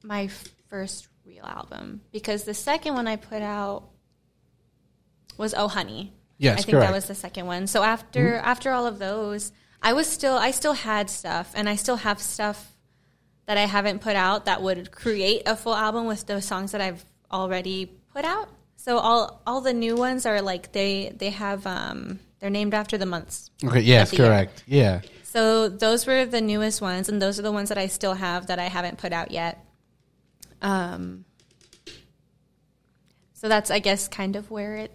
my 0.02 0.30
first 0.70 1.08
real 1.26 1.44
album 1.44 2.00
because 2.10 2.44
the 2.44 2.54
second 2.54 2.94
one 2.94 3.06
I 3.06 3.16
put 3.16 3.42
out 3.42 3.82
was 5.36 5.52
Oh 5.54 5.68
Honey. 5.68 6.14
Yes, 6.38 6.60
I 6.60 6.62
think 6.62 6.70
correct. 6.70 6.88
that 6.88 6.94
was 6.94 7.04
the 7.04 7.14
second 7.14 7.44
one. 7.44 7.66
So 7.66 7.82
after 7.82 8.36
after 8.36 8.70
all 8.70 8.86
of 8.86 8.98
those, 8.98 9.52
I 9.82 9.92
was 9.94 10.06
still 10.06 10.36
I 10.36 10.50
still 10.50 10.74
had 10.74 11.08
stuff 11.10 11.52
and 11.54 11.68
I 11.68 11.76
still 11.76 11.96
have 11.96 12.20
stuff 12.20 12.72
that 13.46 13.56
I 13.56 13.66
haven't 13.66 14.00
put 14.00 14.14
out 14.16 14.44
that 14.44 14.62
would 14.62 14.92
create 14.92 15.42
a 15.46 15.56
full 15.56 15.74
album 15.74 16.06
with 16.06 16.26
those 16.26 16.44
songs 16.44 16.72
that 16.72 16.80
I've 16.80 17.04
already 17.32 17.86
put 18.12 18.24
out. 18.24 18.48
So 18.76 18.98
all 18.98 19.42
all 19.46 19.60
the 19.60 19.72
new 19.72 19.96
ones 19.96 20.26
are 20.26 20.40
like 20.42 20.72
they 20.72 21.12
they 21.16 21.30
have 21.30 21.66
um 21.66 22.20
they're 22.38 22.50
named 22.50 22.74
after 22.74 22.96
the 22.98 23.06
months. 23.06 23.50
okay 23.64 23.80
yes 23.80 24.10
the 24.10 24.16
year. 24.18 24.26
correct 24.26 24.64
yeah 24.66 25.00
So 25.24 25.68
those 25.68 26.06
were 26.06 26.24
the 26.26 26.40
newest 26.40 26.80
ones 26.82 27.08
and 27.08 27.20
those 27.20 27.38
are 27.38 27.42
the 27.42 27.52
ones 27.52 27.68
that 27.70 27.78
I 27.78 27.86
still 27.86 28.14
have 28.14 28.46
that 28.48 28.58
I 28.58 28.64
haven't 28.68 28.98
put 28.98 29.12
out 29.12 29.30
yet. 29.30 29.64
Um 30.62 31.24
so 33.32 33.48
that's 33.48 33.70
I 33.70 33.78
guess 33.78 34.08
kind 34.08 34.36
of 34.36 34.50
where 34.50 34.76
it 34.76 34.92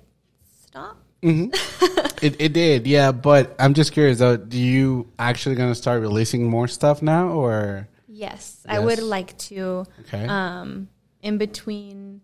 stopped. 0.61 1.04
it, 2.21 2.35
it 2.39 2.53
did 2.53 2.85
yeah 2.87 3.11
but 3.11 3.55
i'm 3.59 3.73
just 3.73 3.91
curious 3.93 4.19
though 4.19 4.37
do 4.37 4.59
you 4.59 5.07
actually 5.17 5.55
gonna 5.55 5.73
start 5.75 6.01
releasing 6.01 6.47
more 6.49 6.67
stuff 6.67 7.01
now 7.01 7.29
or 7.29 7.87
Yes, 8.07 8.65
I 8.65 8.79
would 8.79 8.99
like 8.99 9.37
to. 9.49 9.85
okay 10.07 10.25
Um, 10.25 10.87
in 11.21 11.37
between, 11.37 12.21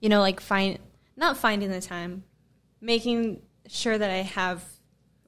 you 0.00 0.08
know, 0.08 0.20
like 0.20 0.38
find 0.40 0.78
not 1.16 1.36
finding 1.36 1.70
the 1.70 1.80
time, 1.80 2.22
making 2.80 3.42
sure 3.66 3.98
that 3.98 4.10
I 4.10 4.18
have 4.22 4.62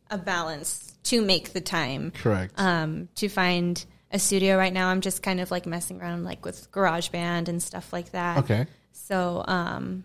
a 0.08 0.16
balance 0.16 0.96
to 1.04 1.20
make 1.22 1.52
the 1.54 1.60
time. 1.60 2.12
correct 2.12 2.54
Um, 2.56 3.08
to 3.16 3.28
find 3.28 3.84
a 4.12 4.20
studio 4.20 4.56
right 4.56 4.72
now, 4.72 4.90
I'm 4.90 5.00
just 5.00 5.24
kind 5.24 5.40
of 5.40 5.50
like 5.50 5.66
messing 5.66 6.00
around 6.00 6.22
like 6.22 6.44
with 6.44 6.70
GarageBand 6.70 7.48
and 7.48 7.60
stuff 7.60 7.92
like 7.92 8.12
that. 8.12 8.38
okay 8.38 8.66
So, 8.92 9.42
um, 9.48 10.04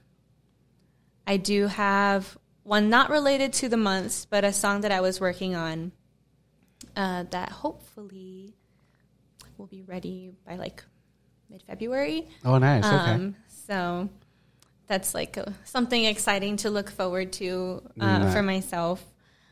I 1.27 1.37
do 1.37 1.67
have 1.67 2.35
one 2.65 2.89
not 2.89 3.09
related 3.09 3.53
to 3.53 3.69
the 3.69 3.77
months, 3.77 4.25
but 4.25 4.43
a 4.43 4.51
song 4.51 4.81
that 4.81 4.91
I 4.91 4.99
was 4.99 5.21
working 5.21 5.55
on 5.55 5.91
uh, 6.97 7.23
that 7.29 7.49
hopefully 7.49 8.53
will 9.57 9.67
be 9.67 9.83
ready 9.83 10.33
by 10.45 10.55
like 10.57 10.83
mid 11.49 11.61
February. 11.63 12.27
oh 12.43 12.57
nice 12.57 12.83
okay 12.83 13.11
Um, 13.13 13.35
so 13.47 14.09
that's 14.87 15.13
like 15.13 15.37
uh 15.37 15.45
something 15.63 16.03
exciting 16.05 16.57
to 16.57 16.69
look 16.69 16.89
forward 16.89 17.31
to 17.33 17.81
uh, 18.01 18.17
Nice. 18.19 18.33
for 18.33 18.41
myself. 18.43 19.03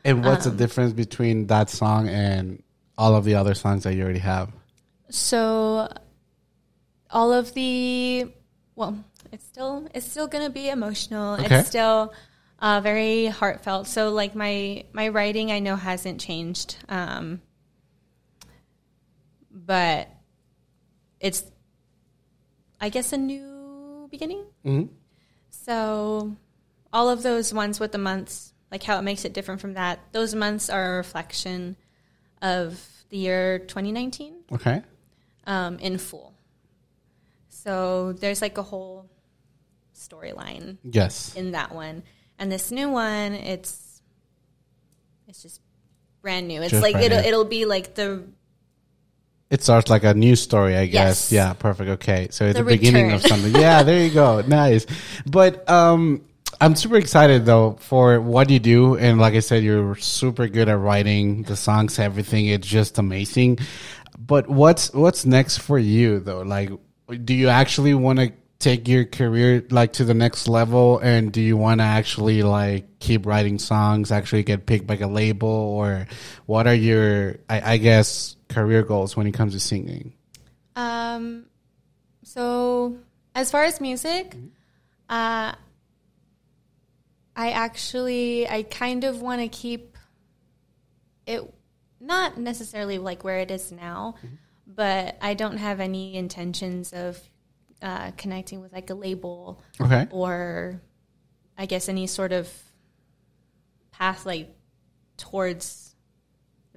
And 0.04 0.24
what's 0.24 0.44
Um, 0.46 0.52
the 0.52 0.58
difference 0.58 0.92
between 0.92 1.46
that 1.46 1.70
song 1.70 2.08
and 2.08 2.62
all 2.98 3.14
of 3.16 3.24
the 3.24 3.34
other 3.36 3.54
songs 3.54 3.84
that 3.84 3.94
you 3.94 4.02
already 4.02 4.18
have? 4.20 4.50
So 5.10 5.88
all 7.10 7.32
of 7.32 7.54
the 7.54 8.26
well, 8.76 8.98
it's 9.32 9.44
still 9.46 9.88
it's 9.94 10.06
still 10.10 10.26
gonna 10.26 10.50
be 10.50 10.68
emotional. 10.68 11.34
Okay. 11.40 11.60
It's 11.60 11.68
still 11.68 12.12
uh, 12.58 12.80
very 12.80 13.26
heartfelt. 13.26 13.86
So 13.86 14.10
like 14.10 14.34
my 14.34 14.84
my 14.92 15.08
writing, 15.08 15.50
I 15.52 15.58
know 15.60 15.76
hasn't 15.76 16.20
changed, 16.20 16.76
um, 16.88 17.40
but 19.50 20.08
it's 21.20 21.44
I 22.80 22.88
guess 22.88 23.12
a 23.12 23.16
new 23.16 24.08
beginning. 24.10 24.44
Mhm. 24.64 24.88
So 25.50 26.36
all 26.92 27.08
of 27.08 27.22
those 27.22 27.52
ones 27.54 27.80
with 27.80 27.92
the 27.92 27.98
months, 27.98 28.52
like 28.70 28.82
how 28.82 28.98
it 28.98 29.02
makes 29.02 29.24
it 29.24 29.32
different 29.32 29.60
from 29.60 29.74
that, 29.74 30.00
those 30.12 30.34
months 30.34 30.68
are 30.70 30.94
a 30.94 30.96
reflection 30.98 31.76
of 32.42 32.86
the 33.10 33.16
year 33.18 33.58
2019 33.60 34.34
Okay. 34.52 34.82
um, 35.46 35.78
in 35.78 35.98
full. 35.98 36.34
So 37.48 38.12
there's 38.12 38.42
like 38.42 38.58
a 38.58 38.62
whole 38.62 39.08
storyline 39.94 40.78
Yes. 40.82 41.34
in 41.34 41.52
that 41.52 41.74
one, 41.74 42.02
and 42.38 42.50
this 42.50 42.70
new 42.70 42.90
one, 42.90 43.32
it's 43.34 44.00
it's 45.28 45.42
just 45.42 45.60
brand 46.22 46.48
new. 46.48 46.60
It's 46.62 46.70
Just 46.70 46.82
like 46.82 46.96
it'll 46.96 47.20
new. 47.20 47.28
it'll 47.28 47.44
be 47.44 47.64
like 47.64 47.94
the 47.94 48.24
It 49.50 49.62
starts 49.62 49.90
like 49.90 50.04
a 50.04 50.14
new 50.14 50.36
story, 50.36 50.76
I 50.76 50.86
guess. 50.86 51.30
Yes. 51.30 51.32
Yeah, 51.32 51.52
perfect. 51.52 51.90
Okay. 51.90 52.28
So 52.30 52.46
it's 52.46 52.58
the, 52.58 52.64
The 52.64 52.70
beginning 52.70 53.12
of 53.12 53.22
something. 53.22 53.54
Yeah, 53.54 53.82
there 53.82 54.02
you 54.04 54.10
go. 54.12 54.40
Nice. 54.46 54.86
But 55.26 55.68
um 55.68 56.24
I'm 56.60 56.76
super 56.76 56.96
excited 56.96 57.44
though 57.46 57.76
for 57.80 58.20
what 58.20 58.48
you 58.48 58.58
do 58.58 58.96
and 58.96 59.18
like 59.18 59.34
I 59.34 59.40
said 59.40 59.62
you're 59.64 59.96
super 59.96 60.46
good 60.48 60.68
at 60.68 60.78
writing 60.78 61.42
the 61.42 61.56
songs 61.56 61.98
everything 61.98 62.46
it's 62.46 62.66
just 62.66 62.98
amazing. 62.98 63.58
But 64.18 64.48
what's 64.48 64.92
what's 64.92 65.26
next 65.26 65.58
for 65.58 65.78
you 65.78 66.20
though? 66.20 66.42
Like 66.42 66.70
do 67.24 67.34
you 67.34 67.48
actually 67.48 67.92
want 67.94 68.18
to 68.20 68.32
take 68.64 68.88
your 68.88 69.04
career 69.04 69.62
like 69.70 69.92
to 69.94 70.04
the 70.04 70.14
next 70.14 70.48
level? 70.48 70.98
And 70.98 71.30
do 71.30 71.42
you 71.42 71.56
want 71.56 71.80
to 71.80 71.84
actually 71.84 72.42
like 72.42 72.98
keep 72.98 73.26
writing 73.26 73.58
songs, 73.58 74.10
actually 74.10 74.42
get 74.42 74.64
picked 74.64 74.86
by 74.86 74.96
a 74.96 75.06
label, 75.06 75.48
or 75.48 76.06
what 76.46 76.66
are 76.66 76.74
your, 76.74 77.36
I, 77.48 77.74
I 77.74 77.76
guess, 77.76 78.36
career 78.48 78.82
goals 78.82 79.16
when 79.16 79.26
it 79.26 79.32
comes 79.32 79.52
to 79.52 79.60
singing? 79.60 80.14
Um, 80.74 81.44
so 82.22 82.96
as 83.34 83.50
far 83.50 83.64
as 83.64 83.82
music, 83.82 84.34
uh, 85.10 85.52
I 87.36 87.50
actually 87.50 88.48
I 88.48 88.62
kind 88.62 89.04
of 89.04 89.20
want 89.20 89.42
to 89.42 89.48
keep 89.48 89.98
it 91.26 91.42
not 92.00 92.38
necessarily 92.38 92.98
like 92.98 93.24
where 93.24 93.40
it 93.40 93.50
is 93.50 93.70
now, 93.70 94.14
but 94.66 95.18
I 95.20 95.34
don't 95.34 95.58
have 95.58 95.80
any 95.80 96.14
intentions 96.14 96.92
of 96.92 97.20
uh, 97.84 98.10
connecting 98.16 98.60
with 98.60 98.72
like 98.72 98.88
a 98.90 98.94
label 98.94 99.62
Okay. 99.80 100.08
or 100.10 100.80
I 101.56 101.66
guess 101.66 101.88
any 101.88 102.06
sort 102.08 102.32
of 102.32 102.50
path 103.92 104.24
like 104.26 104.48
towards 105.18 105.94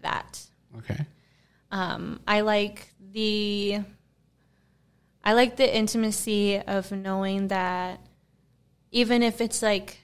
that. 0.02 0.46
Okay. 0.78 1.06
Um, 1.72 2.20
I 2.28 2.42
like 2.42 2.94
the 3.00 3.80
I 5.24 5.34
like 5.34 5.56
the 5.56 5.76
intimacy 5.76 6.60
of 6.60 6.92
knowing 6.92 7.48
that 7.48 8.00
even 8.92 9.24
if 9.24 9.42
it's 9.42 9.62
like 9.62 9.98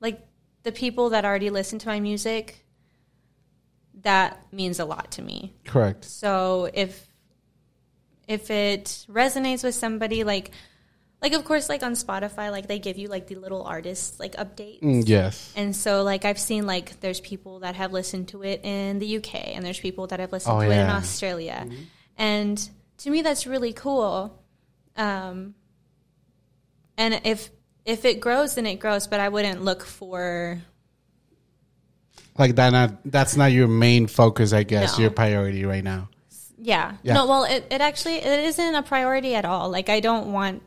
like 0.00 0.20
the 0.62 0.72
people 0.72 1.10
that 1.10 1.24
already 1.24 1.50
listen 1.50 1.78
to 1.80 1.88
my 1.88 2.00
music, 2.00 2.64
that 4.02 4.40
means 4.52 4.78
a 4.78 4.84
lot 4.84 5.10
to 5.12 5.22
me. 5.22 5.54
Correct. 5.64 6.04
So 6.04 6.70
if 6.72 7.06
if 8.30 8.48
it 8.50 9.06
resonates 9.10 9.64
with 9.64 9.74
somebody 9.74 10.22
like 10.22 10.52
like 11.20 11.32
of 11.32 11.44
course 11.44 11.68
like 11.68 11.82
on 11.82 11.92
Spotify 11.92 12.50
like 12.50 12.68
they 12.68 12.78
give 12.78 12.96
you 12.96 13.08
like 13.08 13.26
the 13.26 13.34
little 13.34 13.64
artists 13.64 14.20
like 14.20 14.36
updates. 14.36 14.80
Mm, 14.82 15.02
yes. 15.06 15.52
And 15.56 15.74
so, 15.74 16.02
like, 16.04 16.24
I've 16.24 16.38
seen, 16.38 16.64
like, 16.66 17.00
there's 17.00 17.20
people 17.20 17.58
that 17.60 17.74
have 17.74 17.92
listened 17.92 18.28
to 18.28 18.42
it 18.42 18.60
in 18.64 18.98
the 19.00 19.16
UK, 19.18 19.34
and 19.54 19.64
there's 19.64 19.80
people 19.80 20.06
that 20.06 20.20
have 20.20 20.30
listened 20.32 20.56
Oh, 20.56 20.60
to 20.60 20.66
it 20.66 20.72
in 20.72 20.86
yeah. 20.86 20.96
Australia. 20.96 21.66
And 22.16 22.56
to 22.98 23.10
me, 23.10 23.22
that's 23.22 23.46
really 23.46 23.72
cool. 23.72 24.38
Um, 24.96 25.54
and 26.96 27.20
if 27.24 27.50
if 27.84 28.04
it 28.04 28.20
grows, 28.20 28.54
then 28.54 28.66
it 28.66 28.76
grows. 28.76 29.06
But 29.08 29.20
I 29.20 29.28
wouldn't 29.28 29.62
look 29.64 29.82
for 29.84 30.60
Like 32.38 32.54
that. 32.56 32.70
Not 32.70 33.00
that's 33.04 33.36
not 33.36 33.52
your 33.52 33.68
main 33.68 34.06
focus, 34.06 34.52
I 34.52 34.62
guess. 34.62 34.98
No. 34.98 35.02
Your 35.02 35.10
priority 35.10 35.64
right 35.64 35.82
now. 35.84 36.09
Yeah. 36.60 36.96
Yeah. 37.02 37.14
No, 37.14 37.26
well, 37.26 37.44
it, 37.44 37.66
it 37.70 37.80
actually 37.80 38.16
it 38.16 38.40
isn't 38.40 38.74
a 38.74 38.82
priority 38.82 39.34
at 39.34 39.44
all. 39.44 39.70
Like, 39.70 39.88
I 39.88 40.00
don't 40.00 40.32
want. 40.32 40.62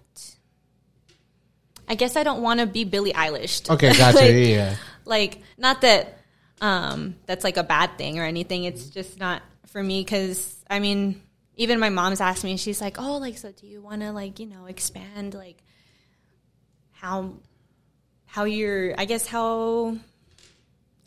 I 1.87 1.95
guess 1.95 2.15
I 2.15 2.23
don't 2.23 2.41
want 2.41 2.59
to 2.61 2.65
be 2.65 2.83
Billie 2.85 3.13
Eilish. 3.13 3.69
Okay, 3.69 3.93
gotcha. 3.93 4.17
Like, 4.21 4.33
yeah, 4.47 4.75
like 5.05 5.41
not 5.57 5.81
that 5.81 6.17
um 6.61 7.15
that's 7.25 7.43
like 7.43 7.57
a 7.57 7.63
bad 7.63 7.97
thing 7.97 8.19
or 8.19 8.23
anything 8.23 8.63
it's 8.63 8.85
just 8.85 9.19
not 9.19 9.41
for 9.67 9.83
me 9.83 9.99
because 10.01 10.55
i 10.69 10.79
mean 10.79 11.21
even 11.57 11.77
my 11.77 11.89
mom's 11.89 12.21
asked 12.21 12.43
me 12.45 12.55
she's 12.55 12.79
like 12.79 12.95
oh 13.01 13.17
like 13.17 13.37
so 13.37 13.51
do 13.51 13.67
you 13.67 13.81
want 13.81 14.01
to 14.01 14.13
like 14.13 14.39
you 14.39 14.45
know 14.45 14.65
expand 14.67 15.33
like 15.33 15.57
how 16.93 17.33
how 18.27 18.45
you're 18.45 18.93
i 18.97 19.03
guess 19.03 19.27
how 19.27 19.97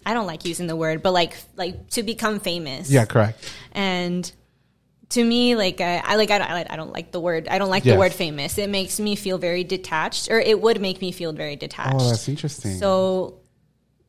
i 0.04 0.12
don't 0.12 0.26
like 0.26 0.44
using 0.44 0.66
the 0.66 0.76
word 0.76 1.00
but 1.02 1.12
like 1.12 1.34
like 1.54 1.88
to 1.88 2.02
become 2.02 2.38
famous 2.38 2.90
Yeah, 2.90 3.06
correct. 3.06 3.50
and 3.72 4.30
to 5.10 5.24
me 5.24 5.54
like 5.54 5.80
I, 5.80 5.98
I 6.04 6.16
like 6.16 6.30
I 6.30 6.38
don't, 6.38 6.70
I 6.70 6.76
don't 6.76 6.92
like 6.92 7.12
the 7.12 7.20
word 7.20 7.48
I 7.48 7.58
don't 7.58 7.70
like 7.70 7.84
Yes. 7.84 7.94
the 7.94 7.98
word 7.98 8.12
famous. 8.12 8.58
It 8.58 8.68
makes 8.70 8.98
me 8.98 9.16
feel 9.16 9.38
very 9.38 9.64
detached, 9.64 10.30
or 10.30 10.38
it 10.38 10.60
would 10.60 10.80
make 10.80 11.00
me 11.00 11.12
feel 11.12 11.32
very 11.32 11.52
oh, 11.54 11.56
detached. 11.56 11.94
Oh, 12.00 12.08
that's 12.08 12.28
interesting. 12.28 12.78
So, 12.78 13.40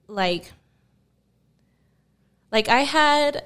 like, 0.07 0.51
like 2.51 2.69
I 2.69 2.79
had 2.81 3.43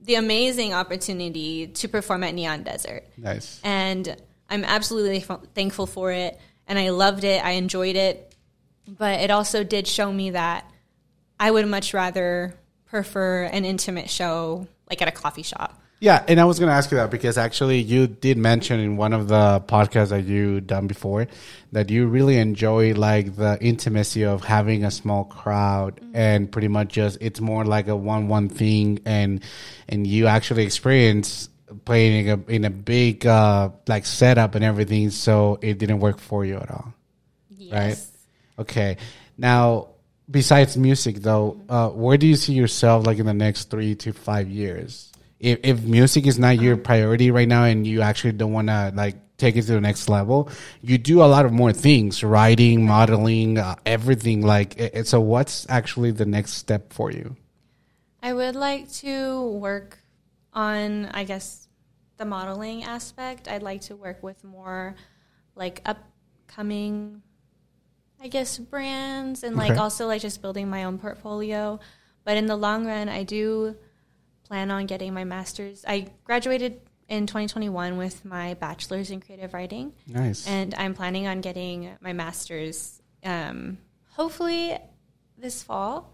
the 0.00 0.14
amazing 0.16 0.72
opportunity 0.72 1.66
to 1.68 1.88
perform 1.88 2.24
at 2.24 2.34
Neon 2.34 2.62
Desert, 2.62 3.04
nice. 3.16 3.60
and 3.64 4.16
I'm 4.48 4.64
absolutely 4.64 5.24
f- 5.28 5.40
thankful 5.54 5.86
for 5.86 6.12
it, 6.12 6.38
and 6.66 6.78
I 6.78 6.90
loved 6.90 7.24
it. 7.24 7.44
I 7.44 7.52
enjoyed 7.52 7.96
it, 7.96 8.34
but 8.88 9.20
it 9.20 9.30
also 9.30 9.64
did 9.64 9.86
show 9.86 10.12
me 10.12 10.30
that 10.30 10.70
I 11.38 11.50
would 11.50 11.66
much 11.66 11.92
rather 11.92 12.54
prefer 12.86 13.44
an 13.44 13.64
intimate 13.64 14.08
show, 14.08 14.68
like 14.88 15.02
at 15.02 15.08
a 15.08 15.12
coffee 15.12 15.42
shop. 15.42 15.80
Yeah, 15.98 16.22
and 16.28 16.38
I 16.38 16.44
was 16.44 16.58
going 16.58 16.68
to 16.68 16.74
ask 16.74 16.90
you 16.90 16.98
that 16.98 17.10
because 17.10 17.38
actually 17.38 17.80
you 17.80 18.06
did 18.06 18.36
mention 18.36 18.80
in 18.80 18.98
one 18.98 19.14
of 19.14 19.28
the 19.28 19.62
podcasts 19.66 20.10
that 20.10 20.24
you 20.24 20.60
done 20.60 20.86
before 20.86 21.26
that 21.72 21.88
you 21.88 22.06
really 22.06 22.36
enjoy 22.36 22.92
like 22.92 23.34
the 23.34 23.56
intimacy 23.62 24.24
of 24.24 24.44
having 24.44 24.84
a 24.84 24.90
small 24.90 25.24
crowd 25.24 25.98
and 26.12 26.52
pretty 26.52 26.68
much 26.68 26.88
just 26.88 27.16
it's 27.22 27.40
more 27.40 27.64
like 27.64 27.88
a 27.88 27.96
one 27.96 28.28
one 28.28 28.50
thing 28.50 29.00
and 29.06 29.42
and 29.88 30.06
you 30.06 30.26
actually 30.26 30.64
experience 30.64 31.48
playing 31.86 32.26
in 32.26 32.44
a, 32.46 32.52
in 32.52 32.64
a 32.66 32.70
big 32.70 33.26
uh 33.26 33.70
like 33.88 34.04
setup 34.04 34.54
and 34.54 34.62
everything 34.62 35.08
so 35.08 35.58
it 35.62 35.78
didn't 35.78 36.00
work 36.00 36.18
for 36.18 36.44
you 36.44 36.56
at 36.56 36.70
all. 36.70 36.92
Yes. 37.56 38.12
Okay. 38.58 38.98
Now, 39.38 39.88
besides 40.30 40.76
music, 40.76 41.16
though, 41.16 41.60
uh, 41.68 41.88
where 41.90 42.16
do 42.16 42.26
you 42.26 42.36
see 42.36 42.52
yourself 42.54 43.06
like 43.06 43.18
in 43.18 43.26
the 43.26 43.34
next 43.34 43.70
three 43.70 43.94
to 43.96 44.12
five 44.12 44.48
years? 44.48 45.12
If, 45.38 45.60
if 45.62 45.82
music 45.82 46.26
is 46.26 46.38
not 46.38 46.60
your 46.60 46.76
priority 46.76 47.30
right 47.30 47.48
now, 47.48 47.64
and 47.64 47.86
you 47.86 48.00
actually 48.02 48.32
don't 48.32 48.52
want 48.52 48.68
to 48.68 48.92
like 48.94 49.16
take 49.36 49.54
it 49.56 49.62
to 49.62 49.72
the 49.72 49.80
next 49.80 50.08
level, 50.08 50.48
you 50.80 50.96
do 50.96 51.22
a 51.22 51.28
lot 51.28 51.44
of 51.44 51.52
more 51.52 51.72
things: 51.72 52.24
writing, 52.24 52.86
modeling, 52.86 53.58
uh, 53.58 53.76
everything. 53.84 54.40
Like, 54.42 54.80
i- 54.80 54.90
i- 54.96 55.02
so 55.02 55.20
what's 55.20 55.66
actually 55.68 56.10
the 56.10 56.24
next 56.26 56.52
step 56.54 56.92
for 56.92 57.10
you? 57.10 57.36
I 58.22 58.32
would 58.32 58.56
like 58.56 58.90
to 59.04 59.42
work 59.60 59.98
on, 60.52 61.06
I 61.12 61.24
guess, 61.24 61.68
the 62.16 62.24
modeling 62.24 62.82
aspect. 62.82 63.46
I'd 63.46 63.62
like 63.62 63.82
to 63.82 63.94
work 63.94 64.22
with 64.22 64.42
more 64.42 64.96
like 65.54 65.82
upcoming, 65.84 67.22
I 68.20 68.28
guess, 68.28 68.58
brands 68.58 69.42
and 69.42 69.56
like 69.56 69.72
Okay. 69.72 69.80
also 69.80 70.06
like 70.06 70.22
just 70.22 70.40
building 70.42 70.68
my 70.70 70.84
own 70.84 70.98
portfolio. 70.98 71.78
But 72.24 72.36
in 72.36 72.46
the 72.46 72.56
long 72.56 72.86
run, 72.86 73.08
I 73.08 73.22
do 73.22 73.76
plan 74.44 74.70
on 74.70 74.86
getting 74.86 75.12
my 75.14 75.24
master's. 75.24 75.84
I 75.86 76.08
graduated 76.24 76.80
in 77.08 77.26
2021 77.26 77.96
with 77.96 78.24
my 78.24 78.54
bachelor's 78.54 79.10
in 79.10 79.20
creative 79.20 79.54
writing. 79.54 79.92
Nice. 80.08 80.46
And 80.46 80.74
I'm 80.74 80.94
planning 80.94 81.26
on 81.26 81.40
getting 81.40 81.90
my 82.00 82.12
master's 82.12 83.00
um, 83.22 83.78
hopefully 84.12 84.76
this 85.38 85.62
fall. 85.62 86.12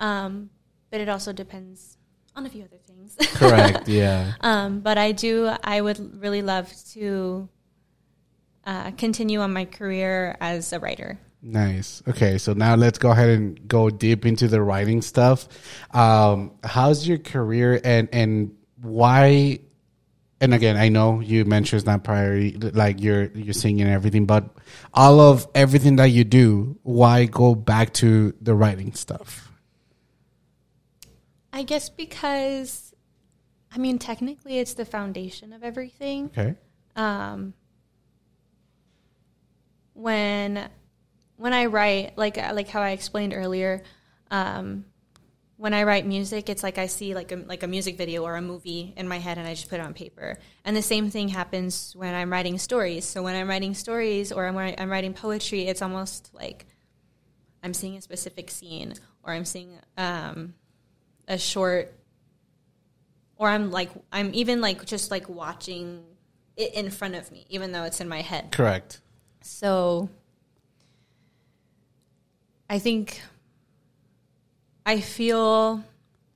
Um, 0.00 0.50
but 0.90 1.00
it 1.00 1.08
also 1.08 1.32
depends 1.32 1.96
on 2.36 2.44
a 2.46 2.50
few 2.50 2.62
other 2.64 2.76
things. 2.86 3.16
Correct. 3.34 3.88
Yeah. 3.88 4.32
um, 4.40 4.80
but 4.80 4.98
I 4.98 5.12
do, 5.12 5.50
I 5.62 5.80
would 5.80 6.20
really 6.20 6.42
love 6.42 6.72
to 6.92 7.48
uh, 8.66 8.90
continue 8.92 9.40
on 9.40 9.52
my 9.52 9.64
career 9.66 10.36
as 10.40 10.72
a 10.72 10.80
writer. 10.80 11.18
Nice. 11.46 12.02
Okay, 12.08 12.38
so 12.38 12.54
now 12.54 12.74
let's 12.74 12.96
go 12.96 13.10
ahead 13.10 13.28
and 13.28 13.68
go 13.68 13.90
deep 13.90 14.24
into 14.24 14.48
the 14.48 14.62
writing 14.62 15.02
stuff. 15.02 15.46
Um, 15.92 16.52
how's 16.64 17.06
your 17.06 17.18
career 17.18 17.78
and 17.84 18.08
and 18.12 18.56
why? 18.80 19.58
And 20.40 20.54
again, 20.54 20.78
I 20.78 20.88
know 20.88 21.20
you 21.20 21.44
mentioned 21.44 21.80
it's 21.80 21.86
not 21.86 22.02
priority, 22.02 22.56
like 22.56 23.02
you're 23.02 23.24
you're 23.34 23.52
singing 23.52 23.82
and 23.82 23.90
everything, 23.90 24.24
but 24.24 24.56
all 24.94 25.20
of 25.20 25.46
everything 25.54 25.96
that 25.96 26.06
you 26.06 26.24
do, 26.24 26.78
why 26.82 27.26
go 27.26 27.54
back 27.54 27.92
to 27.94 28.32
the 28.40 28.54
writing 28.54 28.94
stuff? 28.94 29.52
I 31.52 31.62
guess 31.62 31.90
because, 31.90 32.94
I 33.70 33.76
mean, 33.76 33.98
technically 33.98 34.58
it's 34.58 34.74
the 34.74 34.86
foundation 34.86 35.52
of 35.52 35.62
everything. 35.62 36.26
Okay. 36.26 36.54
um, 36.96 37.52
when 39.92 40.68
when 41.44 41.52
I 41.52 41.66
write, 41.66 42.16
like 42.16 42.38
like 42.38 42.68
how 42.68 42.80
I 42.80 42.92
explained 42.92 43.34
earlier, 43.36 43.82
um, 44.30 44.86
when 45.58 45.74
I 45.74 45.82
write 45.82 46.06
music, 46.06 46.48
it's 46.48 46.62
like 46.62 46.78
I 46.78 46.86
see 46.86 47.14
like 47.14 47.32
a 47.32 47.36
like 47.36 47.62
a 47.62 47.66
music 47.66 47.98
video 47.98 48.24
or 48.24 48.36
a 48.36 48.40
movie 48.40 48.94
in 48.96 49.06
my 49.06 49.18
head, 49.18 49.36
and 49.36 49.46
I 49.46 49.52
just 49.52 49.68
put 49.68 49.78
it 49.78 49.82
on 49.82 49.92
paper. 49.92 50.38
And 50.64 50.74
the 50.74 50.80
same 50.80 51.10
thing 51.10 51.28
happens 51.28 51.92
when 51.94 52.14
I'm 52.14 52.32
writing 52.32 52.56
stories. 52.56 53.04
So 53.04 53.22
when 53.22 53.36
I'm 53.36 53.46
writing 53.46 53.74
stories 53.74 54.32
or 54.32 54.46
I'm, 54.46 54.56
I'm 54.56 54.90
writing 54.90 55.12
poetry, 55.12 55.66
it's 55.66 55.82
almost 55.82 56.30
like 56.32 56.64
I'm 57.62 57.74
seeing 57.74 57.98
a 57.98 58.00
specific 58.00 58.50
scene, 58.50 58.94
or 59.22 59.34
I'm 59.34 59.44
seeing 59.44 59.78
um, 59.98 60.54
a 61.28 61.36
short, 61.36 61.92
or 63.36 63.50
I'm 63.50 63.70
like 63.70 63.90
I'm 64.10 64.30
even 64.32 64.62
like 64.62 64.86
just 64.86 65.10
like 65.10 65.28
watching 65.28 66.04
it 66.56 66.72
in 66.72 66.88
front 66.88 67.16
of 67.16 67.30
me, 67.30 67.44
even 67.50 67.72
though 67.72 67.84
it's 67.84 68.00
in 68.00 68.08
my 68.08 68.22
head. 68.22 68.50
Correct. 68.50 69.02
So 69.42 70.08
I 72.68 72.78
think 72.78 73.20
I 74.86 75.00
feel 75.00 75.84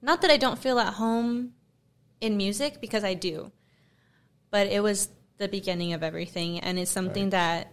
not 0.02 0.22
that 0.22 0.30
I 0.30 0.36
don't 0.36 0.58
feel 0.58 0.78
at 0.78 0.94
home 0.94 1.52
in 2.20 2.36
music 2.36 2.80
because 2.80 3.04
I 3.04 3.14
do. 3.14 3.52
But 4.50 4.68
it 4.68 4.82
was 4.82 5.08
the 5.36 5.48
beginning 5.48 5.92
of 5.92 6.02
everything, 6.02 6.60
and 6.60 6.78
it's 6.78 6.90
something 6.90 7.30
that 7.30 7.72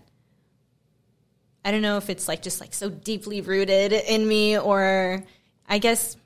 I 1.64 1.72
don't 1.72 1.82
know 1.82 1.98
if 1.98 2.10
it's 2.10 2.28
like 2.28 2.42
just 2.42 2.60
like 2.60 2.74
so 2.74 2.90
deeply 2.90 3.42
rooted 3.42 3.94
in 3.94 4.28
me, 4.28 4.58
or 4.60 5.24
I 5.68 5.78
guess 5.80 6.18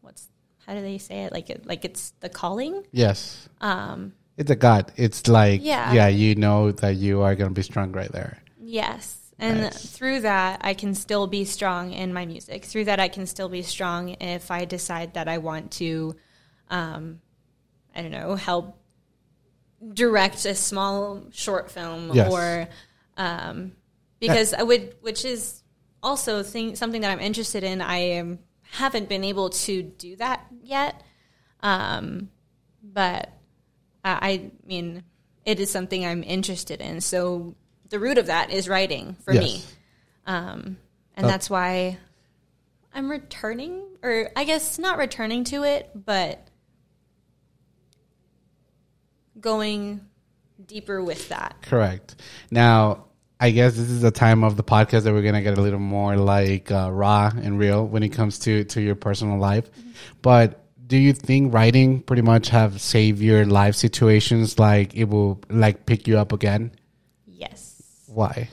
what's 0.00 0.28
how 0.66 0.74
do 0.74 0.82
they 0.82 0.98
say 0.98 1.22
it? 1.24 1.32
Like 1.32 1.48
it, 1.48 1.64
like 1.66 1.84
it's 1.84 2.10
the 2.20 2.28
calling. 2.28 2.84
Yes. 2.92 3.48
Um, 3.60 4.12
It's 4.36 4.50
a 4.50 4.56
God. 4.56 4.92
It's 4.96 5.26
like, 5.28 5.64
Yeah. 5.64 5.92
yeah, 5.94 6.08
you 6.08 6.34
know 6.34 6.72
that 6.72 6.96
you 6.96 7.22
are 7.22 7.34
going 7.34 7.50
to 7.50 7.54
be 7.54 7.62
strong 7.62 7.92
right 7.92 8.10
there. 8.12 8.38
Yes. 8.60 9.27
And 9.38 9.62
Nice. 9.62 9.86
through 9.86 10.20
that, 10.22 10.60
I 10.62 10.74
can 10.74 10.94
still 10.94 11.26
be 11.28 11.44
strong 11.44 11.92
in 11.92 12.12
my 12.12 12.26
music. 12.26 12.64
Through 12.64 12.86
that, 12.86 12.98
I 12.98 13.08
can 13.08 13.26
still 13.26 13.48
be 13.48 13.62
strong 13.62 14.16
if 14.20 14.50
I 14.50 14.64
decide 14.64 15.14
that 15.14 15.28
I 15.28 15.38
want 15.38 15.70
to, 15.72 16.16
um, 16.70 17.20
I 17.94 18.02
don't 18.02 18.10
know, 18.10 18.34
help 18.34 18.76
direct 19.92 20.44
a 20.44 20.56
small 20.56 21.24
short 21.30 21.70
film 21.70 22.10
Yes. 22.12 22.32
or, 22.32 22.68
um, 23.16 23.72
because 24.18 24.54
I 24.54 24.64
would, 24.64 24.96
which 25.02 25.24
is 25.24 25.62
also 26.02 26.42
thing, 26.42 26.74
something 26.74 27.02
that 27.02 27.12
I'm 27.12 27.20
interested 27.20 27.62
in. 27.62 27.80
I 27.80 28.18
um, 28.18 28.40
haven't 28.72 29.08
been 29.08 29.22
able 29.22 29.50
to 29.50 29.82
do 29.84 30.16
that 30.16 30.46
yet. 30.62 31.00
Um, 31.60 32.30
but 32.82 33.32
I, 34.04 34.18
I 34.30 34.50
mean, 34.66 35.04
it 35.44 35.60
is 35.60 35.70
something 35.70 36.04
I'm 36.04 36.24
interested 36.24 36.80
in. 36.80 37.00
So 37.00 37.54
the 37.90 37.98
root 37.98 38.18
of 38.18 38.26
that 38.26 38.50
is 38.50 38.68
writing 38.68 39.16
for 39.24 39.32
Yes. 39.34 39.42
me. 39.44 39.62
Um, 40.26 40.76
and 41.16 41.26
Oh. 41.26 41.28
that's 41.28 41.48
why 41.48 41.98
I'm 42.94 43.10
returning, 43.10 43.82
or 44.02 44.30
I 44.36 44.44
guess 44.44 44.78
not 44.78 44.98
returning 44.98 45.44
to 45.44 45.64
it, 45.64 45.90
but 45.94 46.46
going 49.40 50.00
deeper 50.66 51.02
with 51.02 51.28
that. 51.28 51.56
Correct. 51.62 52.16
Now, 52.50 53.04
I 53.40 53.52
guess 53.52 53.74
this 53.76 53.88
is 53.88 54.00
the 54.02 54.10
time 54.10 54.42
of 54.42 54.56
the 54.56 54.64
podcast 54.64 55.02
that 55.04 55.12
we're 55.12 55.22
gonna 55.22 55.42
get 55.42 55.56
a 55.56 55.60
little 55.60 55.78
more 55.78 56.16
like 56.16 56.72
uh, 56.72 56.90
raw 56.92 57.30
and 57.34 57.58
real 57.58 57.86
when 57.86 58.02
it 58.02 58.08
comes 58.08 58.40
to 58.40 58.64
to 58.64 58.80
your 58.80 58.96
personal 58.96 59.38
life. 59.38 59.70
But 60.22 60.64
do 60.86 60.96
you 60.96 61.12
think 61.12 61.54
writing 61.54 62.00
pretty 62.00 62.22
much 62.22 62.48
have 62.48 62.80
saved 62.80 63.20
your 63.20 63.46
life 63.46 63.76
situations? 63.76 64.58
Like 64.58 64.94
it 64.96 65.04
will 65.04 65.40
like 65.48 65.86
pick 65.86 66.08
you 66.08 66.18
up 66.18 66.32
again? 66.32 66.72
Why? 68.08 68.48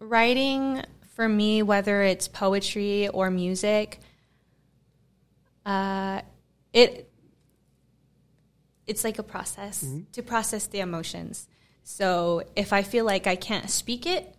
writing 0.00 0.82
for 1.14 1.28
me, 1.28 1.62
whether 1.62 2.02
it's 2.02 2.28
poetry 2.28 3.08
or 3.08 3.30
music, 3.30 3.98
uh, 5.66 6.22
it 6.72 7.10
it's 8.86 9.04
like 9.04 9.18
a 9.18 9.22
process 9.22 9.84
to 10.12 10.22
process 10.22 10.66
the 10.68 10.80
emotions. 10.80 11.46
So 11.82 12.42
if 12.56 12.72
I 12.72 12.82
feel 12.82 13.04
like 13.04 13.26
I 13.26 13.36
can't 13.36 13.68
speak 13.68 14.06
it, 14.06 14.34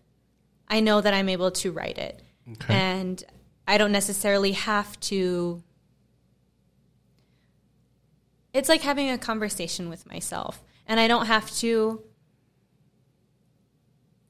I 0.68 0.80
know 0.80 1.02
that 1.02 1.14
I'm 1.14 1.30
able 1.30 1.52
to 1.52 1.72
write 1.72 1.98
it, 1.98 2.22
Okay. 2.54 2.74
and 2.74 3.24
I 3.68 3.78
don't 3.78 3.92
necessarily 3.92 4.54
have 4.54 5.00
to. 5.02 5.62
It's 8.54 8.70
like 8.70 8.82
having 8.82 9.10
a 9.12 9.18
conversation 9.18 9.90
with 9.90 10.08
myself, 10.08 10.64
and 10.88 11.00
I 11.00 11.08
don't 11.08 11.28
have 11.28 11.52
to 11.58 12.02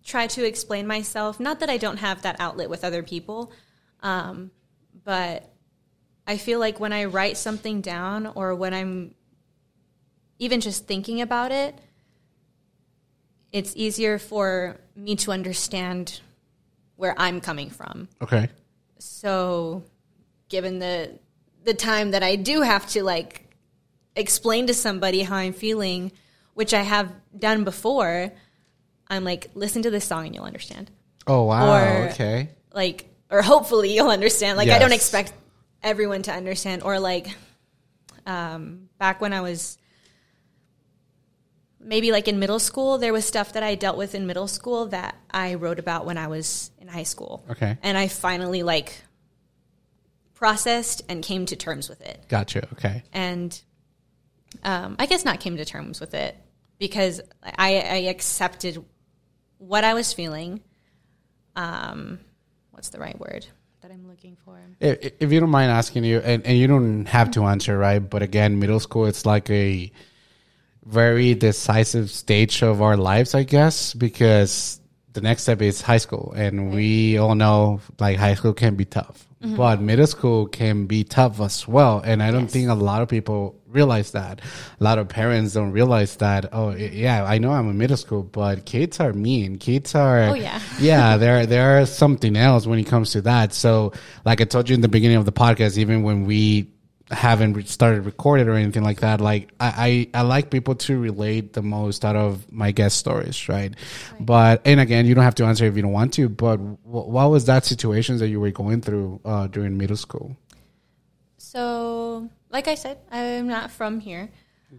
try 0.10 0.28
to 0.28 0.46
explain 0.46 0.88
myself. 0.88 1.40
Not 1.40 1.60
that 1.60 1.70
I 1.70 1.78
don't 1.78 1.98
have 1.98 2.24
that 2.24 2.38
outlet 2.40 2.70
with 2.70 2.84
other 2.84 3.04
people, 3.04 3.52
um, 4.02 4.52
but 5.04 5.54
I 6.26 6.38
feel 6.38 6.60
like 6.60 6.80
when 6.80 6.92
I 6.92 7.06
write 7.06 7.38
something 7.38 7.82
down 7.82 8.28
or 8.28 8.56
when 8.56 8.74
I'm 8.74 9.14
even 10.40 10.62
just 10.62 10.88
thinking 10.88 11.22
about 11.22 11.52
it, 11.52 11.78
it's 13.52 13.74
easier 13.76 14.18
for 14.18 14.78
me 14.96 15.16
to 15.18 15.32
understand 15.32 16.22
where 16.96 17.16
I'm 17.18 17.40
coming 17.40 17.70
from. 17.70 18.10
Okay. 18.22 18.50
So, 18.98 19.84
given 20.50 20.80
the 20.80 21.20
the 21.64 21.74
time 21.74 22.12
that 22.12 22.24
I 22.24 22.36
do 22.36 22.62
have 22.62 22.88
to 22.90 23.04
like 23.04 23.46
explain 24.16 24.68
to 24.68 24.74
somebody 24.74 25.24
how 25.24 25.36
I'm 25.36 25.54
feeling, 25.54 26.12
which 26.54 26.74
I 26.74 26.82
have 26.82 27.12
done 27.38 27.64
before, 27.64 28.32
I'm 29.10 29.24
like, 29.24 29.50
listen 29.56 29.82
to 29.84 29.90
this 29.90 30.06
song 30.06 30.26
and 30.26 30.36
you'll 30.36 30.46
understand. 30.46 30.92
Oh 31.28 31.44
wow. 31.44 31.72
Or- 31.74 32.10
okay. 32.10 32.50
Like, 32.74 33.10
or 33.32 33.42
hopefully 33.42 33.94
you'll 33.96 34.10
understand. 34.10 34.58
Like, 34.58 34.70
I 34.70 34.80
don't 34.80 34.92
expect 34.92 35.34
everyone 35.84 36.22
to 36.24 36.32
understand. 36.32 36.84
Or 36.84 37.00
like, 37.00 37.28
um, 38.26 38.90
back 39.00 39.22
when 39.22 39.34
I 39.34 39.42
was 39.42 39.78
maybe 41.80 42.12
like 42.12 42.28
in 42.28 42.40
middle 42.40 42.60
school, 42.60 42.98
there 42.98 43.14
was 43.14 43.26
stuff 43.26 43.54
that 43.54 43.64
I 43.64 43.76
dealt 43.76 43.98
with 43.98 44.14
in 44.16 44.28
middle 44.28 44.48
school 44.48 44.88
that 44.88 45.16
I 45.32 45.56
wrote 45.56 45.80
about 45.80 46.06
when 46.06 46.18
I 46.18 46.28
was 46.28 46.72
in 46.80 46.88
high 46.88 47.04
school 47.04 47.46
Okay. 47.50 47.78
and 47.82 47.98
I 47.98 48.08
finally 48.08 48.64
like 48.64 49.02
processed 50.34 51.02
and 51.10 51.24
came 51.24 51.46
to 51.48 51.56
terms 51.56 51.90
with 51.90 52.02
it. 52.02 52.26
Gotcha. 52.28 52.68
Okay. 52.74 53.04
And 53.14 53.60
um, 54.64 54.96
I 55.00 55.06
guess 55.06 55.26
not 55.26 55.40
came 55.40 55.58
to 55.58 55.66
terms 55.66 56.00
with 56.00 56.14
it 56.14 56.36
because 56.80 57.22
I, 57.44 57.76
I 57.76 57.96
accepted 58.10 58.84
what 59.60 59.84
I 59.84 59.94
was 59.94 60.12
feeling. 60.12 60.62
Um, 61.56 62.20
what's 62.72 62.90
the 62.90 63.00
right 63.00 63.20
word 63.20 63.46
that 63.82 63.92
I'm 63.92 64.08
looking 64.08 64.36
for? 64.44 64.60
If, 64.80 65.14
if 65.20 65.32
you 65.32 65.40
don't 65.40 65.50
mind 65.50 65.72
asking 65.72 66.04
you, 66.04 66.20
and, 66.20 66.46
and 66.46 66.58
you 66.58 66.68
don't 66.68 67.06
have 67.06 67.32
to 67.32 67.44
answer, 67.46 67.78
right? 67.78 68.00
But 68.00 68.24
again, 68.24 68.60
middle 68.60 68.80
school, 68.80 69.06
it's 69.06 69.26
like 69.26 69.50
a 69.50 69.92
very 70.86 71.36
decisive 71.36 72.10
stage 72.10 72.64
of 72.64 72.82
our 72.82 72.98
lives, 72.98 73.36
I 73.36 73.44
guess, 73.44 73.94
because 73.94 74.80
the 75.14 75.22
next 75.22 75.44
step 75.44 75.62
is 75.62 75.82
high 75.82 75.98
school. 75.98 76.34
And 76.36 76.74
we 76.74 77.18
all 77.18 77.36
know 77.36 77.82
like 78.00 78.18
high 78.18 78.36
school 78.36 78.54
can 78.54 78.76
be 78.76 78.86
tough, 78.86 79.28
Mm-hmm. 79.42 79.56
but 79.56 79.80
middle 79.80 80.06
school 80.06 80.48
can 80.48 80.86
be 80.86 81.06
tough 81.06 81.40
as 81.40 81.66
well. 81.66 82.02
And 82.04 82.22
I 82.22 82.30
don't 82.30 82.44
Yes. 82.44 82.52
think 82.52 82.70
a 82.70 82.74
lot 82.74 83.02
of 83.02 83.08
people 83.08 83.56
realize 83.68 84.12
that. 84.12 84.42
A 84.80 84.84
lot 84.84 84.98
of 85.00 85.08
parents 85.08 85.54
don't 85.54 85.72
realize 85.72 86.18
that. 86.18 86.50
Oh, 86.52 86.72
yeah, 86.76 87.24
I 87.24 87.38
know 87.38 87.52
I'm 87.52 87.70
in 87.70 87.78
middle 87.78 87.96
school, 87.96 88.24
but 88.24 88.66
kids 88.66 89.00
are 89.00 89.14
mean. 89.14 89.58
Kids 89.58 89.96
are. 89.96 90.24
Oh, 90.24 90.34
yeah. 90.34 90.60
yeah, 90.82 91.16
there 91.16 91.46
there 91.46 91.80
are 91.80 91.86
something 91.86 92.36
else 92.36 92.68
when 92.68 92.80
it 92.80 92.88
comes 92.88 93.12
to 93.12 93.22
that. 93.22 93.54
So, 93.54 93.94
like 94.26 94.42
I 94.42 94.44
told 94.44 94.68
you 94.68 94.76
in 94.76 94.82
the 94.82 94.90
beginning 94.90 95.16
of 95.16 95.24
the 95.24 95.32
podcast, 95.32 95.78
even 95.78 96.04
when 96.04 96.26
we 96.26 96.68
haven't 97.12 97.54
re- 97.54 97.64
started 97.66 98.06
recorded 98.06 98.48
or 98.48 98.54
anything 98.54 98.84
like 98.84 99.00
that, 99.02 99.20
like 99.22 99.50
I, 99.60 100.10
I 100.14 100.20
I 100.20 100.22
like 100.24 100.50
people 100.52 100.76
to 100.76 101.00
relate 101.00 101.54
the 101.54 101.62
most 101.62 102.06
out 102.06 102.16
of 102.16 102.52
my 102.52 102.72
guest 102.72 102.98
stories, 102.98 103.50
right? 103.50 103.74
But 104.20 104.62
and 104.66 104.80
again, 104.80 105.06
you 105.06 105.16
don't 105.16 105.24
have 105.24 105.36
to 105.36 105.46
answer 105.46 105.66
if 105.66 105.76
you 105.76 105.82
don't 105.82 105.92
want 105.92 106.14
to. 106.16 106.30
But 106.30 106.58
what 106.84 107.30
was 107.32 107.46
that 107.46 107.66
situations 107.66 108.20
that 108.20 108.28
you 108.30 108.40
were 108.40 108.52
going 108.52 108.82
through 108.82 109.22
uh, 109.26 109.48
during 109.48 109.78
middle 109.78 109.98
school? 109.98 110.38
So, 111.38 112.30
like 112.50 112.68
I 112.68 112.76
said, 112.76 113.00
I'm 113.12 113.48
not 113.48 113.72
from 113.72 114.00
here. 114.00 114.30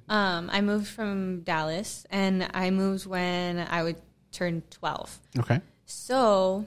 Um, 0.08 0.50
I 0.52 0.60
moved 0.60 0.86
from 0.86 1.40
Dallas 1.40 2.06
and 2.10 2.48
I 2.54 2.70
moved 2.70 3.06
when 3.06 3.58
I 3.58 3.82
would 3.82 3.96
turn 4.30 4.62
12. 4.70 5.18
Okay, 5.40 5.60
So 5.84 6.64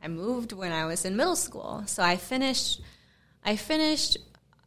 I 0.00 0.06
moved 0.06 0.52
when 0.52 0.70
I 0.70 0.86
was 0.86 1.04
in 1.04 1.16
middle 1.16 1.34
school. 1.34 1.82
So 1.86 2.04
I 2.04 2.16
finished 2.16 2.80
I 3.44 3.56
finished 3.56 4.18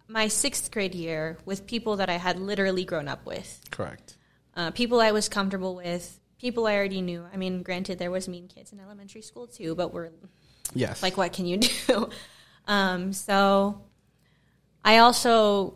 my 0.09 0.27
sixth 0.27 0.71
grade 0.71 0.95
year 0.95 1.37
with 1.45 1.67
people 1.67 1.97
that 1.97 2.09
I 2.09 2.17
had 2.17 2.39
literally 2.39 2.83
grown 2.83 3.07
up 3.07 3.25
with. 3.25 3.61
correct. 3.71 4.17
Uh, 4.55 4.71
people 4.71 4.99
I 4.99 5.11
was 5.11 5.29
comfortable 5.29 5.75
with, 5.75 6.19
people 6.39 6.67
I 6.67 6.75
already 6.75 7.01
knew. 7.01 7.25
I 7.31 7.37
mean, 7.37 7.61
granted 7.63 7.99
there 7.99 8.11
was 8.11 8.27
mean 8.27 8.47
kids 8.47 8.73
in 8.73 8.79
elementary 8.79 9.21
school 9.21 9.47
too, 9.47 9.75
but 9.75 9.93
we're 9.93 10.09
Yes, 10.73 11.01
like 11.03 11.15
what 11.15 11.31
can 11.33 11.45
you 11.45 11.57
do? 11.57 12.09
um, 12.67 13.13
so 13.13 13.81
I 14.83 14.97
also 14.97 15.75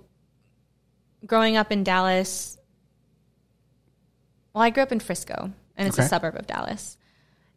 growing 1.25 1.55
up 1.55 1.71
in 1.71 1.83
Dallas 1.83 2.57
well, 4.53 4.63
I 4.63 4.69
grew 4.69 4.83
up 4.83 4.91
in 4.91 4.99
Frisco 4.99 5.51
and 5.77 5.87
it's 5.87 5.97
Okay. 5.97 6.05
a 6.05 6.09
suburb 6.09 6.35
of 6.35 6.45
Dallas. 6.47 6.97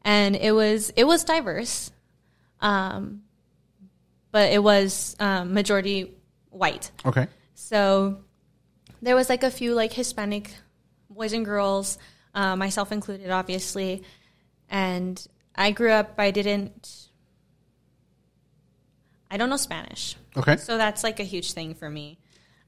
And 0.03 0.37
it 0.37 0.53
was 0.53 0.91
it 0.97 1.05
was 1.05 1.25
diverse. 1.25 1.91
Um, 2.61 3.23
but 4.33 4.53
it 4.53 4.63
was 4.63 5.17
um, 5.21 5.53
majority 5.55 6.16
white. 6.57 6.91
okay, 7.05 7.27
So 7.55 8.19
there 9.03 9.15
was 9.15 9.29
like 9.29 9.43
a 9.43 9.51
few 9.51 9.75
like 9.75 9.93
Hispanic 9.93 10.51
boys 11.11 11.33
and 11.33 11.45
girls, 11.45 11.99
uh, 12.35 12.57
myself 12.57 12.93
included, 12.93 13.31
obviously. 13.31 14.03
And 14.69 15.25
I 15.55 15.71
grew 15.71 15.91
up. 15.91 16.15
I 16.19 16.31
didn't. 16.31 17.09
I 19.31 19.37
don't 19.37 19.51
know 19.51 19.57
Spanish, 19.57 20.17
okay. 20.37 20.57
so 20.57 20.77
that's 20.79 21.03
like 21.03 21.19
a 21.19 21.25
huge 21.25 21.53
thing 21.53 21.75
for 21.75 21.91
me. 21.91 22.19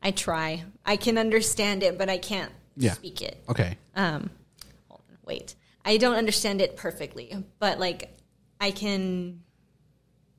I 0.02 0.10
try. 0.10 0.64
I 0.84 0.96
can 0.96 1.16
understand 1.16 1.82
it, 1.84 1.96
but 1.96 2.08
I 2.08 2.18
can't 2.18 2.52
Yeah. 2.76 2.92
speak 2.94 3.22
it. 3.22 3.42
Okay. 3.48 3.78
Um, 3.94 4.30
hold 4.88 5.02
on, 5.08 5.18
wait. 5.24 5.54
I 5.84 5.96
don't 5.98 6.16
understand 6.16 6.60
it 6.60 6.76
perfectly, 6.76 7.32
but 7.60 7.78
like 7.78 8.16
I 8.60 8.72
can 8.72 9.42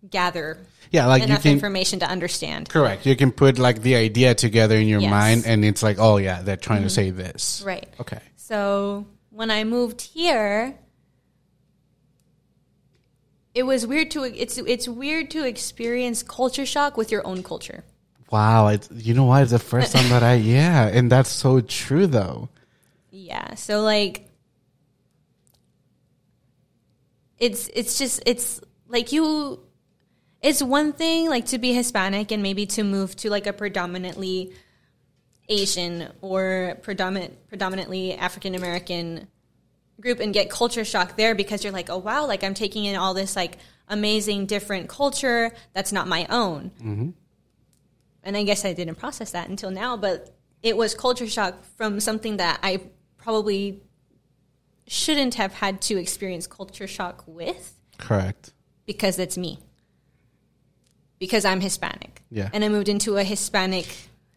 gather 0.09 0.57
Yeah, 0.91 1.07
like 1.07 1.21
you 1.21 1.27
enough 1.27 1.43
can 1.43 1.53
information 1.53 1.99
to 1.99 2.09
understand. 2.09 2.69
correct. 2.69 3.05
You 3.05 3.15
can 3.15 3.31
put 3.31 3.59
like 3.59 3.81
the 3.81 3.95
idea 3.95 4.35
together 4.35 4.75
in 4.75 4.87
your 4.87 5.01
Yes. 5.01 5.11
mind, 5.11 5.43
and 5.45 5.65
it's 5.65 5.83
like, 5.83 5.97
oh 5.99 6.17
yeah, 6.17 6.41
they're 6.41 6.55
trying 6.57 6.81
to 6.81 6.87
mm-hmm. 6.87 6.95
say 6.95 7.09
this. 7.11 7.61
Right. 7.65 7.87
Okay. 7.99 8.19
So 8.35 9.05
when 9.29 9.51
I 9.51 9.63
moved 9.63 10.01
here, 10.01 10.75
it 13.53 13.63
was 13.63 13.85
weird 13.85 14.11
to 14.11 14.23
it's 14.23 14.57
it's 14.57 14.87
weird 14.87 15.31
to 15.31 15.45
experience 15.45 16.23
culture 16.23 16.65
shock 16.65 16.97
with 16.97 17.11
your 17.11 17.25
own 17.27 17.43
culture. 17.43 17.83
Wow, 18.31 18.67
it's, 18.67 18.87
you 18.93 19.15
know 19.15 19.25
why 19.25 19.41
It's 19.41 19.51
the 19.51 19.59
first 19.59 19.91
time 19.91 20.07
that 20.09 20.21
I 20.21 20.33
yeah, 20.55 20.87
and 20.87 21.11
that's 21.11 21.31
so 21.31 21.61
true 21.61 22.07
though. 22.07 22.49
Yeah. 23.11 23.55
So 23.55 23.81
like 23.81 24.29
it's 27.37 27.69
it's 27.73 27.97
just 27.97 28.21
it's 28.25 28.61
like 28.87 29.11
you 29.11 29.59
it's 30.41 30.61
one 30.63 30.93
thing 30.93 31.29
like 31.29 31.47
to 31.47 31.57
be 31.57 31.73
Hispanic 31.73 32.31
and 32.31 32.41
maybe 32.41 32.65
to 32.67 32.83
move 32.83 33.15
to 33.17 33.29
like 33.29 33.47
a 33.47 33.53
predominantly 33.53 34.53
Asian 35.49 36.11
or 36.21 36.77
predominant 36.81 37.47
predominantly 37.47 38.13
African 38.13 38.55
American 38.55 39.27
group 39.99 40.19
and 40.19 40.33
get 40.33 40.49
culture 40.49 40.85
shock 40.85 41.17
there 41.17 41.35
because 41.35 41.63
you're 41.63 41.73
like, 41.73 41.89
oh 41.89 41.97
wow, 41.97 42.25
like 42.25 42.43
I'm 42.43 42.53
taking 42.53 42.85
in 42.85 42.95
all 42.95 43.13
this 43.13 43.35
like 43.35 43.57
amazing 43.87 44.45
different 44.45 44.87
culture 44.87 45.51
that's 45.73 45.91
not 45.91 46.07
my 46.07 46.25
own. 46.29 46.71
Mm-hmm. 46.79 47.09
And 48.23 48.37
I 48.37 48.43
guess 48.43 48.63
I 48.63 48.73
didn't 48.73 48.95
process 48.95 49.31
that 49.31 49.49
until 49.49 49.71
now, 49.71 49.97
but 49.97 50.35
it 50.61 50.77
was 50.77 50.93
culture 50.93 51.27
shock 51.27 51.63
from 51.77 51.99
something 51.99 52.37
that 52.37 52.59
I 52.61 52.81
probably 53.17 53.81
shouldn't 54.87 55.35
have 55.35 55.53
had 55.53 55.81
to 55.81 55.97
experience 55.97 56.47
culture 56.47 56.87
shock 56.87 57.23
with 57.27 57.75
Correct. 57.97 58.53
because 58.85 59.19
it's 59.19 59.37
me. 59.37 59.59
Because 61.19 61.45
I'm 61.45 61.59
Hispanic. 61.61 62.23
Yeah. 62.31 62.49
And 62.53 62.63
I 62.63 62.69
moved 62.69 62.89
into 62.89 63.17
a 63.17 63.23
Hispanic 63.23 63.87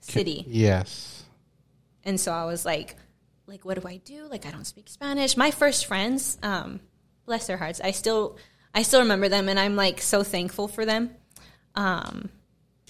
city. 0.00 0.44
Yes. 0.48 1.24
And 2.04 2.18
so 2.20 2.32
I 2.32 2.44
was 2.44 2.64
like, 2.64 2.96
like, 3.46 3.64
what 3.64 3.80
do 3.80 3.86
I 3.86 3.96
do? 3.98 4.26
Like, 4.28 4.46
I 4.46 4.50
don't 4.50 4.66
speak 4.66 4.88
Spanish. 4.88 5.36
My 5.36 5.50
first 5.52 5.86
friends, 5.86 6.38
um, 6.42 6.80
bless 7.26 7.46
their 7.46 7.56
hearts, 7.56 7.80
I 7.82 7.92
still, 7.92 8.36
I 8.74 8.82
still 8.82 9.00
remember 9.00 9.28
them, 9.28 9.48
and 9.48 9.58
I'm 9.58 9.76
like 9.76 10.00
so 10.00 10.22
thankful 10.24 10.66
for 10.68 10.84
them. 10.84 11.10
Um, 11.76 12.30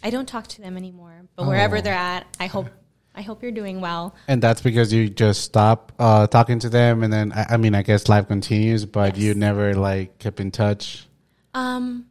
I 0.02 0.10
don't 0.10 0.26
talk 0.28 0.46
to 0.48 0.60
them 0.62 0.76
anymore, 0.76 1.22
but 1.36 1.46
wherever 1.46 1.76
Oh. 1.78 1.80
they're 1.80 1.92
at, 1.94 2.26
I 2.40 2.46
hope, 2.46 2.68
I 3.14 3.22
hope 3.22 3.42
you're 3.42 3.52
doing 3.52 3.80
well. 3.82 4.14
And 4.26 4.42
that's 4.42 4.62
because 4.62 4.92
you 4.92 5.10
just 5.10 5.42
stop 5.42 5.92
uh, 5.98 6.26
talking 6.28 6.58
to 6.60 6.68
them, 6.70 7.02
and 7.02 7.12
then 7.12 7.32
I, 7.32 7.46
I 7.50 7.56
mean, 7.58 7.74
I 7.74 7.82
guess 7.82 8.08
life 8.08 8.26
continues, 8.28 8.86
but 8.86 9.16
Yes. 9.16 9.22
you 9.24 9.34
never 9.34 9.74
like 9.74 10.18
kept 10.18 10.40
in 10.40 10.50
touch. 10.50 11.06
Um, 11.54 12.06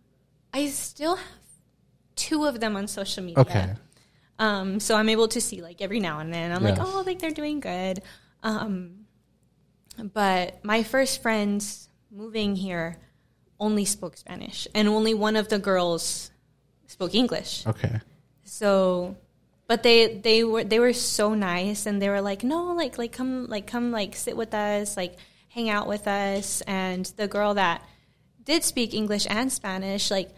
I 0.53 0.67
still 0.67 1.15
have 1.15 1.25
two 2.27 2.45
of 2.45 2.59
them 2.59 2.75
on 2.75 2.85
social 2.87 3.23
media. 3.23 3.41
Okay. 3.41 3.67
Um, 4.37 4.79
so 4.79 4.95
I'm 4.95 5.09
able 5.09 5.27
to 5.29 5.41
see 5.41 5.61
like 5.61 5.81
every 5.81 5.99
now 5.99 6.19
and 6.19 6.33
then. 6.33 6.51
I'm 6.51 6.63
like, 6.63 6.77
Yes. 6.77 6.87
oh, 6.89 7.03
like 7.05 7.19
they're 7.19 7.31
doing 7.43 7.59
good. 7.59 8.01
Um, 8.43 9.05
but 10.13 10.63
my 10.63 10.83
first 10.83 11.21
friends 11.21 11.89
moving 12.11 12.55
here 12.55 12.97
only 13.59 13.85
spoke 13.85 14.17
Spanish, 14.17 14.67
and 14.73 14.87
only 14.87 15.13
one 15.13 15.35
of 15.35 15.47
the 15.49 15.59
girls 15.59 16.31
spoke 16.87 17.13
English. 17.13 17.65
Okay. 17.67 17.99
So, 18.43 19.15
but 19.67 19.83
they 19.83 20.17
they 20.17 20.43
were 20.43 20.63
they 20.63 20.79
were 20.79 20.93
so 20.93 21.33
nice, 21.35 21.85
and 21.85 22.01
they 22.01 22.09
were 22.09 22.21
like, 22.21 22.43
no, 22.43 22.73
like 22.73 22.97
like 22.97 23.11
come 23.11 23.47
like 23.47 23.67
come 23.67 23.91
like 23.91 24.15
sit 24.15 24.35
with 24.35 24.53
us, 24.53 24.97
like 24.97 25.15
hang 25.49 25.69
out 25.69 25.87
with 25.87 26.07
us. 26.07 26.61
And 26.65 27.05
the 27.17 27.27
girl 27.27 27.53
that 27.55 27.85
did 28.43 28.63
speak 28.63 28.93
English 28.93 29.27
and 29.29 29.51
Spanish, 29.51 30.09
like 30.09 30.29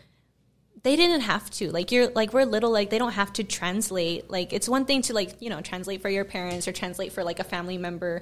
they 0.83 0.97
didn't 0.97 1.21
have 1.21 1.49
to. 1.51 1.71
Like 1.71 1.91
you're 1.91 2.09
like 2.09 2.33
we're 2.33 2.45
little, 2.45 2.71
like 2.71 2.89
they 2.89 2.97
don't 2.97 3.13
have 3.13 3.33
to 3.33 3.43
translate. 3.43 4.29
Like 4.29 4.51
it's 4.51 4.67
one 4.67 4.85
thing 4.85 5.01
to 5.03 5.13
like 5.13 5.41
you 5.41 5.49
know 5.49 5.61
translate 5.61 6.01
for 6.01 6.09
your 6.09 6.25
parents 6.25 6.67
or 6.67 6.73
translate 6.73 7.13
for 7.13 7.23
like 7.23 7.39
a 7.39 7.43
family 7.43 7.77
member. 7.77 8.21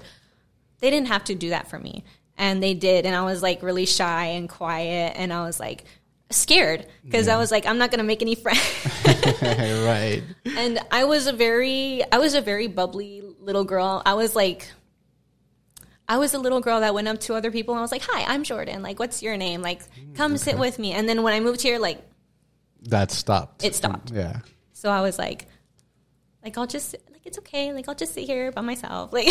They 0.79 0.89
didn't 0.89 1.07
have 1.07 1.23
to 1.25 1.35
do 1.35 1.49
that 1.49 1.69
for 1.69 1.79
me, 1.79 2.03
and 2.37 2.61
they 2.61 2.75
did. 2.75 3.05
And 3.05 3.15
I 3.15 3.23
was 3.23 3.41
like 3.41 3.63
really 3.63 3.85
shy 3.85 4.25
and 4.25 4.47
quiet, 4.47 5.13
and 5.15 5.33
I 5.33 5.43
was 5.45 5.59
like 5.59 5.85
scared 6.29 6.85
because 7.03 7.27
I 7.27 7.37
was 7.37 7.51
like 7.51 7.65
I'm 7.65 7.77
not 7.77 7.89
gonna 7.89 8.03
make 8.03 8.21
any 8.21 8.35
friends. 8.35 8.59
right. 9.41 10.21
and 10.45 10.79
I 10.91 11.03
was 11.05 11.27
a 11.27 11.33
very 11.33 12.03
I 12.11 12.19
was 12.19 12.35
a 12.35 12.41
very 12.41 12.67
bubbly 12.67 13.23
little 13.39 13.63
girl. 13.63 14.03
I 14.05 14.13
was 14.13 14.35
like 14.35 14.71
I 16.07 16.17
was 16.17 16.33
a 16.33 16.39
little 16.39 16.59
girl 16.59 16.81
that 16.81 16.93
went 16.93 17.07
up 17.07 17.19
to 17.21 17.33
other 17.33 17.51
people 17.51 17.73
and 17.73 17.79
I 17.79 17.81
was 17.81 17.91
like, 17.91 18.03
"Hi, 18.03 18.25
I'm 18.33 18.43
Jordan. 18.43 18.83
Like, 18.83 18.99
what's 18.99 19.23
your 19.23 19.37
name? 19.37 19.61
Like, 19.61 19.81
come 20.13 20.37
sit 20.37 20.59
with 20.59 20.77
me." 20.77 20.91
And 20.91 21.07
then 21.07 21.23
when 21.23 21.33
I 21.33 21.39
moved 21.39 21.61
here, 21.61 21.79
like, 21.79 22.03
That 22.83 23.11
stopped. 23.11 23.63
It 23.63 23.75
stopped. 23.75 24.11
Yeah. 24.11 24.39
so 24.73 24.89
I 24.89 25.01
was 25.01 25.19
like, 25.19 25.47
like 26.43 26.57
I'll 26.57 26.67
just 26.67 26.95
like 27.11 27.25
it's 27.25 27.37
okay. 27.39 27.73
Like 27.73 27.87
I'll 27.87 27.95
just 27.95 28.13
sit 28.13 28.25
here 28.25 28.51
by 28.51 28.61
myself. 28.61 29.11
Like, 29.13 29.29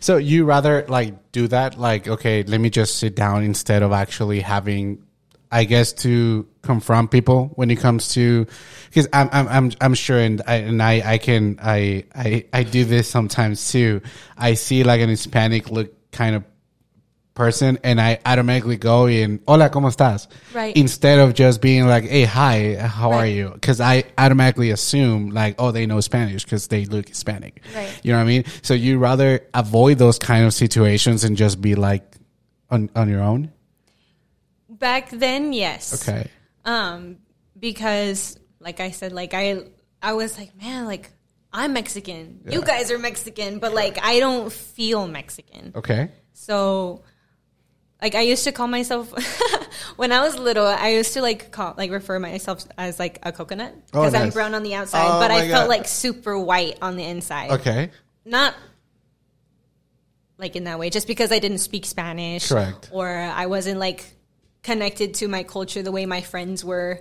So 0.00 0.16
you 0.16 0.44
rather 0.44 0.84
like 0.88 1.32
do 1.32 1.48
that? 1.48 1.78
Like, 1.78 2.08
okay, 2.08 2.42
let 2.42 2.60
me 2.60 2.70
just 2.70 2.96
sit 2.96 3.14
down 3.14 3.42
instead 3.44 3.82
of 3.82 3.92
actually 3.92 4.40
having, 4.40 5.02
I 5.50 5.64
guess, 5.64 5.92
to 6.04 6.46
confront 6.62 7.10
people 7.10 7.52
when 7.54 7.70
it 7.70 7.76
comes 7.76 8.12
to, 8.14 8.46
because 8.88 9.08
I'm, 9.12 9.28
I'm, 9.32 9.48
I'm, 9.48 9.72
I'm 9.80 9.94
sure, 9.94 10.18
and 10.18 10.42
I, 10.46 10.54
and 10.56 10.82
I, 10.82 11.12
I 11.12 11.18
can, 11.18 11.58
I, 11.62 12.04
I, 12.14 12.46
I 12.52 12.62
do 12.64 12.84
this 12.84 13.08
sometimes 13.08 13.70
too. 13.70 14.00
I 14.36 14.54
see 14.54 14.82
like 14.84 15.00
an 15.00 15.08
Hispanic 15.08 15.70
look 15.70 15.92
kind 16.10 16.34
of 16.36 16.44
person 17.36 17.78
and 17.84 18.00
I 18.00 18.18
automatically 18.26 18.76
go 18.76 19.06
in, 19.06 19.40
hola, 19.46 19.70
¿cómo 19.70 19.88
estás? 19.88 20.26
Right. 20.52 20.76
Instead 20.76 21.20
of 21.20 21.34
just 21.34 21.60
being 21.60 21.86
like, 21.86 22.04
hey, 22.04 22.24
hi, 22.24 22.74
how 22.74 23.12
are 23.12 23.26
you? 23.26 23.50
Because 23.50 23.80
I 23.80 24.04
automatically 24.18 24.70
assume 24.70 25.30
like, 25.30 25.54
oh, 25.60 25.70
they 25.70 25.86
know 25.86 26.00
Spanish 26.00 26.44
because 26.44 26.66
they 26.66 26.86
look 26.86 27.08
Hispanic. 27.08 27.62
Right. 27.74 28.00
You 28.02 28.12
know 28.12 28.18
what 28.18 28.24
I 28.24 28.26
mean? 28.26 28.44
So 28.62 28.74
you 28.74 28.98
rather 28.98 29.46
avoid 29.54 29.98
those 29.98 30.18
kind 30.18 30.44
of 30.44 30.52
situations 30.52 31.22
and 31.22 31.36
just 31.36 31.60
be 31.60 31.76
like 31.76 32.16
on, 32.70 32.90
on 32.96 33.08
your 33.08 33.22
own? 33.22 33.52
back 34.78 35.10
then, 35.10 35.52
yes. 35.52 36.08
Okay. 36.08 36.30
Um, 36.64 37.18
because 37.58 38.38
like 38.60 38.80
I 38.80 38.90
said, 38.90 39.12
like 39.12 39.34
I 39.34 39.62
I 40.02 40.12
was 40.14 40.38
like, 40.38 40.56
man, 40.60 40.86
like 40.86 41.10
I'm 41.52 41.72
Mexican. 41.72 42.40
You 42.48 42.62
guys 42.62 42.90
are 42.90 42.98
Mexican, 42.98 43.58
but 43.58 43.74
like 43.74 43.98
I 44.02 44.20
don't 44.20 44.52
feel 44.52 45.06
Mexican. 45.06 45.72
Okay. 45.74 46.10
So, 46.32 47.02
like, 48.06 48.14
I 48.14 48.20
used 48.20 48.44
to 48.44 48.52
call 48.52 48.68
myself 48.68 49.12
when 49.96 50.12
I 50.12 50.20
was 50.20 50.38
little. 50.38 50.64
I 50.66 50.90
used 50.90 51.12
to 51.14 51.22
like 51.22 51.50
call 51.50 51.74
like 51.76 51.90
refer 51.90 52.20
myself 52.20 52.64
as 52.78 53.00
like 53.00 53.18
a 53.24 53.32
coconut 53.32 53.74
Oh, 53.92 54.02
because 54.02 54.14
I'm 54.14 54.30
brown 54.30 54.54
on 54.54 54.62
the 54.62 54.74
outside, 54.74 55.06
Oh, 55.08 55.18
but 55.18 55.32
I 55.32 55.48
felt 55.48 55.68
like 55.68 55.88
super 55.88 56.38
white 56.38 56.78
on 56.80 56.94
the 56.96 57.02
inside. 57.04 57.50
Okay. 57.50 57.90
Not 58.24 58.54
like 60.38 60.54
in 60.54 60.64
that 60.64 60.78
way, 60.78 60.88
just 60.90 61.08
because 61.08 61.32
I 61.32 61.40
didn't 61.40 61.58
speak 61.58 61.84
Spanish, 61.84 62.48
Correct. 62.48 62.90
or 62.92 63.08
I 63.08 63.46
wasn't 63.46 63.80
like 63.80 64.04
connected 64.62 65.14
to 65.14 65.26
my 65.28 65.42
culture 65.42 65.82
the 65.82 65.92
way 65.92 66.06
my 66.06 66.20
friends 66.20 66.64
were. 66.64 67.00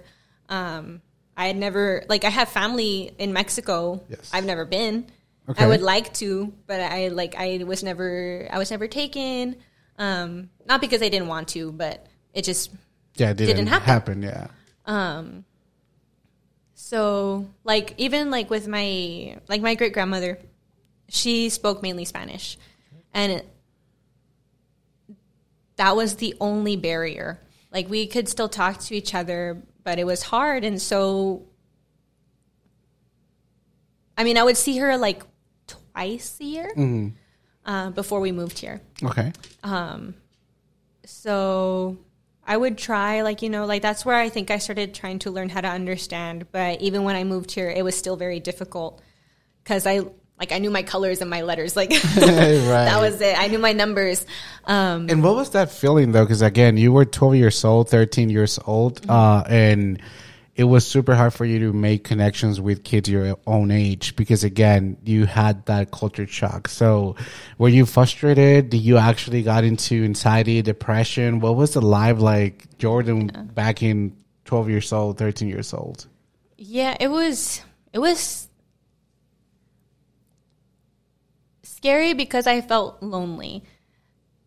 Um, 0.49 1.01
I 1.37 1.45
had 1.47 1.57
never 1.57 2.03
like 2.09 2.23
I 2.23 2.29
have 2.29 2.49
family 2.49 3.13
in 3.19 3.31
Mexico. 3.31 4.03
Yes. 4.09 4.31
I've 4.33 4.45
never 4.45 4.65
been. 4.65 5.05
Okay. 5.47 5.63
I 5.63 5.67
would 5.67 5.81
like 5.83 6.13
to, 6.15 6.51
but 6.65 6.81
I 6.81 7.09
like 7.09 7.35
I 7.37 7.63
was 7.63 7.83
never 7.83 8.47
I 8.49 8.57
was 8.57 8.71
never 8.71 8.87
taken. 8.87 9.57
Um, 9.97 10.49
not 10.65 10.81
because 10.81 11.01
I 11.01 11.09
didn't 11.09 11.27
want 11.27 11.47
to, 11.49 11.71
but 11.71 12.05
it 12.33 12.43
just 12.43 12.71
Yeah, 13.15 13.29
it 13.31 13.37
didn't, 13.37 13.55
Didn't 13.55 13.69
happen. 13.69 13.87
happen. 13.87 14.21
Yeah. 14.23 14.47
um 14.85 15.45
so 16.73 17.47
like 17.63 17.93
even 17.97 18.29
like 18.29 18.49
with 18.49 18.67
my 18.67 19.37
like 19.47 19.61
my 19.61 19.75
great 19.75 19.93
grandmother, 19.93 20.37
she 21.09 21.49
spoke 21.49 21.81
mainly 21.81 22.05
Spanish. 22.05 22.57
And 23.13 23.31
it, 23.31 23.49
that 25.77 25.95
was 25.95 26.15
the 26.17 26.35
only 26.41 26.75
barrier. 26.75 27.39
Like 27.71 27.89
we 27.89 28.07
could 28.07 28.27
still 28.27 28.49
talk 28.49 28.79
to 28.81 28.95
each 28.95 29.15
other, 29.15 29.61
but 29.83 29.99
it 29.99 30.05
was 30.05 30.23
hard 30.23 30.63
and 30.65 30.81
so 30.81 31.43
I 34.17 34.23
mean, 34.23 34.37
I 34.37 34.43
would 34.43 34.57
see 34.57 34.77
her 34.77 34.97
like 34.97 35.23
twice 35.67 36.37
a 36.39 36.43
year 36.45 36.69
uh, 37.66 37.89
before 37.91 38.20
we 38.20 38.32
moved 38.32 38.59
here. 38.59 38.82
Okay. 39.03 39.32
So 41.05 41.97
I 42.45 42.55
would 42.57 42.78
try, 42.78 43.22
like, 43.22 43.41
you 43.41 43.49
know, 43.49 43.66
like 43.66 43.82
that's 43.82 44.05
where 44.05 44.16
I 44.16 44.30
think 44.30 44.51
I 44.51 44.57
started 44.59 44.93
trying 44.93 45.20
to 45.20 45.32
learn 45.32 45.49
how 45.49 45.61
to 45.61 45.68
understand. 45.68 46.47
But 46.51 46.82
even 46.82 47.03
when 47.03 47.16
I 47.16 47.24
moved 47.24 47.51
here, 47.51 47.70
it 47.70 47.84
was 47.84 47.95
still 47.95 48.16
very 48.16 48.39
difficult 48.39 49.01
because 49.63 49.86
I, 49.88 50.01
like, 50.39 50.51
I 50.51 50.57
knew 50.59 50.70
my 50.72 50.84
colors 50.84 51.22
and 51.22 51.30
my 51.30 51.41
letters. 51.41 51.76
Like, 51.76 51.89
that 52.16 52.99
was 52.99 53.22
it. 53.22 53.38
I 53.39 53.47
knew 53.47 53.59
my 53.59 53.74
numbers. 53.74 54.26
Um, 54.66 55.07
And 55.09 55.24
what 55.24 55.36
was 55.36 55.51
that 55.51 55.72
feeling 55.72 56.11
though? 56.11 56.24
Because 56.24 56.41
again, 56.41 56.78
you 56.78 56.91
were 56.91 57.05
12 57.05 57.36
years 57.36 57.63
old, 57.63 57.89
13 57.89 58.30
years 58.30 58.59
old, 58.66 59.01
Mm-hmm. 59.01 59.11
uh, 59.11 59.43
and 59.47 60.01
it 60.55 60.63
was 60.63 60.87
super 60.87 61.15
hard 61.15 61.33
for 61.33 61.43
you 61.43 61.59
to 61.59 61.73
make 61.73 62.05
connections 62.05 62.61
with 62.61 62.83
kids 62.85 63.09
your 63.09 63.37
own 63.45 63.71
age 63.71 64.15
because 64.15 64.43
again, 64.45 64.95
you 65.03 65.25
had 65.25 65.65
that 65.65 65.91
culture 65.91 66.25
shock. 66.25 66.69
So 66.69 67.17
were 67.57 67.67
you 67.67 67.85
frustrated? 67.85 68.69
Did 68.69 68.77
you 68.81 68.95
actually 68.97 69.43
got 69.43 69.65
into 69.65 70.03
anxiety, 70.05 70.61
depression? 70.61 71.41
What 71.41 71.57
was 71.57 71.73
the 71.73 71.81
life 71.81 72.19
like 72.19 72.77
Jordan 72.77 73.51
back 73.53 73.83
in 73.83 74.15
12 74.45 74.69
years 74.69 74.93
old, 74.93 75.17
13 75.17 75.47
years 75.49 75.73
old? 75.73 76.07
yeah, 76.57 76.95
it 77.01 77.09
was, 77.09 77.61
it 77.91 77.99
was 77.99 78.47
scary 81.63 82.13
because 82.13 82.47
I 82.47 82.61
felt 82.61 83.03
lonely. 83.03 83.63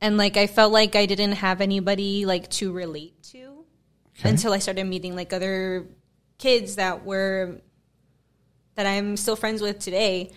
And 0.00 0.16
like 0.16 0.36
I 0.36 0.46
felt 0.46 0.72
like 0.72 0.96
I 0.96 1.06
didn't 1.06 1.32
have 1.32 1.60
anybody 1.60 2.24
like 2.24 2.48
to 2.52 2.72
relate 2.72 3.22
to 3.24 3.64
Okay. 4.20 4.30
until 4.30 4.52
I 4.52 4.58
started 4.58 4.84
meeting 4.84 5.14
like 5.14 5.32
other 5.32 5.86
kids 6.38 6.76
that 6.76 7.04
were 7.04 7.60
that 8.74 8.86
I'm 8.86 9.16
still 9.16 9.36
friends 9.36 9.60
with 9.60 9.78
today 9.80 10.30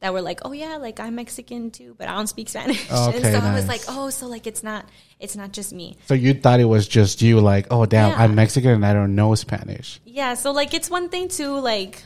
that 0.00 0.12
were 0.12 0.20
like, 0.20 0.40
"Oh 0.44 0.52
yeah, 0.52 0.76
like 0.76 1.00
I'm 1.00 1.14
Mexican 1.14 1.70
too, 1.70 1.94
but 1.96 2.08
I 2.08 2.14
don't 2.14 2.26
speak 2.26 2.48
Spanish." 2.48 2.86
Oh, 2.90 3.08
okay, 3.08 3.18
and 3.18 3.42
so 3.42 3.48
I 3.48 3.54
was 3.54 3.68
like, 3.68 3.82
"Oh, 3.88 4.10
so 4.10 4.26
like 4.26 4.46
it's 4.46 4.62
not 4.62 4.86
it's 5.20 5.36
not 5.36 5.52
just 5.52 5.72
me." 5.72 5.96
So 6.06 6.14
you 6.14 6.34
thought 6.34 6.60
it 6.60 6.64
was 6.64 6.86
just 6.86 7.22
you, 7.22 7.40
like, 7.40 7.68
oh 7.70 7.86
damn, 7.86 8.10
Yeah. 8.10 8.22
I'm 8.22 8.34
Mexican 8.34 8.70
and 8.70 8.84
I 8.86 8.92
don't 8.92 9.14
know 9.14 9.34
Spanish. 9.34 10.00
Yeah, 10.04 10.34
so 10.34 10.52
like 10.52 10.74
it's 10.74 10.90
one 10.90 11.08
thing 11.08 11.28
to 11.28 11.58
like 11.60 12.04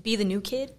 be 0.00 0.16
the 0.16 0.24
new 0.24 0.40
kid 0.40 0.72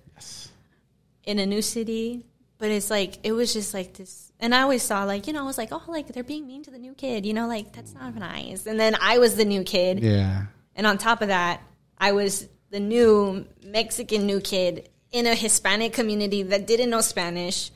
in 1.23 1.39
a 1.39 1.45
new 1.45 1.61
city, 1.61 2.25
but 2.57 2.69
it's 2.69 2.89
like 2.89 3.17
it 3.23 3.31
was 3.31 3.53
just 3.53 3.73
like 3.73 3.93
this 3.93 4.31
and 4.39 4.53
I 4.53 4.61
always 4.61 4.83
saw 4.83 5.05
like, 5.05 5.27
you 5.27 5.33
know, 5.33 5.41
I 5.41 5.45
was 5.45 5.57
like, 5.57 5.69
"Oh, 5.71 5.83
like 5.87 6.07
they're 6.07 6.23
being 6.23 6.45
mean 6.45 6.63
to 6.63 6.71
the 6.71 6.77
new 6.79 6.93
kid." 6.93 7.25
You 7.25 7.33
know, 7.33 7.47
like 7.47 7.71
that's 7.73 7.93
not 7.93 8.13
nice. 8.15 8.65
And 8.65 8.79
then 8.79 8.95
I 9.01 9.17
was 9.19 9.35
the 9.35 9.45
new 9.45 9.63
kid. 9.63 10.01
Yeah. 10.01 10.45
And 10.75 10.87
on 10.87 10.97
top 10.97 11.21
of 11.21 11.27
that, 11.27 11.61
I 11.97 12.11
was 12.11 12.47
the 12.71 12.79
new 12.79 13.45
Mexican 13.63 14.25
new 14.25 14.39
kid 14.41 14.89
in 15.11 15.27
a 15.27 15.35
Hispanic 15.35 15.93
community 15.93 16.43
that 16.43 16.65
didn't 16.65 16.89
know 16.89 17.01
Spanish, 17.01 17.71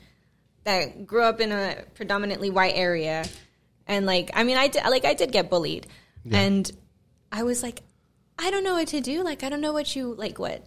that 0.64 1.06
grew 1.06 1.22
up 1.22 1.40
in 1.40 1.52
a 1.52 1.84
predominantly 1.94 2.50
white 2.50 2.74
area. 2.74 3.24
And 3.86 4.04
like, 4.06 4.30
I 4.34 4.42
mean, 4.42 4.56
I 4.56 4.68
did, 4.68 4.82
like, 4.84 5.04
I 5.04 5.14
did 5.14 5.32
get 5.32 5.48
bullied. 5.48 5.86
And 6.30 6.70
I 7.32 7.42
was 7.44 7.62
like, 7.62 7.82
I 8.38 8.50
don't 8.50 8.64
know 8.64 8.74
what 8.74 8.88
to 8.88 9.00
do. 9.00 9.22
Like, 9.22 9.42
I 9.42 9.48
don't 9.48 9.62
know 9.62 9.72
what 9.72 9.96
you, 9.96 10.14
like, 10.14 10.38
what? 10.38 10.66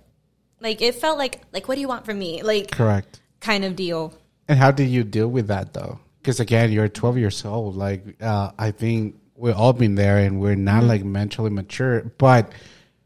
Like, 0.60 0.82
it 0.82 0.96
felt 0.96 1.18
like, 1.18 1.42
like, 1.54 1.68
what 1.68 1.76
do 1.76 1.82
you 1.82 1.88
want 1.88 2.06
from 2.06 2.18
me? 2.18 2.42
Like, 2.42 2.72
Correct. 2.72 3.20
kind 3.42 3.64
of 3.64 3.76
deal. 3.76 4.14
And 4.48 4.58
how 4.58 4.72
did 4.72 4.90
you 4.90 5.04
deal 5.04 5.28
with 5.28 5.48
that 5.48 5.74
though? 5.74 6.00
Because 6.22 6.40
again, 6.40 6.72
you're 6.72 6.88
12 6.88 7.18
years 7.18 7.46
old. 7.46 7.76
Like, 7.76 8.22
uh, 8.22 8.52
I 8.58 8.72
think 8.72 9.16
we've 9.42 9.56
all 9.56 9.74
been 9.74 9.96
there 9.96 10.20
and 10.20 10.40
we're 10.40 10.54
Mm-hmm. 10.56 10.64
not 10.64 10.84
like 10.84 11.04
mentally 11.04 11.50
mature, 11.50 12.04
but 12.18 12.52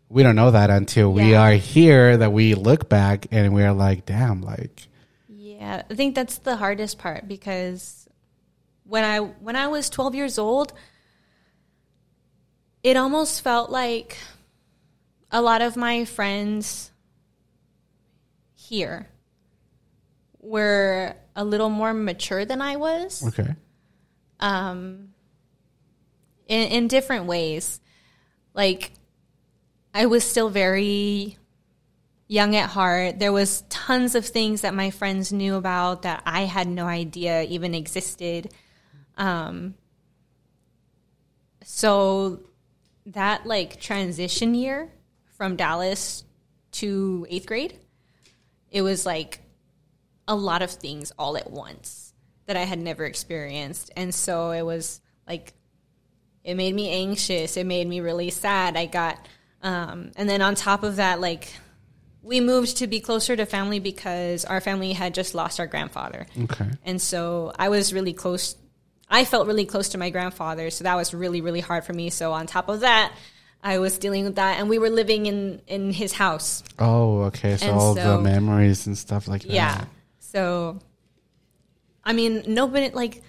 we 0.10 0.22
don't 0.22 0.36
know 0.36 0.52
that 0.52 0.70
until 0.70 1.12
we 1.12 1.34
are 1.34 1.54
here 1.54 2.18
that 2.18 2.32
we 2.32 2.54
look 2.56 2.90
back 2.90 3.28
and 3.32 3.54
we're 3.54 3.72
like, 3.74 4.06
damn, 4.06 4.42
like, 4.42 4.88
Yeah, 5.28 5.84
I 5.90 5.96
think 5.96 6.14
that's 6.14 6.38
the 6.40 6.58
hardest 6.58 6.98
part 7.00 7.28
because 7.28 8.08
when 8.84 9.04
I 9.04 9.20
when 9.20 9.56
I 9.56 9.68
was 9.68 9.90
12 9.90 10.14
years 10.14 10.38
old, 10.38 10.74
it 12.84 12.98
almost 12.98 13.42
felt 13.42 13.72
like 13.72 14.18
a 15.32 15.42
lot 15.42 15.62
of 15.62 15.76
my 15.76 16.06
friends 16.06 16.92
here 18.54 19.08
were 20.40 21.16
a 21.36 21.44
little 21.44 21.70
more 21.70 21.94
mature 21.94 22.46
than 22.46 22.62
I 22.62 22.76
was 22.76 23.26
okay. 23.28 23.56
um, 24.40 25.10
in, 26.48 26.68
in 26.70 26.88
different 26.88 27.26
ways. 27.26 27.80
Like, 28.54 28.92
I 29.94 30.06
was 30.06 30.24
still 30.24 30.50
very 30.50 31.38
young 32.28 32.56
at 32.56 32.70
heart. 32.70 33.20
There 33.20 33.32
was 33.32 33.64
tons 33.70 34.16
of 34.16 34.26
things 34.26 34.62
that 34.62 34.74
my 34.74 34.90
friends 34.90 35.32
knew 35.32 35.56
about 35.56 36.02
that 36.02 36.24
I 36.26 36.42
had 36.42 36.68
no 36.68 36.86
idea 36.86 37.44
even 37.44 37.76
existed. 37.76 38.52
Um, 39.18 39.76
so 41.64 42.42
that 43.08 43.46
like 43.46 43.80
transition 43.80 44.56
year 44.56 44.92
from 45.38 45.56
Dallas 45.56 46.24
to 46.72 47.26
eighth 47.30 47.46
grade, 47.46 47.80
it 48.72 48.82
was 48.82 49.06
like 49.06 49.42
a 50.28 50.36
lot 50.36 50.62
of 50.62 50.72
things 50.72 51.12
all 51.18 51.38
at 51.38 51.50
once 51.50 52.14
that 52.48 52.58
I 52.58 52.64
had 52.64 52.80
never 52.80 53.06
experienced. 53.06 53.92
And 53.96 54.14
so 54.14 54.52
it 54.52 54.64
was 54.64 55.00
like, 55.28 55.54
it 56.46 56.54
made 56.56 56.76
me 56.76 56.90
anxious. 56.92 57.58
It 57.58 57.66
made 57.66 57.88
me 57.88 58.00
really 58.02 58.30
sad. 58.30 58.78
I 58.78 58.86
got, 58.86 59.18
um, 59.64 60.12
and 60.16 60.30
then 60.30 60.44
on 60.44 60.54
top 60.54 60.84
of 60.84 60.98
that, 60.98 61.20
like, 61.20 61.52
we 62.22 62.40
moved 62.40 62.78
to 62.78 62.88
be 62.88 63.00
closer 63.00 63.36
to 63.36 63.48
family 63.48 63.80
because 63.80 64.46
our 64.46 64.62
family 64.62 64.94
had 64.94 65.16
just 65.16 65.34
lost 65.34 65.60
our 65.60 65.66
grandfather. 65.66 66.28
Okay. 66.44 66.70
And 66.84 67.02
so 67.02 67.52
I 67.58 67.70
was 67.70 67.94
really 67.94 68.14
close. 68.14 68.56
I 69.10 69.26
felt 69.26 69.48
really 69.48 69.66
close 69.66 69.90
to 69.90 69.98
my 69.98 70.12
grandfather. 70.12 70.70
So 70.70 70.84
that 70.84 70.96
was 70.96 71.16
really, 71.16 71.42
really 71.42 71.62
hard 71.62 71.84
for 71.84 71.94
me. 71.94 72.12
So 72.12 72.32
on 72.32 72.46
top 72.46 72.70
of 72.70 72.82
that, 72.82 73.12
I 73.64 73.80
was 73.80 73.98
dealing 73.98 74.26
with 74.26 74.36
that. 74.36 74.60
And 74.60 74.70
we 74.70 74.78
were 74.78 74.90
living 74.92 75.26
in, 75.26 75.62
in 75.66 75.92
his 75.92 76.14
house. 76.14 76.64
Oh, 76.78 77.24
okay. 77.24 77.58
So 77.58 77.68
And 77.68 77.76
all 77.76 77.94
the 77.96 78.20
memories 78.22 78.86
and 78.86 78.96
stuff 78.96 79.28
like 79.28 79.42
that. 79.44 79.52
Yeah. 79.52 79.86
So, 80.20 80.80
I 82.04 82.14
mean, 82.14 82.44
nobody 82.48 82.90
like 82.90 83.24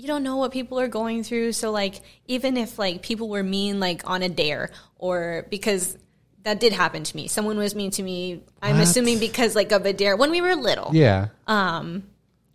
you 0.00 0.06
don't 0.06 0.22
know 0.22 0.36
what 0.36 0.50
people 0.52 0.80
are 0.80 0.88
going 0.88 1.22
through. 1.22 1.52
So, 1.52 1.70
like, 1.70 2.00
even 2.26 2.56
if 2.56 2.78
like 2.78 3.02
people 3.02 3.28
were 3.28 3.42
mean, 3.42 3.80
like 3.80 4.08
on 4.08 4.22
a 4.22 4.28
dare, 4.28 4.70
or 4.96 5.46
because 5.50 5.98
that 6.42 6.58
did 6.58 6.72
happen 6.72 7.04
to 7.04 7.16
me, 7.16 7.28
someone 7.28 7.58
was 7.58 7.74
mean 7.74 7.90
to 7.92 8.02
me. 8.02 8.42
I'm 8.62 8.76
What? 8.78 8.84
assuming 8.84 9.18
because 9.18 9.54
like 9.54 9.72
of 9.72 9.84
a 9.84 9.92
dare 9.92 10.16
when 10.16 10.30
we 10.30 10.40
were 10.40 10.54
little. 10.56 10.90
Yeah. 10.94 11.28
Um, 11.46 12.04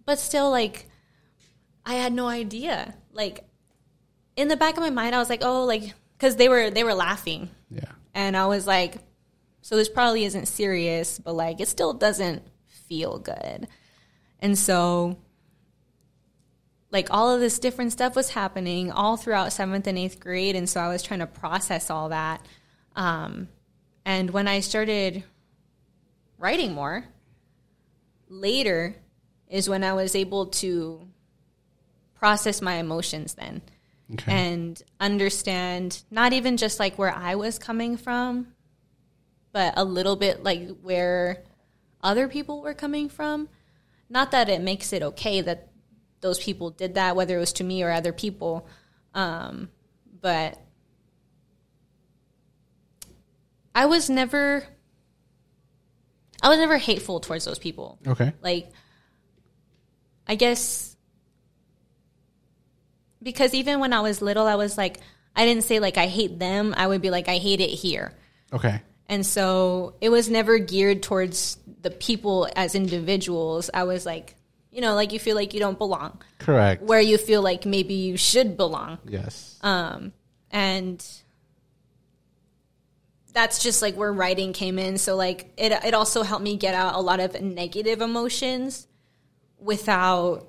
but 0.05 0.19
still, 0.19 0.49
like, 0.49 0.89
I 1.85 1.95
had 1.95 2.13
no 2.13 2.27
idea. 2.27 2.95
Like, 3.13 3.43
in 4.35 4.47
the 4.47 4.57
back 4.57 4.75
of 4.77 4.81
my 4.83 4.89
mind, 4.89 5.15
I 5.15 5.19
was 5.19 5.29
like, 5.29 5.43
oh, 5.43 5.65
like, 5.65 5.93
because 6.17 6.35
they 6.37 6.49
were 6.49 6.69
they 6.71 6.83
were 6.83 6.93
laughing, 6.95 7.49
Yeah. 7.69 7.91
and 8.13 8.35
I 8.35 8.47
was 8.47 8.65
like, 8.65 8.97
so 9.61 9.75
this 9.75 9.89
probably 9.89 10.25
isn't 10.25 10.47
serious, 10.47 11.19
but 11.19 11.33
like 11.33 11.59
it 11.61 11.67
still 11.67 11.93
doesn't 11.93 12.41
feel 12.87 13.19
good. 13.19 13.67
And 14.39 14.57
so 14.57 15.17
like 16.95 17.09
all 17.11 17.29
of 17.29 17.41
this 17.41 17.59
different 17.59 17.91
stuff 17.91 18.15
was 18.15 18.29
happening 18.29 18.89
all 18.89 19.17
throughout 19.17 19.51
seventh 19.51 19.85
and 19.85 19.97
eighth 19.97 20.17
grade. 20.17 20.55
And 20.55 20.69
so 20.69 20.79
I 20.79 20.87
was 20.87 21.03
trying 21.03 21.19
to 21.19 21.27
process 21.27 21.89
all 21.89 22.07
that. 22.07 22.39
Um, 22.95 23.49
and 24.05 24.29
when 24.29 24.47
I 24.47 24.61
started 24.61 25.25
writing 26.37 26.71
more, 26.71 27.03
later 28.29 28.95
is 29.49 29.67
when 29.67 29.83
I 29.83 29.91
was 29.91 30.15
able 30.15 30.45
to 30.63 31.05
process 32.13 32.61
my 32.61 32.75
emotions 32.75 33.33
then 33.33 33.61
Okay. 34.13 34.31
and 34.31 34.81
understand 35.01 36.01
not 36.09 36.31
even 36.31 36.55
just 36.55 36.79
like 36.79 36.97
where 36.97 37.13
I 37.13 37.35
was 37.35 37.59
coming 37.59 37.97
from, 37.97 38.53
but 39.51 39.73
a 39.75 39.83
little 39.83 40.15
bit 40.15 40.43
like 40.43 40.69
where 40.81 41.43
other 42.01 42.29
people 42.29 42.61
were 42.61 42.73
coming 42.73 43.09
from. 43.09 43.49
Not 44.09 44.31
that 44.31 44.47
it 44.47 44.61
makes 44.61 44.93
it 44.93 45.03
okay 45.03 45.41
that 45.41 45.67
those 46.25 46.39
people 46.39 46.71
did 46.71 46.95
that, 46.95 47.15
whether 47.15 47.37
it 47.37 47.39
was 47.39 47.53
to 47.53 47.63
me 47.63 47.83
or 47.83 47.91
other 47.91 48.11
people, 48.11 48.67
um, 49.13 49.69
but 50.21 50.59
I 53.75 53.85
was 53.85 54.09
never, 54.09 54.65
I 56.41 56.49
was 56.49 56.57
never 56.57 56.77
hateful 56.77 57.19
towards 57.19 57.45
those 57.45 57.59
people. 57.59 57.99
Okay. 58.07 58.33
like 58.41 58.71
i 60.27 60.33
guess 60.33 60.97
because 63.21 63.53
even 63.53 63.79
when 63.79 63.93
i 63.93 63.99
was 63.99 64.19
little 64.19 64.47
i 64.47 64.55
was 64.55 64.75
like 64.75 64.97
i 65.35 65.45
didn't 65.45 65.63
say 65.63 65.79
like 65.79 65.99
i 65.99 66.07
hate 66.07 66.39
them. 66.39 66.73
I 66.75 66.87
would 66.87 67.03
be 67.03 67.11
like 67.11 67.27
i 67.27 67.37
hate 67.37 67.61
it 67.61 67.69
here. 67.69 68.11
Okay. 68.51 68.81
and 69.07 69.23
so 69.23 69.93
it 70.01 70.09
was 70.09 70.27
never 70.27 70.57
geared 70.57 71.03
towards 71.03 71.57
the 71.81 71.91
people 71.91 72.49
as 72.55 72.73
individuals. 72.73 73.69
I 73.71 73.83
was 73.83 74.07
like 74.07 74.33
you 74.75 74.81
know 74.81 74.93
like 74.93 75.11
you 75.13 75.19
feel 75.19 75.35
like 75.35 75.53
you 75.53 75.59
don't 75.59 75.77
belong 75.77 76.21
Correct. 76.37 76.83
where 76.83 76.99
you 77.01 77.17
feel 77.17 77.41
like 77.41 77.65
maybe 77.65 77.93
you 77.93 78.17
should 78.17 78.57
belong 78.57 78.99
Yes. 79.07 79.57
um, 79.61 80.11
and 80.51 81.03
that's 83.33 83.61
just 83.63 83.81
like 83.81 83.95
where 83.95 84.13
writing 84.13 84.53
came 84.53 84.79
in. 84.79 84.97
So 84.97 85.17
like 85.17 85.51
it 85.57 85.71
it 85.73 85.93
also 85.93 86.23
helped 86.23 86.43
me 86.43 86.55
get 86.55 86.73
out 86.73 86.95
a 86.95 87.01
lot 87.01 87.19
of 87.19 87.41
negative 87.41 87.99
emotions 88.01 88.87
without 89.59 90.47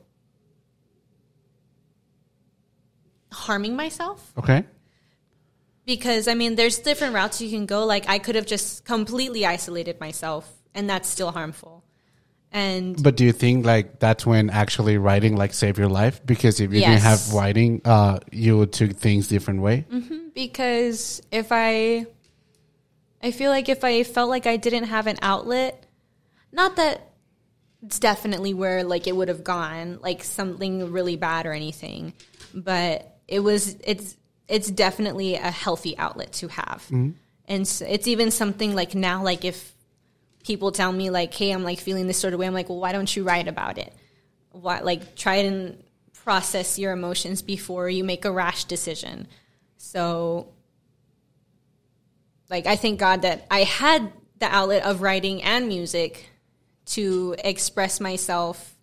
harming 3.32 3.74
myself. 3.76 4.32
okay. 4.38 4.64
Because 5.84 6.26
I 6.28 6.34
mean, 6.34 6.54
there's 6.56 6.78
different 6.78 7.14
routes 7.14 7.40
you 7.40 7.50
can 7.50 7.66
go. 7.66 7.84
Like 7.84 8.08
I 8.08 8.18
could 8.18 8.34
have 8.34 8.46
just 8.46 8.84
completely 8.84 9.44
isolated 9.46 10.00
myself, 10.00 10.48
and 10.74 10.88
that's 10.90 11.08
still 11.08 11.32
harmful. 11.32 11.75
And 12.56 13.02
But 13.02 13.18
do 13.18 13.24
you 13.26 13.32
think 13.32 13.66
like 13.66 13.98
that's 13.98 14.24
when 14.24 14.48
actually 14.48 14.96
writing 14.96 15.36
like 15.36 15.52
saved 15.52 15.76
your 15.76 15.90
life? 15.90 16.24
Because 16.24 16.58
if 16.58 16.72
you 16.72 16.80
didn't 16.80 17.02
have 17.02 17.34
writing, 17.34 17.82
uh, 17.84 18.20
you 18.32 18.56
would 18.56 18.72
took 18.72 18.92
things 18.96 19.28
different 19.28 19.60
way. 19.60 19.84
because 20.32 21.20
if 21.30 21.48
I 21.50 22.06
I 23.22 23.30
feel 23.32 23.50
like 23.50 23.68
if 23.68 23.84
I 23.84 24.04
felt 24.04 24.30
like 24.30 24.46
I 24.46 24.56
didn't 24.56 24.84
have 24.84 25.06
an 25.06 25.18
outlet, 25.20 25.84
not 26.50 26.76
that 26.76 27.12
it's 27.84 27.98
definitely 27.98 28.54
where 28.54 28.84
like 28.84 29.06
it 29.06 29.14
would 29.14 29.28
have 29.28 29.44
gone, 29.44 29.98
like 30.00 30.24
something 30.24 30.90
really 30.92 31.16
bad 31.16 31.44
or 31.44 31.52
anything, 31.52 32.14
but 32.54 33.18
it 33.28 33.40
was 33.40 33.76
it's 33.84 34.16
it's 34.48 34.70
definitely 34.70 35.34
a 35.34 35.50
healthy 35.50 35.98
outlet 35.98 36.32
to 36.40 36.48
have. 36.48 36.90
And 37.48 37.68
so 37.68 37.84
it's 37.84 38.08
even 38.08 38.30
something 38.30 38.74
like 38.74 38.94
now 38.94 39.22
like 39.22 39.44
if 39.44 39.75
people 40.46 40.72
tell 40.72 40.92
me 40.92 41.10
like 41.10 41.34
hey, 41.34 41.50
I'm 41.50 41.64
like 41.64 41.80
feeling 41.80 42.06
this 42.06 42.18
sort 42.18 42.32
of 42.32 42.40
way, 42.40 42.46
I'm 42.46 42.54
like, 42.54 42.68
"Well, 42.68 42.80
why 42.80 42.92
don't 42.92 43.14
you 43.14 43.24
write 43.24 43.48
about 43.48 43.78
it?" 43.78 43.92
why, 44.60 44.80
like 44.80 45.16
try 45.16 45.36
and 45.36 45.82
process 46.12 46.78
your 46.78 46.92
emotions 46.92 47.42
before 47.42 47.88
you 47.88 48.04
make 48.04 48.24
a 48.24 48.30
rash 48.30 48.64
decision. 48.64 49.28
So, 49.76 50.48
like, 52.50 52.66
I 52.66 52.76
thank 52.76 52.98
God 52.98 53.22
that 53.22 53.46
I 53.50 53.60
had 53.60 54.12
the 54.38 54.46
outlet 54.46 54.84
of 54.84 55.02
writing 55.02 55.42
and 55.42 55.68
music 55.68 56.30
to 56.86 57.34
express 57.38 58.00
myself 58.00 58.76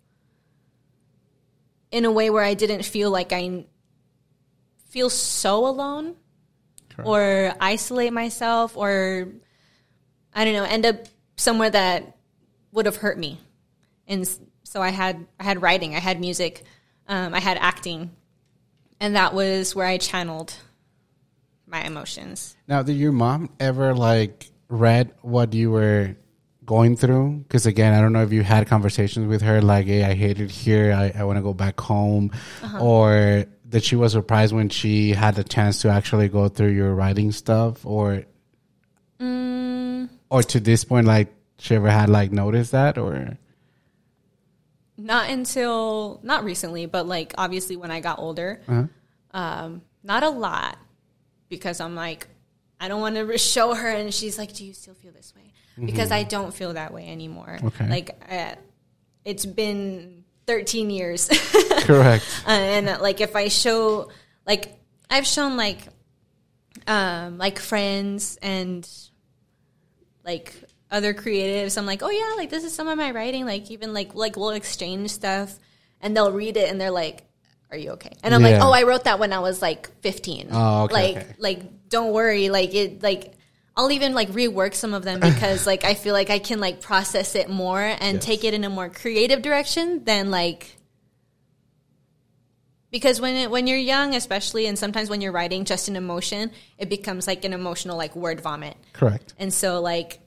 in 1.90 2.04
a 2.04 2.10
way 2.10 2.30
where 2.30 2.42
I 2.42 2.54
didn't 2.54 2.84
feel 2.84 3.10
like 3.10 3.32
I 3.32 3.66
feel 4.88 5.10
so 5.10 5.66
alone 5.66 6.16
Correct. 6.90 7.08
or 7.08 7.54
isolate 7.60 8.12
myself 8.12 8.76
or 8.76 9.28
I 10.34 10.44
don't 10.44 10.54
know, 10.54 10.64
end 10.64 10.86
up 10.86 11.06
somewhere 11.36 11.70
that 11.70 12.16
would 12.72 12.86
have 12.86 12.96
hurt 12.96 13.18
me. 13.18 13.40
And 14.06 14.28
so 14.64 14.82
I 14.82 14.90
had 14.90 15.26
I 15.38 15.44
had 15.44 15.62
writing, 15.62 15.94
I 15.94 16.00
had 16.00 16.20
music, 16.20 16.62
um, 17.08 17.34
I 17.34 17.40
had 17.40 17.56
acting, 17.58 18.10
and 19.00 19.16
that 19.16 19.34
was 19.34 19.74
where 19.74 19.86
I 19.86 19.98
channeled 19.98 20.54
my 21.66 21.82
emotions. 21.84 22.56
Now, 22.68 22.82
did 22.82 22.96
your 22.96 23.12
mom 23.12 23.50
ever 23.60 23.94
like 23.94 24.46
read 24.68 25.12
what 25.22 25.54
you 25.54 25.70
were 25.70 26.16
going 26.64 26.96
through? 26.96 27.44
Because 27.46 27.66
again, 27.66 27.94
I 27.94 28.00
don't 28.00 28.12
know 28.12 28.22
if 28.22 28.32
you 28.32 28.42
had 28.42 28.66
conversations 28.66 29.26
with 29.26 29.42
her 29.42 29.62
like, 29.62 29.86
"Hey, 29.86 30.04
I 30.04 30.14
hate 30.14 30.40
it 30.40 30.50
here. 30.50 30.92
I, 30.92 31.12
I 31.18 31.24
want 31.24 31.38
to 31.38 31.42
go 31.42 31.54
back 31.54 31.80
home," 31.80 32.32
or 32.80 33.46
that 33.70 33.84
she 33.84 33.96
was 33.96 34.12
surprised 34.12 34.54
when 34.54 34.68
she 34.68 35.12
had 35.12 35.34
the 35.34 35.44
chance 35.44 35.82
to 35.82 35.88
actually 35.88 36.28
go 36.28 36.48
through 36.48 36.72
your 36.72 36.94
writing 36.94 37.32
stuff, 37.32 37.84
or 37.86 38.24
or 40.30 40.42
to 40.42 40.60
this 40.60 40.84
point, 40.84 41.06
like 41.06 41.28
she 41.58 41.74
ever 41.74 41.88
had 41.90 42.08
like 42.08 42.32
noticed 42.32 42.72
that, 42.72 42.98
or 42.98 43.36
Not 44.96 45.30
until 45.30 46.20
not 46.22 46.44
recently, 46.44 46.86
but 46.86 47.06
like 47.06 47.34
obviously 47.36 47.76
when 47.76 47.90
I 47.90 48.00
got 48.00 48.18
older, 48.18 48.60
Uh-huh. 48.68 48.86
um, 49.38 49.82
not 50.02 50.22
a 50.22 50.28
lot 50.30 50.78
because 51.48 51.80
I'm 51.80 51.94
like 51.94 52.28
I 52.80 52.88
don't 52.88 53.00
want 53.00 53.16
to 53.16 53.38
show 53.54 53.74
her, 53.74 53.88
and 53.88 54.12
she's 54.12 54.38
like, 54.38 54.52
"Do 54.54 54.64
you 54.64 54.72
still 54.72 54.94
feel 54.94 55.12
this 55.12 55.32
way?" 55.34 55.42
Because 55.84 56.12
I 56.12 56.22
don't 56.22 56.54
feel 56.54 56.74
that 56.74 56.92
way 56.94 57.08
anymore. 57.08 57.58
Okay. 57.62 57.88
Like 57.88 58.10
uh, 58.30 58.54
it's 59.24 59.44
been 59.46 60.22
13 60.46 60.90
years. 60.90 61.28
correct? 61.82 62.24
Uh, 62.46 62.50
and 62.50 62.88
uh, 62.88 62.98
like 63.00 63.20
if 63.20 63.34
I 63.34 63.48
show 63.48 64.10
like 64.46 64.78
I've 65.10 65.26
shown 65.26 65.56
like 65.56 65.80
um 66.86 67.38
like 67.38 67.58
friends 67.58 68.38
and 68.42 68.88
like 70.24 70.52
other 70.90 71.12
creatives 71.14 71.76
I'm 71.78 71.86
like 71.86 72.02
oh 72.02 72.10
yeah 72.10 72.34
like 72.36 72.50
this 72.50 72.64
is 72.64 72.74
some 72.74 72.88
of 72.88 72.96
my 72.96 73.10
writing 73.10 73.44
like 73.46 73.70
even 73.70 73.92
like 73.92 74.14
like 74.14 74.36
we'll 74.36 74.50
exchange 74.50 75.10
stuff 75.10 75.58
and 76.00 76.16
they'll 76.16 76.32
read 76.32 76.56
it 76.56 76.70
and 76.70 76.80
they're 76.80 76.90
like 76.90 77.24
are 77.70 77.76
you 77.76 77.90
okay 77.92 78.12
and 78.22 78.34
I'm 78.34 78.42
like 78.42 78.60
oh 78.60 78.70
I 78.70 78.84
wrote 78.84 79.04
that 79.04 79.18
when 79.18 79.32
I 79.32 79.40
was 79.40 79.60
like 79.60 79.90
15 80.02 80.48
Oh, 80.52 80.84
okay, 80.84 80.92
like 80.94 81.16
okay. 81.16 81.34
like 81.38 81.88
don't 81.88 82.12
worry 82.12 82.48
like 82.48 82.74
it 82.74 83.02
like 83.02 83.32
I'll 83.76 83.90
even 83.90 84.14
like 84.14 84.28
rework 84.30 84.74
some 84.74 84.94
of 84.94 85.02
them 85.02 85.18
because 85.32 85.66
like 85.66 85.84
I 85.84 85.94
feel 85.94 86.12
like 86.12 86.30
I 86.30 86.38
can 86.38 86.60
like 86.60 86.80
process 86.80 87.34
it 87.34 87.48
more 87.50 87.80
and 87.80 88.14
Yes. 88.16 88.24
take 88.24 88.44
it 88.44 88.54
in 88.54 88.62
a 88.62 88.70
more 88.70 88.88
creative 88.88 89.42
direction 89.42 90.04
than 90.04 90.30
like 90.30 90.76
because 92.94 93.20
when 93.20 93.34
it, 93.34 93.50
when 93.50 93.66
you're 93.66 93.76
young 93.76 94.14
especially 94.14 94.66
and 94.68 94.78
sometimes 94.78 95.10
when 95.10 95.20
you're 95.20 95.32
writing 95.32 95.64
just 95.64 95.88
an 95.88 95.96
emotion 95.96 96.52
it 96.78 96.88
becomes 96.88 97.26
like 97.26 97.44
an 97.44 97.52
emotional 97.52 97.96
like 97.96 98.14
word 98.14 98.40
vomit 98.40 98.76
Correct. 98.92 99.34
and 99.36 99.52
so 99.52 99.80
like 99.80 100.20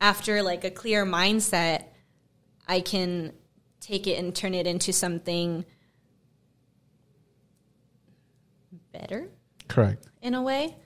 after 0.00 0.42
like 0.42 0.64
a 0.64 0.70
clear 0.70 1.04
mindset 1.04 1.84
i 2.66 2.80
can 2.80 3.34
take 3.82 4.06
it 4.06 4.18
and 4.18 4.34
turn 4.34 4.54
it 4.54 4.66
into 4.66 4.90
something 4.90 5.66
better 8.90 9.28
Correct. 9.68 10.08
in 10.22 10.32
a 10.32 10.42
way 10.42 10.76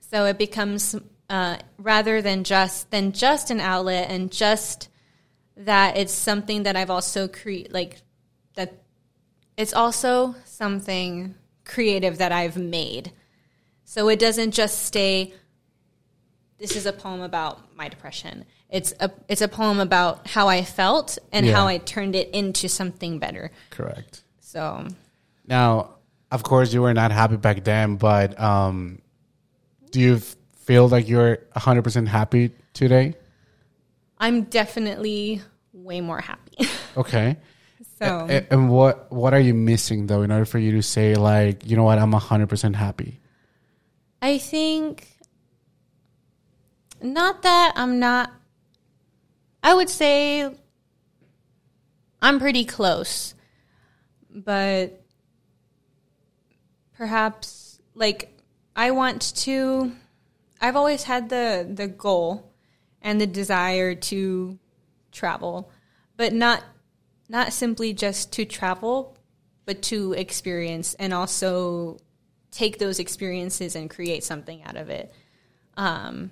so 0.00 0.24
it 0.24 0.38
becomes 0.38 0.96
uh, 1.30 1.56
rather 1.78 2.20
than 2.20 2.42
just 2.42 2.90
than 2.90 3.12
just 3.12 3.52
an 3.52 3.60
outlet 3.60 4.10
and 4.10 4.32
just 4.32 4.88
that 5.56 5.96
it's 5.96 6.12
something 6.12 6.64
that 6.64 6.74
i've 6.74 6.90
also 6.90 7.28
create 7.28 7.72
like 7.72 8.02
that 8.56 8.83
it's 9.56 9.72
also 9.72 10.34
something 10.44 11.34
creative 11.64 12.18
that 12.18 12.32
i've 12.32 12.56
made 12.56 13.12
so 13.84 14.08
it 14.08 14.18
doesn't 14.18 14.50
just 14.52 14.82
stay 14.84 15.32
this 16.58 16.76
is 16.76 16.86
a 16.86 16.92
poem 16.92 17.20
about 17.20 17.74
my 17.76 17.88
depression 17.88 18.44
it's 18.68 18.92
a 19.00 19.10
it's 19.28 19.40
a 19.40 19.48
poem 19.48 19.80
about 19.80 20.26
how 20.26 20.48
i 20.48 20.62
felt 20.62 21.18
and 21.32 21.46
Yeah. 21.46 21.54
how 21.56 21.66
i 21.66 21.78
turned 21.78 22.14
it 22.14 22.30
into 22.34 22.68
something 22.68 23.18
better 23.18 23.50
Correct. 23.70 24.22
so 24.40 24.86
Now, 25.46 25.90
of 26.30 26.42
course, 26.42 26.72
you 26.72 26.80
were 26.82 26.94
not 26.94 27.12
happy 27.12 27.36
back 27.36 27.62
then, 27.64 27.96
but 27.96 28.40
um, 28.40 28.98
do 29.92 30.00
you 30.00 30.18
feel 30.66 30.88
like 30.88 31.06
you're 31.08 31.36
100% 31.54 32.08
happy 32.08 32.50
today? 32.72 33.14
i'm 34.18 34.42
definitely 34.44 35.42
way 35.72 36.00
more 36.00 36.20
happy 36.20 36.56
Okay. 36.96 37.36
So 37.98 38.26
A- 38.28 38.52
and 38.52 38.70
what 38.70 39.10
what 39.12 39.34
are 39.34 39.40
you 39.40 39.54
missing 39.54 40.06
though 40.06 40.22
in 40.22 40.30
order 40.32 40.44
for 40.44 40.58
you 40.58 40.72
to 40.72 40.82
say 40.82 41.14
like, 41.14 41.68
you 41.68 41.76
know 41.76 41.84
what, 41.84 41.98
I'm 41.98 42.12
100% 42.12 42.74
happy? 42.74 43.20
I 44.20 44.38
think 44.38 45.08
not 47.02 47.42
that 47.42 47.72
I'm 47.76 47.98
not 47.98 48.32
I 49.62 49.74
would 49.74 49.88
say 49.88 50.50
I'm 52.20 52.38
pretty 52.38 52.64
close. 52.64 53.34
But 54.30 55.02
perhaps 56.96 57.80
like 57.94 58.36
I 58.74 58.90
want 58.90 59.34
to 59.36 59.92
I've 60.60 60.76
always 60.76 61.04
had 61.04 61.28
the 61.28 61.68
the 61.70 61.86
goal 61.86 62.50
and 63.02 63.20
the 63.20 63.26
desire 63.26 63.94
to 63.94 64.58
travel, 65.12 65.70
but 66.16 66.32
not 66.32 66.64
not 67.28 67.52
simply 67.52 67.92
just 67.92 68.32
to 68.32 68.44
travel, 68.44 69.16
but 69.64 69.82
to 69.82 70.12
experience 70.12 70.94
and 70.94 71.12
also 71.12 71.98
take 72.50 72.78
those 72.78 72.98
experiences 72.98 73.74
and 73.74 73.90
create 73.90 74.22
something 74.22 74.62
out 74.62 74.76
of 74.76 74.90
it. 74.90 75.12
Um, 75.76 76.30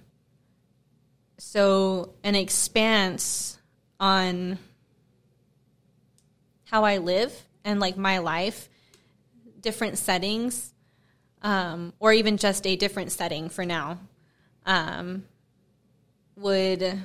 so 1.38 2.14
an 2.22 2.34
expanse 2.34 3.59
on 3.99 4.59
how 6.64 6.84
I 6.84 6.99
live 6.99 7.34
and 7.64 7.80
like 7.80 7.97
my 7.97 8.18
life, 8.18 8.68
different 9.61 9.99
settings, 9.99 10.72
um, 11.43 11.93
or 11.99 12.12
even 12.12 12.36
just 12.36 12.66
a 12.66 12.76
different 12.76 13.12
setting 13.12 13.49
for 13.49 13.64
now, 13.64 13.99
um, 14.64 15.24
would 16.36 17.01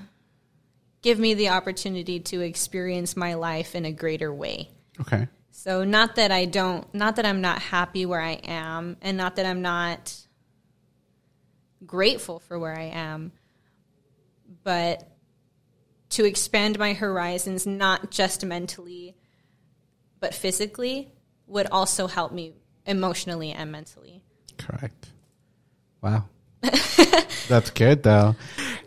give 1.02 1.20
me 1.20 1.34
the 1.34 1.50
opportunity 1.50 2.20
to 2.20 2.42
experience 2.42 3.16
my 3.16 3.36
life 3.36 3.76
in 3.76 3.86
a 3.86 3.92
greater 3.92 4.34
way. 4.34 4.70
Okay. 5.02 5.28
So 5.52 5.84
not 5.84 6.16
that 6.16 6.32
I 6.32 6.46
don't 6.46 6.92
not 6.94 7.16
that 7.16 7.26
I'm 7.26 7.42
not 7.42 7.60
happy 7.60 8.06
where 8.06 8.22
I 8.22 8.34
am 8.44 8.98
and 9.02 9.18
not 9.18 9.36
that 9.38 9.46
I'm 9.46 9.62
not 9.62 10.16
grateful 11.86 12.40
for 12.40 12.58
where 12.58 12.78
I 12.78 12.86
am, 12.86 13.32
but 14.64 15.08
to 16.10 16.26
expand 16.26 16.80
my 16.80 16.94
horizons 16.94 17.68
not 17.68 18.12
just 18.12 18.46
mentally 18.46 19.16
but 20.20 20.34
physically 20.34 21.12
would 21.48 21.68
also 21.68 22.08
help 22.08 22.32
me 22.32 22.54
emotionally 22.86 23.52
and 23.52 23.72
mentally. 23.72 24.24
Correct. 24.58 25.10
Wow. 26.02 26.26
That's 27.48 27.70
good 27.72 28.04
though. 28.04 28.36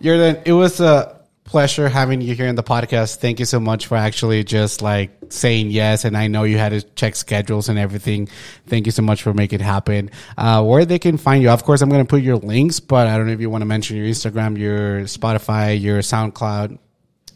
Jordan, 0.00 0.42
it 0.44 0.52
was 0.52 0.80
a 0.80 1.19
pleasure 1.50 1.88
having 1.88 2.20
you 2.20 2.32
here 2.32 2.46
in 2.46 2.54
the 2.54 2.62
podcast. 2.62 3.16
Thank 3.16 3.40
you 3.40 3.44
so 3.44 3.58
much 3.58 3.88
for 3.88 3.96
actually 3.96 4.44
just 4.44 4.82
like 4.82 5.10
saying 5.30 5.70
yes. 5.70 6.04
And 6.04 6.16
I 6.16 6.28
know 6.28 6.44
you 6.44 6.58
had 6.58 6.68
to 6.68 6.80
check 6.80 7.16
schedules 7.16 7.68
and 7.68 7.76
everything. 7.76 8.28
Thank 8.68 8.86
you 8.86 8.92
so 8.92 9.02
much 9.02 9.22
for 9.22 9.34
making 9.34 9.58
it 9.58 9.64
happen. 9.64 10.12
Uh, 10.38 10.62
where 10.62 10.84
they 10.84 11.00
can 11.00 11.16
find 11.16 11.42
you. 11.42 11.50
Of 11.50 11.64
course, 11.64 11.82
I'm 11.82 11.88
going 11.88 12.06
to 12.06 12.08
put 12.08 12.22
your 12.22 12.36
links, 12.36 12.78
but 12.78 13.08
I 13.08 13.16
don't 13.16 13.26
know 13.26 13.32
if 13.32 13.40
you 13.40 13.50
want 13.50 13.62
to 13.62 13.66
mention 13.66 13.96
your 13.96 14.06
Instagram, 14.06 14.56
your 14.56 15.00
Spotify, 15.02 15.80
your 15.80 15.98
SoundCloud. 16.02 16.78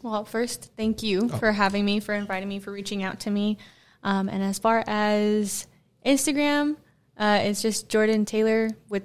Well, 0.01 0.23
first, 0.23 0.71
thank 0.77 1.03
you 1.03 1.27
for 1.27 1.51
having 1.51 1.83
me, 1.83 1.99
for 1.99 2.13
inviting 2.13 2.47
me, 2.47 2.59
for 2.59 2.71
reaching 2.71 3.03
out 3.03 3.19
to 3.21 3.29
me. 3.29 3.57
Um, 4.01 4.29
and 4.29 4.41
as 4.41 4.59
far 4.59 4.81
as 4.87 5.67
Instagram, 6.05 6.77
uh, 7.17 7.39
it's 7.41 7.61
just 7.61 7.89
Jordan 7.89 8.23
Taylor 8.23 8.69
with 8.87 9.03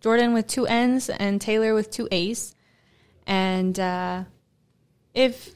Jordan 0.00 0.32
with 0.32 0.46
two 0.46 0.66
N's 0.66 1.10
and 1.10 1.40
Taylor 1.40 1.74
with 1.74 1.90
two 1.90 2.06
A's. 2.12 2.54
And 3.26 3.78
uh, 3.80 4.24
if 5.14 5.50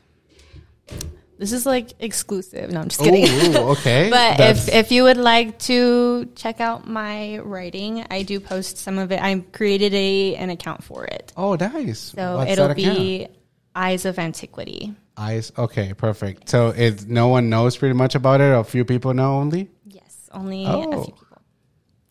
this 1.39 1.53
is 1.53 1.64
like 1.64 1.93
exclusive, 2.01 2.71
no, 2.71 2.81
I'm 2.81 2.89
just 2.89 3.01
kidding. 3.01 3.55
Ooh, 3.57 3.59
okay. 3.71 4.11
But 4.11 4.37
That's- 4.39 4.68
if, 4.68 4.75
if 4.75 4.93
you 4.93 5.05
would 5.05 5.16
like 5.16 5.59
to 5.61 6.27
check 6.35 6.61
out 6.61 6.87
my 6.89 7.39
writing, 7.39 8.05
I 8.11 8.23
do 8.23 8.41
post 8.41 8.79
some 8.79 8.99
of 8.99 9.12
it. 9.12 9.23
I 9.23 9.39
created 9.53 9.95
a 9.95 10.35
an 10.37 10.51
account 10.51 10.83
for 10.85 11.05
it. 11.05 11.33
oh, 11.37 11.55
nice. 11.55 11.99
So 12.01 12.37
What's 12.39 12.51
it'll 12.53 12.75
be 12.75 13.29
Eyes 13.75 14.05
of 14.05 14.18
Antiquity. 14.18 14.95
Eyes. 15.16 15.53
Okay, 15.57 15.95
perfect. 15.95 16.49
So 16.49 16.68
it's 16.77 17.05
no 17.07 17.29
one 17.29 17.51
knows 17.51 17.77
pretty 17.77 17.95
much 17.95 18.14
about 18.16 18.41
it. 18.41 18.53
A 18.53 18.64
few 18.64 18.85
people 18.85 19.14
know 19.14 19.37
only. 19.37 19.71
Yes, 19.87 20.29
only 20.33 20.66
Oh. 20.66 20.81
a 20.91 21.05
few 21.05 21.12
people. 21.14 21.27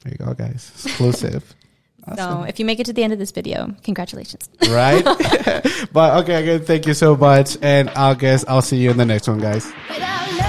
There 0.03 0.13
you 0.17 0.25
go, 0.25 0.33
guys. 0.33 0.71
Exclusive. 0.85 1.53
So 2.17 2.43
if 2.43 2.59
you 2.59 2.65
make 2.65 2.79
it 2.79 2.85
to 2.85 2.93
the 2.93 3.03
end 3.03 3.13
of 3.13 3.19
this 3.19 3.31
video, 3.31 3.73
congratulations. 3.83 4.49
right? 4.69 5.03
but 5.93 6.23
okay, 6.23 6.41
again, 6.41 6.65
thank 6.65 6.85
you 6.85 6.93
so 6.93 7.15
much, 7.15 7.57
and 7.61 7.89
I 7.91 8.13
guess 8.13 8.45
I'll 8.47 8.61
see 8.61 8.77
you 8.77 8.91
in 8.91 8.97
the 8.97 9.05
next 9.05 9.27
one, 9.27 9.39
guys. 9.39 9.65
Without 9.89 10.48